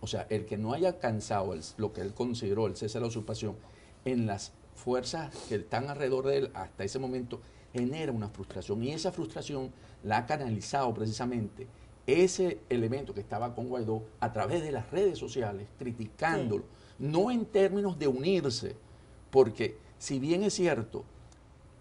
O 0.00 0.06
sea, 0.06 0.26
el 0.30 0.46
que 0.46 0.56
no 0.56 0.72
haya 0.72 0.88
alcanzado 0.88 1.54
lo 1.76 1.92
que 1.92 2.00
él 2.00 2.14
consideró 2.14 2.66
el 2.66 2.76
cese 2.76 2.98
de 2.98 3.02
la 3.02 3.08
usurpación 3.08 3.56
en 4.04 4.26
las 4.26 4.52
fuerzas 4.74 5.34
que 5.48 5.56
están 5.56 5.90
alrededor 5.90 6.26
de 6.26 6.38
él 6.38 6.50
hasta 6.54 6.84
ese 6.84 6.98
momento 6.98 7.40
genera 7.72 8.12
una 8.12 8.28
frustración. 8.28 8.82
Y 8.82 8.92
esa 8.92 9.12
frustración 9.12 9.72
la 10.04 10.18
ha 10.18 10.26
canalizado 10.26 10.92
precisamente 10.94 11.66
ese 12.06 12.60
elemento 12.70 13.12
que 13.12 13.20
estaba 13.20 13.54
con 13.54 13.68
Guaidó 13.68 14.02
a 14.20 14.32
través 14.32 14.62
de 14.62 14.72
las 14.72 14.90
redes 14.90 15.18
sociales, 15.18 15.68
criticándolo, 15.78 16.64
no 16.98 17.30
en 17.30 17.44
términos 17.44 17.98
de 17.98 18.08
unirse, 18.08 18.76
porque 19.30 19.76
si 19.98 20.18
bien 20.18 20.42
es 20.42 20.54
cierto, 20.54 21.04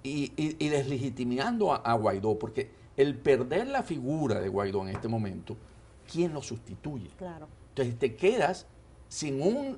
y, 0.03 0.29
deslegitimando 0.69 1.73
a, 1.73 1.93
Guaidó, 1.93 2.37
porque 2.37 2.69
el 2.95 3.15
perder 3.17 3.67
la 3.67 3.83
figura 3.83 4.39
de 4.39 4.49
Guaidó 4.49 4.81
en 4.87 4.95
este 4.95 5.07
momento, 5.07 5.55
¿quién 6.11 6.33
lo 6.33 6.41
sustituye? 6.41 7.09
Claro. 7.17 7.47
Entonces 7.77 7.99
te 7.99 8.15
quedas 8.15 8.65
sin 9.07 9.39
un 9.39 9.77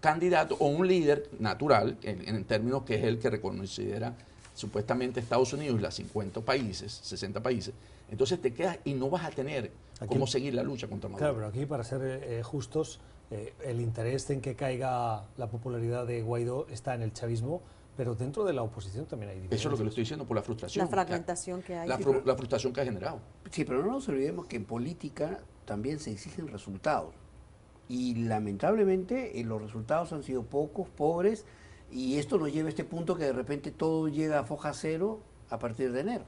candidato 0.00 0.56
o 0.60 0.68
un 0.68 0.86
líder 0.86 1.28
natural, 1.40 1.98
en, 2.02 2.44
términos 2.44 2.84
que 2.84 2.94
es 2.94 3.02
el 3.02 3.18
que 3.18 3.28
reconsidera 3.30 4.14
supuestamente 4.54 5.18
Estados 5.18 5.52
Unidos 5.52 5.80
y 5.80 5.82
las 5.82 5.94
50 5.96 6.40
países, 6.42 7.00
60 7.02 7.42
países, 7.42 7.74
entonces 8.08 8.40
te 8.40 8.54
quedas 8.54 8.78
y 8.84 8.94
no 8.94 9.10
vas 9.10 9.24
a 9.24 9.30
tener 9.30 9.72
cómo 10.06 10.28
seguir 10.28 10.54
la 10.54 10.62
lucha 10.62 10.86
contra 10.86 11.08
Maduro. 11.08 11.18
Claro, 11.18 11.34
pero 11.34 11.48
aquí 11.48 11.66
para 11.66 11.82
ser 11.82 12.22
eh, 12.22 12.42
justos, 12.44 13.00
eh, 13.32 13.52
el 13.64 13.80
interés 13.80 14.30
en 14.30 14.40
que 14.40 14.54
caiga 14.54 15.24
la 15.36 15.48
popularidad 15.48 16.06
de 16.06 16.22
Guaidó 16.22 16.68
está 16.70 16.94
en 16.94 17.02
el 17.02 17.12
chavismo, 17.12 17.62
pero 17.96 18.14
dentro 18.14 18.44
de 18.44 18.52
la 18.52 18.62
oposición 18.62 19.06
también 19.06 19.32
hay 19.32 19.38
Eso 19.50 19.68
es 19.68 19.72
lo 19.72 19.76
que 19.76 19.82
le 19.82 19.88
estoy 19.88 20.02
diciendo 20.02 20.24
por 20.24 20.36
la 20.36 20.42
frustración. 20.42 20.84
La 20.84 20.88
fragmentación 20.88 21.62
que 21.62 21.74
hay. 21.74 21.88
La, 21.88 21.98
la 22.24 22.36
frustración 22.36 22.72
que 22.72 22.80
ha 22.80 22.84
generado. 22.84 23.18
Sí, 23.50 23.64
pero 23.64 23.82
no 23.82 23.90
nos 23.90 24.08
olvidemos 24.08 24.46
que 24.46 24.54
en 24.54 24.64
política 24.64 25.40
también 25.68 26.00
se 26.00 26.10
exigen 26.10 26.48
resultados. 26.48 27.14
Y 27.90 28.14
lamentablemente 28.14 29.38
eh, 29.38 29.44
los 29.44 29.60
resultados 29.60 30.14
han 30.14 30.22
sido 30.22 30.42
pocos, 30.42 30.88
pobres, 30.88 31.44
y 31.92 32.16
esto 32.16 32.38
nos 32.38 32.50
lleva 32.50 32.68
a 32.68 32.70
este 32.70 32.84
punto 32.84 33.16
que 33.16 33.24
de 33.24 33.34
repente 33.34 33.70
todo 33.70 34.08
llega 34.08 34.38
a 34.40 34.44
foja 34.44 34.72
cero 34.72 35.20
a 35.50 35.58
partir 35.58 35.92
de 35.92 36.00
enero. 36.00 36.24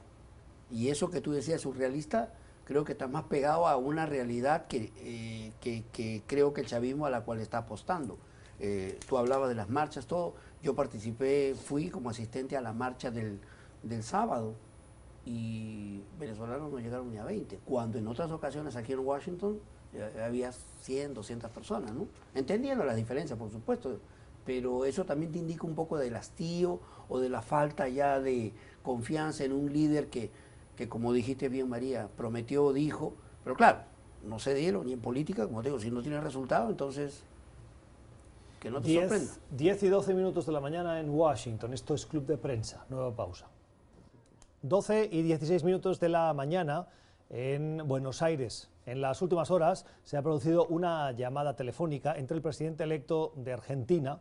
Y 0.69 0.89
eso 0.89 1.09
que 1.09 1.21
tú 1.21 1.31
decías 1.31 1.61
surrealista, 1.61 2.33
creo 2.65 2.85
que 2.85 2.91
está 2.91 3.07
más 3.07 3.23
pegado 3.23 3.67
a 3.67 3.77
una 3.77 4.05
realidad 4.05 4.67
que, 4.67 4.91
eh, 4.97 6.21
creo 6.27 6.53
que 6.53 6.61
el 6.61 6.67
chavismo 6.67 7.07
a 7.07 7.09
la 7.09 7.21
cual 7.21 7.39
está 7.39 7.59
apostando. 7.59 8.19
Eh, 8.59 8.99
tú 9.07 9.17
hablabas 9.17 9.49
de 9.49 9.55
las 9.55 9.69
marchas, 9.69 10.05
todo. 10.05 10.35
Yo 10.61 10.75
participé, 10.75 11.55
fui 11.55 11.89
como 11.89 12.11
asistente 12.11 12.55
a 12.55 12.61
la 12.61 12.73
marcha 12.73 13.09
del 13.09 13.39
sábado 14.03 14.53
y 15.25 16.01
venezolanos 16.19 16.71
no 16.71 16.79
llegaron 16.79 17.11
ni 17.11 17.17
a 17.17 17.23
20, 17.23 17.59
cuando 17.65 17.97
en 17.97 18.07
otras 18.07 18.31
ocasiones 18.31 18.75
aquí 18.75 18.93
en 18.93 18.99
Washington 18.99 19.59
había 20.23 20.51
100, 20.51 21.13
200 21.13 21.51
personas, 21.51 21.93
¿no? 21.93 22.07
Entendiendo 22.33 22.83
las 22.83 22.95
diferencias, 22.95 23.37
por 23.37 23.51
supuesto, 23.51 23.99
pero 24.45 24.85
eso 24.85 25.05
también 25.05 25.31
te 25.31 25.39
indica 25.39 25.67
un 25.67 25.75
poco 25.75 25.97
del 25.97 26.15
hastío 26.15 26.79
o 27.09 27.19
de 27.19 27.29
la 27.29 27.41
falta 27.41 27.87
ya 27.87 28.19
de 28.19 28.53
confianza 28.83 29.43
en 29.43 29.51
un 29.51 29.71
líder 29.71 30.07
que, 30.07 30.31
que 30.75 30.89
como 30.89 31.13
dijiste 31.13 31.49
bien 31.49 31.69
María, 31.69 32.07
prometió, 32.15 32.73
dijo, 32.73 33.13
pero 33.43 33.55
claro, 33.55 33.79
no 34.23 34.39
se 34.39 34.53
dieron, 34.53 34.85
ni 34.85 34.93
en 34.93 35.01
política, 35.01 35.45
como 35.45 35.61
te 35.61 35.69
digo, 35.69 35.79
si 35.79 35.91
no 35.91 36.01
tiene 36.01 36.19
resultado, 36.21 36.69
entonces 36.69 37.23
que 38.59 38.69
no 38.69 38.81
te 38.81 38.93
sorprenda. 38.93 39.33
10 39.51 39.83
y 39.83 39.87
12 39.89 40.13
minutos 40.13 40.45
de 40.45 40.51
la 40.51 40.59
mañana 40.59 40.99
en 40.99 41.09
Washington, 41.09 41.73
esto 41.73 41.93
es 41.93 42.05
Club 42.05 42.25
de 42.25 42.37
Prensa, 42.37 42.85
nueva 42.89 43.13
pausa. 43.15 43.47
12 44.63 45.09
y 45.11 45.23
16 45.23 45.63
minutos 45.63 45.99
de 45.99 46.07
la 46.09 46.31
mañana 46.33 46.87
en 47.31 47.81
Buenos 47.87 48.21
Aires. 48.21 48.69
En 48.85 49.01
las 49.01 49.19
últimas 49.23 49.49
horas 49.49 49.87
se 50.03 50.17
ha 50.17 50.21
producido 50.21 50.67
una 50.67 51.11
llamada 51.13 51.55
telefónica 51.55 52.13
entre 52.15 52.37
el 52.37 52.43
presidente 52.43 52.83
electo 52.83 53.33
de 53.35 53.53
Argentina, 53.53 54.19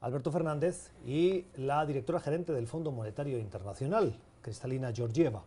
Alberto 0.00 0.30
Fernández, 0.30 0.92
y 1.04 1.46
la 1.56 1.84
directora 1.84 2.20
gerente 2.20 2.52
del 2.52 2.68
Fondo 2.68 2.92
Monetario 2.92 3.38
Internacional, 3.38 4.14
Cristalina 4.40 4.92
Georgieva. 4.92 5.42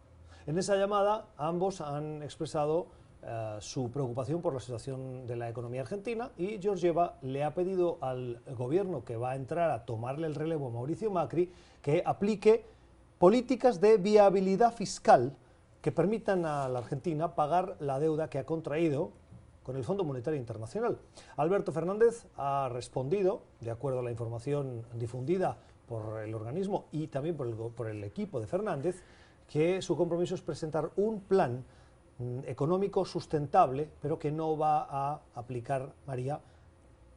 En 0.47 0.58
esa 0.58 0.76
llamada 0.76 1.28
ambos 1.38 1.80
han 1.80 2.24
expresado 2.24 2.88
eh, 3.26 3.56
su 3.62 3.89
preocupación 3.89 4.41
por 4.41 4.54
la 4.54 4.60
situación 4.60 5.26
de 5.26 5.38
la 5.38 5.47
economía 5.47 5.80
argentina 5.80 6.30
y 6.38 6.60
Georgieva 6.62 7.20
le 7.22 7.45
ha 7.45 7.54
pedido 7.54 7.99
al 8.01 8.41
gobierno 8.58 9.06
que 9.06 9.16
va 9.16 9.32
a 9.32 9.36
entrar 9.38 9.72
a 9.72 9.86
tomarle 9.86 10.28
el 10.28 10.36
relevo 10.36 10.68
a 10.68 10.72
Mauricio 10.72 11.10
Macri 11.10 11.49
que 11.82 12.04
aplique 12.06 12.66
políticas 13.24 13.80
de 13.80 13.96
viabilidad 13.96 14.74
fiscal 14.74 15.34
que 15.82 15.94
permitan 15.94 16.46
a 16.46 16.68
la 16.68 16.80
Argentina 16.80 17.36
pagar 17.36 17.78
la 17.80 17.98
deuda 17.98 18.30
que 18.30 18.38
ha 18.38 18.46
contraído 18.46 19.12
con 19.64 19.78
el 19.78 19.86
Fondo 19.86 20.04
Monetario 20.04 20.38
Internacional. 20.38 21.00
Alberto 21.38 21.72
Fernández 21.72 22.26
ha 22.36 22.68
respondido, 22.70 23.44
de 23.62 23.72
acuerdo 23.72 24.00
a 24.00 24.04
la 24.04 24.12
información 24.12 24.84
difundida 24.96 25.56
por 25.88 26.20
el 26.20 26.36
organismo 26.36 26.84
y 26.92 27.08
también 27.08 27.38
por 27.38 27.88
el, 27.88 28.04
equipo 28.04 28.42
de 28.42 28.48
Fernández, 28.48 29.02
que 29.48 29.82
su 29.82 29.96
compromiso 29.96 30.36
es 30.36 30.42
presentar 30.42 30.92
un 30.98 31.22
plan 31.22 31.64
mm, 32.20 32.40
económico 32.46 33.06
sustentable, 33.06 33.88
pero 34.02 34.20
que 34.20 34.34
no 34.34 34.58
va 34.58 34.86
a 34.90 35.22
aplicar, 35.34 35.94
María, 36.08 36.42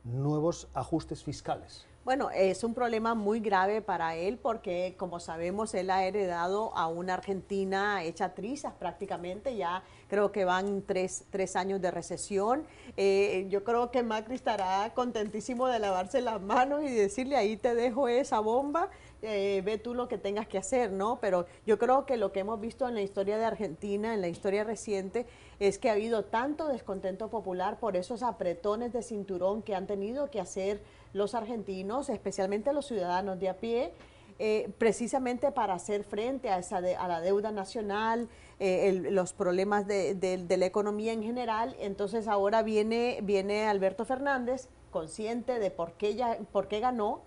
nuevos 0.04 0.68
ajustes 0.72 1.24
fiscales. 1.24 1.84
Bueno, 2.06 2.30
es 2.30 2.62
un 2.62 2.72
problema 2.72 3.16
muy 3.16 3.40
grave 3.40 3.82
para 3.82 4.14
él 4.14 4.38
porque, 4.38 4.94
como 4.96 5.18
sabemos, 5.18 5.74
él 5.74 5.90
ha 5.90 6.04
heredado 6.04 6.72
a 6.76 6.86
una 6.86 7.14
Argentina 7.14 8.04
hecha 8.04 8.32
trizas 8.32 8.74
prácticamente, 8.74 9.56
ya 9.56 9.82
creo 10.06 10.30
que 10.30 10.44
van 10.44 10.82
tres, 10.82 11.24
tres 11.30 11.56
años 11.56 11.80
de 11.80 11.90
recesión. 11.90 12.64
Eh, 12.96 13.48
yo 13.48 13.64
creo 13.64 13.90
que 13.90 14.04
Macri 14.04 14.36
estará 14.36 14.94
contentísimo 14.94 15.66
de 15.66 15.80
lavarse 15.80 16.20
las 16.20 16.40
manos 16.40 16.84
y 16.84 16.94
decirle, 16.94 17.34
ahí 17.34 17.56
te 17.56 17.74
dejo 17.74 18.06
esa 18.06 18.38
bomba, 18.38 18.88
eh, 19.22 19.60
ve 19.64 19.76
tú 19.76 19.92
lo 19.92 20.06
que 20.06 20.16
tengas 20.16 20.46
que 20.46 20.58
hacer, 20.58 20.92
¿no? 20.92 21.18
Pero 21.20 21.46
yo 21.66 21.76
creo 21.76 22.06
que 22.06 22.16
lo 22.16 22.30
que 22.30 22.38
hemos 22.38 22.60
visto 22.60 22.86
en 22.86 22.94
la 22.94 23.02
historia 23.02 23.36
de 23.36 23.46
Argentina, 23.46 24.14
en 24.14 24.20
la 24.20 24.28
historia 24.28 24.62
reciente, 24.62 25.26
es 25.58 25.78
que 25.78 25.90
ha 25.90 25.94
habido 25.94 26.24
tanto 26.24 26.68
descontento 26.68 27.30
popular 27.30 27.80
por 27.80 27.96
esos 27.96 28.22
apretones 28.22 28.92
de 28.92 29.02
cinturón 29.02 29.62
que 29.62 29.74
han 29.74 29.88
tenido 29.88 30.30
que 30.30 30.38
hacer 30.38 30.80
los 31.12 31.34
argentinos, 31.34 32.08
especialmente 32.08 32.72
los 32.72 32.86
ciudadanos 32.86 33.38
de 33.40 33.48
a 33.48 33.54
pie, 33.58 33.92
eh, 34.38 34.70
precisamente 34.76 35.50
para 35.50 35.72
hacer 35.72 36.04
frente 36.04 36.50
a, 36.50 36.58
esa 36.58 36.76
a 36.76 37.08
la 37.08 37.20
deuda 37.22 37.52
nacional, 37.52 38.28
eh, 38.60 39.08
los 39.10 39.32
problemas 39.32 39.86
de, 39.86 40.44
la 40.46 40.66
economía 40.66 41.12
en 41.14 41.22
general. 41.22 41.74
Entonces 41.80 42.28
ahora 42.28 42.62
viene, 42.62 43.20
viene 43.22 43.66
Alberto 43.66 44.04
Fernández, 44.04 44.68
consciente 44.90 45.58
de 45.58 45.70
por 45.70 45.92
qué, 45.92 46.16
ya, 46.16 46.36
por 46.52 46.68
qué 46.68 46.80
ganó 46.80 47.22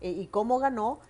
eh, 0.00 0.10
y 0.10 0.28
cómo 0.28 0.60
ganó. 0.60 1.00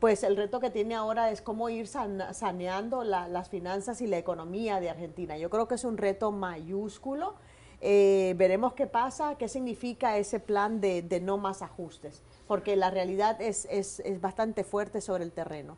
pues 0.00 0.24
el 0.24 0.36
reto 0.36 0.58
que 0.58 0.70
tiene 0.70 0.94
ahora 0.96 1.30
es 1.30 1.42
cómo 1.42 1.68
ir 1.68 1.86
saneando 1.86 3.04
las 3.04 3.48
finanzas 3.50 4.00
y 4.00 4.08
la 4.08 4.18
economía 4.18 4.80
de 4.80 4.90
Argentina. 4.90 5.38
Yo 5.38 5.48
creo 5.48 5.68
que 5.68 5.76
es 5.76 5.84
un 5.84 5.96
reto 5.96 6.32
mayúsculo 6.32 7.34
eh, 7.80 8.34
veremos 8.38 8.72
qué 8.72 8.86
pasa, 8.86 9.36
qué 9.36 9.48
significa 9.48 10.16
ese 10.16 10.40
plan 10.40 10.80
de, 10.80 11.20
no 11.22 11.36
más 11.36 11.62
ajustes, 11.62 12.22
porque 12.46 12.76
la 12.76 12.90
realidad 12.90 13.40
es, 13.40 14.02
bastante 14.20 14.64
fuerte 14.64 15.00
sobre 15.00 15.24
el 15.24 15.32
terreno. 15.32 15.76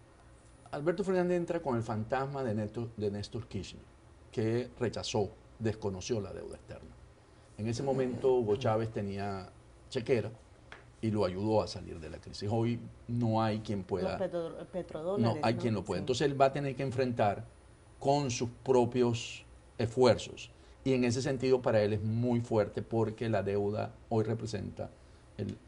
Alberto 0.70 1.03
Fernández 1.03 1.38
entra 1.38 1.61
con 1.61 1.76
el 1.76 1.82
fantasma 1.82 2.44
de 2.44 2.55
Néstor, 2.55 2.88
de 2.96 3.11
Néstor 3.11 3.46
Kirchner, 3.49 3.82
que 4.30 4.68
rechazó, 4.78 5.30
desconoció 5.59 6.20
la 6.20 6.32
deuda 6.32 6.57
externa. 6.57 6.90
En 7.57 7.66
ese 7.66 7.82
momento 7.82 8.34
Hugo 8.34 8.57
Chávez 8.57 8.90
tenía 8.90 9.51
chequera 9.88 10.30
y 11.01 11.11
lo 11.11 11.24
ayudó 11.24 11.62
a 11.62 11.66
salir 11.66 11.99
de 11.99 12.11
la 12.11 12.18
crisis. 12.18 12.49
Hoy 12.53 12.78
no 13.09 13.42
hay 13.42 13.61
quien 13.61 13.82
pueda... 13.82 14.18
no 15.18 15.36
hay 15.42 15.55
quien 15.55 15.74
lo 15.74 15.84
pueda. 15.84 16.01
Entonces 16.01 16.26
él 16.26 16.40
va 16.40 16.46
a 16.46 16.53
tener 16.53 16.76
que 16.76 16.82
enfrentar 16.82 17.44
con 17.99 18.30
sus 18.30 18.51
propios 18.62 19.44
esfuerzos 19.78 20.51
y 20.85 20.95
en 20.95 21.05
ese 21.05 21.22
sentido 21.22 21.61
para 21.61 21.83
él 21.83 21.93
es 21.93 22.03
muy 22.03 22.41
fuerte 22.41 22.83
porque 22.83 23.29
la 23.29 23.43
deuda 23.43 23.95
hoy 24.09 24.24
representa, 24.24 24.91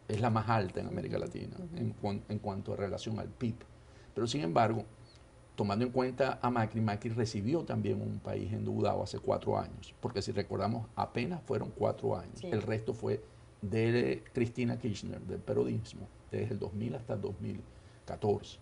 es 0.08 0.20
la 0.20 0.30
más 0.30 0.48
alta 0.48 0.80
en 0.80 0.88
América 0.88 1.18
Latina 1.18 1.56
en, 1.76 2.38
cuanto 2.38 2.72
a 2.72 2.76
relación 2.76 3.18
al 3.18 3.28
PIB. 3.28 3.54
Pero 4.14 4.26
sin 4.26 4.40
embargo, 4.40 4.84
tomando 5.54 5.84
en 5.84 5.92
cuenta 5.92 6.38
a 6.42 6.50
Macri, 6.50 6.80
Macri 6.80 7.10
recibió 7.10 7.62
también 7.62 8.00
un 8.00 8.18
país 8.18 8.52
endeudado 8.52 9.02
hace 9.02 9.18
cuatro 9.18 9.58
años, 9.58 9.94
porque 10.00 10.22
si 10.22 10.32
recordamos, 10.32 10.86
apenas 10.96 11.42
fueron 11.42 11.70
cuatro 11.70 12.16
años. 12.16 12.42
El 12.42 12.62
resto 12.62 12.94
fue 12.94 13.22
de 13.62 14.24
Cristina 14.32 14.78
Kirchner, 14.78 15.20
del 15.20 15.40
peronismo, 15.40 16.08
desde 16.30 16.54
el 16.54 16.58
2000 16.58 16.94
hasta 16.94 17.14
el 17.14 17.20
2014. 17.20 18.58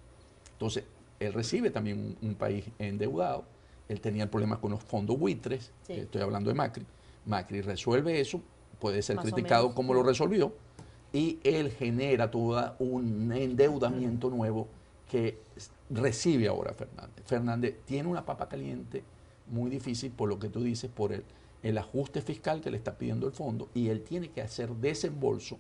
Entonces, 0.53 0.85
él 1.21 1.33
recibe 1.33 1.71
también 1.71 2.17
un 2.21 2.35
país 2.35 2.65
endeudado 2.79 3.45
él 3.89 4.01
tenía 4.01 4.25
el 4.25 4.29
problema 4.29 4.61
con 4.61 4.71
los 4.71 4.83
fondos 4.83 5.19
buitres, 5.19 5.73
estoy 5.89 6.23
hablando 6.23 6.51
de 6.51 6.55
Macri. 6.55 6.87
Macri 7.27 7.61
resuelve 7.61 8.21
eso 8.21 8.41
puede 8.79 9.03
ser 9.03 9.17
criticado 9.17 9.75
como 9.75 9.95
lo 9.95 10.03
resolvió, 10.03 10.53
y 11.13 11.39
él 11.43 11.71
genera 11.71 12.31
todo 12.31 12.77
un 12.79 13.33
endeudamiento 13.33 14.31
nuevo 14.31 14.69
que 15.11 15.39
recibe 15.91 16.49
ahora 16.49 16.75
Fernández. 16.75 17.25
Fernández 17.25 17.77
tiene 17.87 18.09
una 18.09 18.25
papa 18.25 18.49
caliente 18.49 19.03
muy 19.47 19.71
difícil 19.71 20.11
por 20.13 20.29
lo 20.29 20.39
que 20.39 20.49
tú 20.49 20.63
dices, 20.63 20.91
por 20.91 21.13
el, 21.13 21.25
el 21.63 21.79
ajuste 21.79 22.21
fiscal 22.21 22.61
que 22.61 22.71
le 22.71 22.77
está 22.77 22.99
pidiendo 22.99 23.27
el 23.27 23.33
fondo, 23.33 23.69
y 23.75 23.89
él 23.89 24.03
tiene 24.03 24.31
que 24.31 24.43
hacer 24.43 24.71
desembolso 24.75 25.59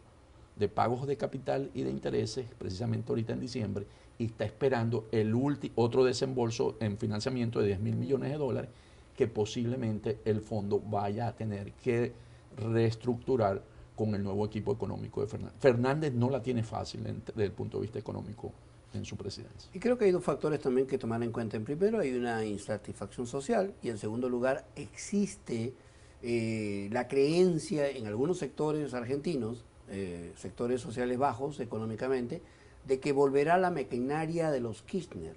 de 0.57 0.69
pagos 0.69 1.07
de 1.07 1.17
capital 1.17 1.71
y 1.73 1.83
de 1.83 1.91
intereses, 1.91 2.47
precisamente 2.59 3.11
ahorita 3.11 3.33
en 3.33 3.41
diciembre, 3.41 3.87
y 4.19 4.27
está 4.27 4.45
esperando 4.45 5.07
el 5.13 5.33
otro 5.77 6.05
desembolso 6.05 6.77
en 6.81 6.99
financiamiento 6.99 7.61
de 7.61 7.69
10 7.69 7.81
mil 7.81 7.97
millones 7.97 8.33
de 8.33 8.39
dólares 8.39 8.71
que 9.17 9.27
posiblemente 9.27 10.21
el 10.25 10.41
fondo 10.41 10.81
vaya 10.81 11.29
a 11.29 11.37
tener 11.37 11.73
que 11.73 12.13
reestructurar 12.57 13.63
con 13.97 14.15
el 14.15 14.23
nuevo 14.23 14.47
equipo 14.47 14.73
económico 14.73 15.21
de 15.21 15.27
Fernández. 15.27 15.57
Fernández 15.59 16.13
no 16.15 16.31
la 16.31 16.41
tiene 16.41 16.63
fácil 16.63 17.03
desde 17.03 17.45
el 17.45 17.53
punto 17.53 17.79
de 17.79 17.83
vista 17.83 17.99
económico 17.99 18.53
en 18.95 19.05
su 19.05 19.17
presidencia. 19.17 19.71
Y 19.75 19.81
creo 19.81 19.99
que 19.99 20.05
hay 20.05 20.13
dos 20.13 20.23
factores 20.23 20.61
también 20.61 20.87
que 20.87 20.99
tomar 20.99 21.23
en 21.23 21.33
cuenta. 21.33 21.57
En 21.57 21.65
primero, 21.65 21.99
hay 21.99 22.15
una 22.15 22.45
insatisfacción 22.45 23.27
social 23.27 23.75
y 23.83 23.89
en 23.89 23.99
segundo 23.99 24.29
lugar, 24.29 24.67
existe 24.77 25.75
eh, 26.23 26.89
la 26.93 27.09
creencia 27.09 27.89
en 27.89 28.07
algunos 28.07 28.39
sectores 28.39 28.95
argentinos, 28.95 29.65
eh, 29.89 30.33
sectores 30.37 30.81
sociales 30.81 31.19
bajos 31.19 31.61
económicamente, 31.61 32.41
de 32.89 32.99
que 32.99 33.13
volverá 33.13 33.59
la 33.59 33.71
maquinaria 33.71 34.51
de 34.51 34.61
los 34.61 34.83
Kirchner, 34.83 35.37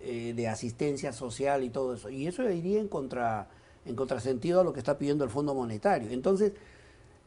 eh, 0.00 0.34
de 0.36 0.48
asistencia 0.48 1.12
social 1.12 1.62
y 1.62 1.70
todo 1.70 1.94
eso. 1.94 2.10
Y 2.10 2.26
eso 2.26 2.42
iría 2.50 2.80
en, 2.80 2.88
contra, 2.88 3.48
en 3.86 3.94
contrasentido 3.94 4.60
a 4.60 4.64
lo 4.64 4.72
que 4.72 4.80
está 4.80 4.98
pidiendo 4.98 5.24
el 5.24 5.30
Fondo 5.30 5.54
Monetario. 5.54 6.10
Entonces, 6.10 6.52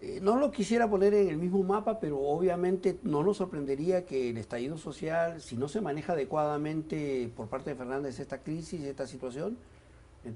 eh, 0.01 0.19
no 0.21 0.37
lo 0.37 0.51
quisiera 0.51 0.89
poner 0.89 1.13
en 1.13 1.29
el 1.29 1.37
mismo 1.37 1.63
mapa, 1.63 1.99
pero 1.99 2.19
obviamente 2.19 2.99
no 3.03 3.23
nos 3.23 3.37
sorprendería 3.37 4.05
que 4.05 4.31
el 4.31 4.37
estallido 4.37 4.77
social, 4.77 5.41
si 5.41 5.55
no 5.55 5.69
se 5.69 5.79
maneja 5.79 6.13
adecuadamente 6.13 7.31
por 7.35 7.47
parte 7.47 7.69
de 7.69 7.77
Fernández 7.77 8.19
esta 8.19 8.39
crisis, 8.39 8.81
esta 8.81 9.07
situación, 9.07 9.57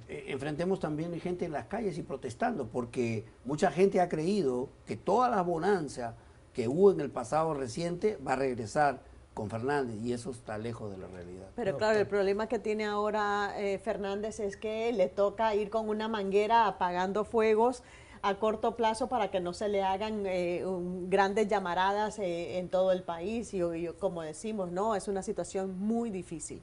eh, 0.08 0.26
enfrentemos 0.28 0.80
también 0.80 1.20
gente 1.20 1.44
en 1.44 1.52
las 1.52 1.66
calles 1.66 1.98
y 1.98 2.04
protestando, 2.04 2.68
porque 2.68 3.26
mucha 3.44 3.70
gente 3.70 4.00
ha 4.00 4.08
creído 4.08 4.70
que 4.88 4.96
toda 4.96 5.30
la 5.30 5.42
bonanza 5.42 6.16
que 6.54 6.70
hubo 6.70 6.92
en 6.92 7.02
el 7.02 7.10
pasado 7.10 7.54
reciente 7.54 8.18
va 8.26 8.34
a 8.34 8.38
regresar 8.38 9.02
con 9.36 9.50
Fernández 9.50 9.98
y 10.02 10.14
eso 10.14 10.32
está 10.32 10.58
lejos 10.58 10.90
de 10.90 10.98
la 10.98 11.08
realidad. 11.08 11.48
Pero 11.56 11.78
claro, 11.78 12.00
el 12.00 12.08
problema 12.08 12.48
que 12.48 12.58
tiene 12.58 12.86
ahora 12.86 13.54
eh, 13.58 13.78
Fernández 13.80 14.40
es 14.40 14.56
que 14.56 14.92
le 14.94 15.08
toca 15.10 15.54
ir 15.54 15.70
con 15.70 15.90
una 15.90 16.08
manguera 16.08 16.66
apagando 16.68 17.26
fuegos 17.26 17.84
a 18.22 18.36
corto 18.36 18.76
plazo 18.76 19.08
para 19.08 19.30
que 19.30 19.42
no 19.42 19.54
se 19.54 19.68
le 19.68 19.84
hagan 19.84 20.26
eh, 20.26 20.64
grandes 21.10 21.50
llamaradas 21.50 22.18
eh, 22.18 22.58
en 22.58 22.70
todo 22.70 22.94
el 22.94 23.04
país 23.04 23.54
y, 23.54 23.60
como 24.00 24.22
decimos, 24.24 24.72
no, 24.72 24.96
es 24.96 25.08
una 25.10 25.22
situación 25.22 25.78
muy 25.78 26.10
difícil. 26.10 26.62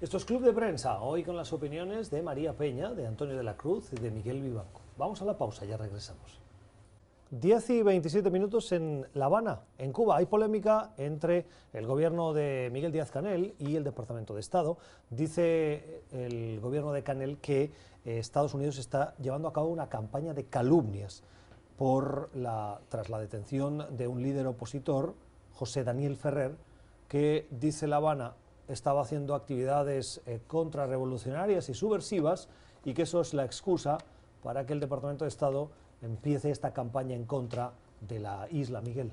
Esto 0.00 0.16
es 0.16 0.24
Club 0.24 0.42
de 0.42 0.52
Prensa, 0.52 1.02
hoy 1.02 1.24
con 1.24 1.36
las 1.36 1.52
opiniones 1.52 2.10
de 2.10 2.22
María 2.22 2.54
Peña, 2.54 2.94
de 2.94 3.06
Antonio 3.06 3.36
de 3.36 3.42
la 3.42 3.56
Cruz 3.56 3.92
y 3.92 3.96
de 3.96 4.10
Miguel 4.10 4.40
Vivanco. 4.40 4.80
Vamos 4.96 5.20
a 5.20 5.24
la 5.24 5.36
pausa, 5.36 5.66
ya 5.66 5.76
regresamos. 5.76 6.40
10 7.30 7.70
y 7.70 7.82
27 7.84 8.28
minutos 8.28 8.72
en 8.72 9.06
La 9.14 9.26
Habana, 9.26 9.60
en 9.78 9.92
Cuba. 9.92 10.16
Hay 10.16 10.26
polémica 10.26 10.94
entre 10.96 11.46
el 11.72 11.86
gobierno 11.86 12.32
de 12.32 12.70
Miguel 12.72 12.90
Díaz 12.90 13.12
Canel 13.12 13.54
y 13.60 13.76
el 13.76 13.84
Departamento 13.84 14.34
de 14.34 14.40
Estado. 14.40 14.78
Dice 15.10 16.02
el 16.10 16.58
gobierno 16.58 16.90
de 16.90 17.04
Canel 17.04 17.38
que 17.38 17.70
eh, 18.04 18.18
Estados 18.18 18.52
Unidos 18.52 18.78
está 18.78 19.14
llevando 19.18 19.46
a 19.46 19.52
cabo 19.52 19.68
una 19.68 19.88
campaña 19.88 20.34
de 20.34 20.46
calumnias 20.46 21.22
por 21.78 22.30
la, 22.34 22.80
tras 22.88 23.08
la 23.08 23.20
detención 23.20 23.86
de 23.96 24.08
un 24.08 24.24
líder 24.24 24.48
opositor, 24.48 25.14
José 25.54 25.84
Daniel 25.84 26.16
Ferrer, 26.16 26.56
que, 27.06 27.46
dice 27.52 27.86
La 27.86 27.96
Habana, 27.96 28.34
estaba 28.66 29.02
haciendo 29.02 29.36
actividades 29.36 30.20
eh, 30.26 30.40
contrarrevolucionarias 30.48 31.68
y 31.68 31.74
subversivas 31.74 32.48
y 32.84 32.92
que 32.92 33.02
eso 33.02 33.20
es 33.20 33.34
la 33.34 33.44
excusa 33.44 33.98
para 34.42 34.66
que 34.66 34.72
el 34.72 34.80
Departamento 34.80 35.24
de 35.24 35.28
Estado 35.28 35.70
empiece 36.02 36.50
esta 36.50 36.72
campaña 36.72 37.14
en 37.14 37.24
contra 37.24 37.72
de 38.00 38.20
la 38.20 38.48
isla, 38.50 38.80
Miguel? 38.80 39.12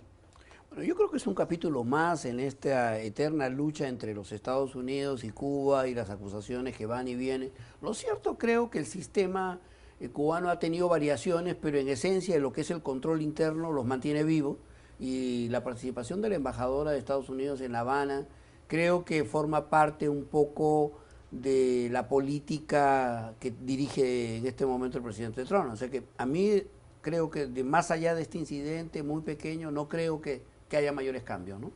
Bueno, 0.69 0.83
yo 0.83 0.95
creo 0.95 1.09
que 1.09 1.17
es 1.17 1.27
un 1.27 1.33
capítulo 1.33 1.83
más 1.83 2.25
en 2.25 2.39
esta 2.39 2.99
eterna 2.99 3.49
lucha 3.49 3.88
entre 3.88 4.13
los 4.13 4.31
Estados 4.31 4.75
Unidos 4.75 5.23
y 5.23 5.29
Cuba 5.29 5.88
y 5.88 5.95
las 5.95 6.09
acusaciones 6.09 6.75
que 6.75 6.85
van 6.85 7.07
y 7.07 7.15
vienen. 7.15 7.51
Lo 7.81 7.93
cierto 7.93 8.38
creo 8.38 8.69
que 8.69 8.79
el 8.79 8.85
sistema 8.85 9.59
eh, 9.99 10.09
cubano 10.09 10.49
ha 10.49 10.59
tenido 10.59 10.89
variaciones, 10.89 11.55
pero 11.55 11.77
en 11.77 11.88
esencia 11.88 12.38
lo 12.39 12.51
que 12.51 12.61
es 12.61 12.71
el 12.71 12.81
control 12.81 13.21
interno 13.21 13.71
los 13.71 13.85
mantiene 13.85 14.23
vivos 14.23 14.57
y 14.99 15.47
la 15.49 15.63
participación 15.63 16.21
de 16.21 16.29
la 16.29 16.35
embajadora 16.35 16.91
de 16.91 16.97
Estados 16.97 17.29
Unidos 17.29 17.61
en 17.61 17.71
La 17.71 17.79
Habana 17.79 18.27
creo 18.67 19.05
que 19.05 19.23
forma 19.23 19.69
parte 19.69 20.09
un 20.09 20.25
poco 20.25 20.99
de 21.31 21.89
la 21.91 22.07
política 22.07 23.33
que 23.39 23.51
dirige 23.51 24.38
en 24.38 24.45
este 24.45 24.65
momento 24.65 24.97
el 24.97 25.03
presidente 25.03 25.45
Trump. 25.45 25.73
O 25.73 25.75
sea 25.75 25.89
que 25.89 26.03
a 26.17 26.25
mí 26.25 26.61
creo 27.08 27.32
que 27.32 27.45
de 27.45 27.64
más 27.64 27.89
allá 27.89 28.16
de 28.16 28.24
este 28.24 28.38
incidente 28.38 29.01
muy 29.01 29.22
pequeño, 29.22 29.72
no 29.72 29.88
creo 29.88 30.22
que, 30.22 30.43
haya 30.74 30.91
mayores 30.91 31.24
cambios, 31.24 31.58
¿no? 31.58 31.72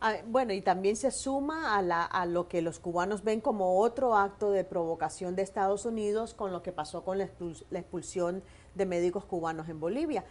Ah, 0.00 0.14
bueno, 0.26 0.54
y 0.54 0.62
también 0.62 0.96
se 0.96 1.10
suma 1.10 1.76
a, 1.76 1.82
la, 1.82 2.02
a, 2.02 2.24
lo 2.24 2.48
que 2.48 2.62
los 2.62 2.78
cubanos 2.78 3.22
ven 3.24 3.42
como 3.42 3.78
otro 3.78 4.16
acto 4.16 4.50
de 4.52 4.64
provocación 4.64 5.36
de 5.36 5.42
Estados 5.42 5.84
Unidos 5.84 6.32
con 6.32 6.50
lo 6.50 6.62
que 6.62 6.72
pasó 6.72 7.04
con 7.04 7.18
la, 7.18 7.24
expulsión 7.24 8.42
de 8.74 8.86
médicos 8.86 9.26
cubanos 9.26 9.68
en 9.68 9.80
Bolivia. 9.80 10.24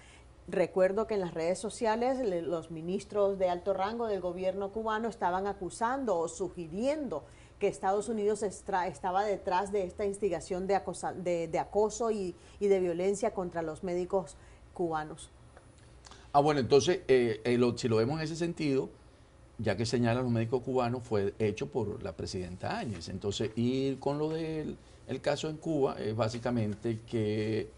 Recuerdo 0.47 1.05
que 1.05 1.13
en 1.13 1.19
las 1.19 1.35
redes 1.35 1.59
sociales 1.59 2.17
los 2.43 2.71
ministros 2.71 3.37
de 3.37 3.51
alto 3.51 3.75
rango 3.75 4.07
del 4.07 4.19
gobierno 4.19 4.71
cubano 4.71 5.09
estaban 5.09 5.45
acusando 5.45 6.17
o 6.17 6.27
sugiriendo 6.27 7.23
que 7.63 7.69
Estados 7.69 8.09
Unidos 8.09 8.43
estaba 8.43 9.23
detrás 9.23 9.71
de 9.71 9.85
esta 9.85 10.05
instigación 10.05 10.67
de, 10.67 10.75
acoso 11.57 12.11
y, 12.11 12.35
de 12.59 12.79
violencia 12.81 13.31
contra 13.31 13.61
los 13.61 13.85
médicos 13.85 14.35
cubanos. 14.73 15.29
Ah, 16.33 16.41
bueno, 16.41 16.59
entonces, 16.59 17.03
eh, 17.07 17.39
eh, 17.45 17.73
si 17.77 17.87
lo 17.87 17.95
vemos 17.95 18.17
en 18.17 18.25
ese 18.25 18.35
sentido, 18.35 18.89
ya 19.59 19.77
que 19.77 19.85
señalan 19.85 20.23
los 20.23 20.33
médicos 20.33 20.61
cubanos, 20.61 21.03
fue 21.03 21.35
hecho 21.39 21.67
por 21.67 22.03
la 22.03 22.11
presidenta 22.11 22.77
Áñez. 22.77 23.07
Entonces, 23.07 23.51
ir 23.55 23.97
con 23.97 24.17
lo 24.17 24.27
del 24.31 24.75
el 25.07 25.21
caso 25.21 25.47
en 25.47 25.55
Cuba 25.55 25.95
es 25.97 26.13
básicamente 26.13 26.99
que 27.09 27.69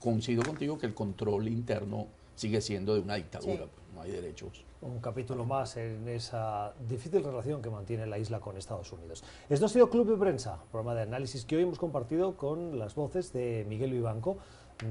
coincido 0.00 0.44
contigo 0.44 0.78
que 0.78 0.86
el 0.86 0.94
control 0.94 1.48
interno 1.48 2.06
sigue 2.36 2.62
siendo 2.62 2.94
de 2.94 3.00
una 3.00 3.16
dictadura, 3.16 3.66
pues, 3.66 3.86
no 3.94 4.00
hay 4.00 4.12
derechos 4.12 4.65
un 4.82 5.00
capítulo 5.00 5.44
más 5.44 5.76
en 5.76 6.08
esa 6.08 6.74
difícil 6.88 7.24
relación 7.24 7.62
que 7.62 7.70
mantiene 7.70 8.06
la 8.06 8.18
isla 8.18 8.40
con 8.40 8.56
Estados 8.56 8.92
Unidos. 8.92 9.24
Esto 9.48 9.66
ha 9.66 9.68
sido 9.68 9.90
Club 9.90 10.08
de 10.08 10.16
Prensa, 10.16 10.58
programa 10.70 10.94
de 10.94 11.02
análisis 11.02 11.44
que 11.44 11.56
hoy 11.56 11.62
hemos 11.62 11.78
compartido 11.78 12.36
con 12.36 12.78
las 12.78 12.94
voces 12.94 13.32
de 13.32 13.64
Miguel 13.68 13.92
Vivanco, 13.92 14.38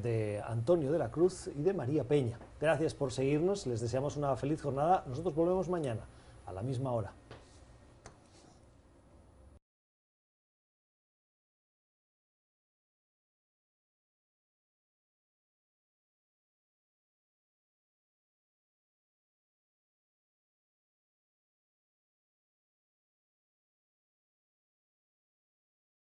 de 0.02 0.42
Antonio 0.46 0.92
de 0.92 1.00
la 1.00 1.12
Cruz 1.12 1.48
y 1.48 1.62
de 1.62 1.74
María 1.74 2.04
Peña. 2.04 2.40
Gracias 2.60 2.94
por 2.94 3.12
seguirnos, 3.12 3.68
les 3.68 3.82
deseamos 3.82 4.18
una 4.18 4.36
feliz 4.36 4.62
jornada. 4.62 5.04
Nosotros 5.08 5.36
volvemos 5.36 5.70
mañana 5.70 6.02
a 6.46 6.54
la 6.54 6.64
misma 6.64 6.92
hora. 6.92 7.14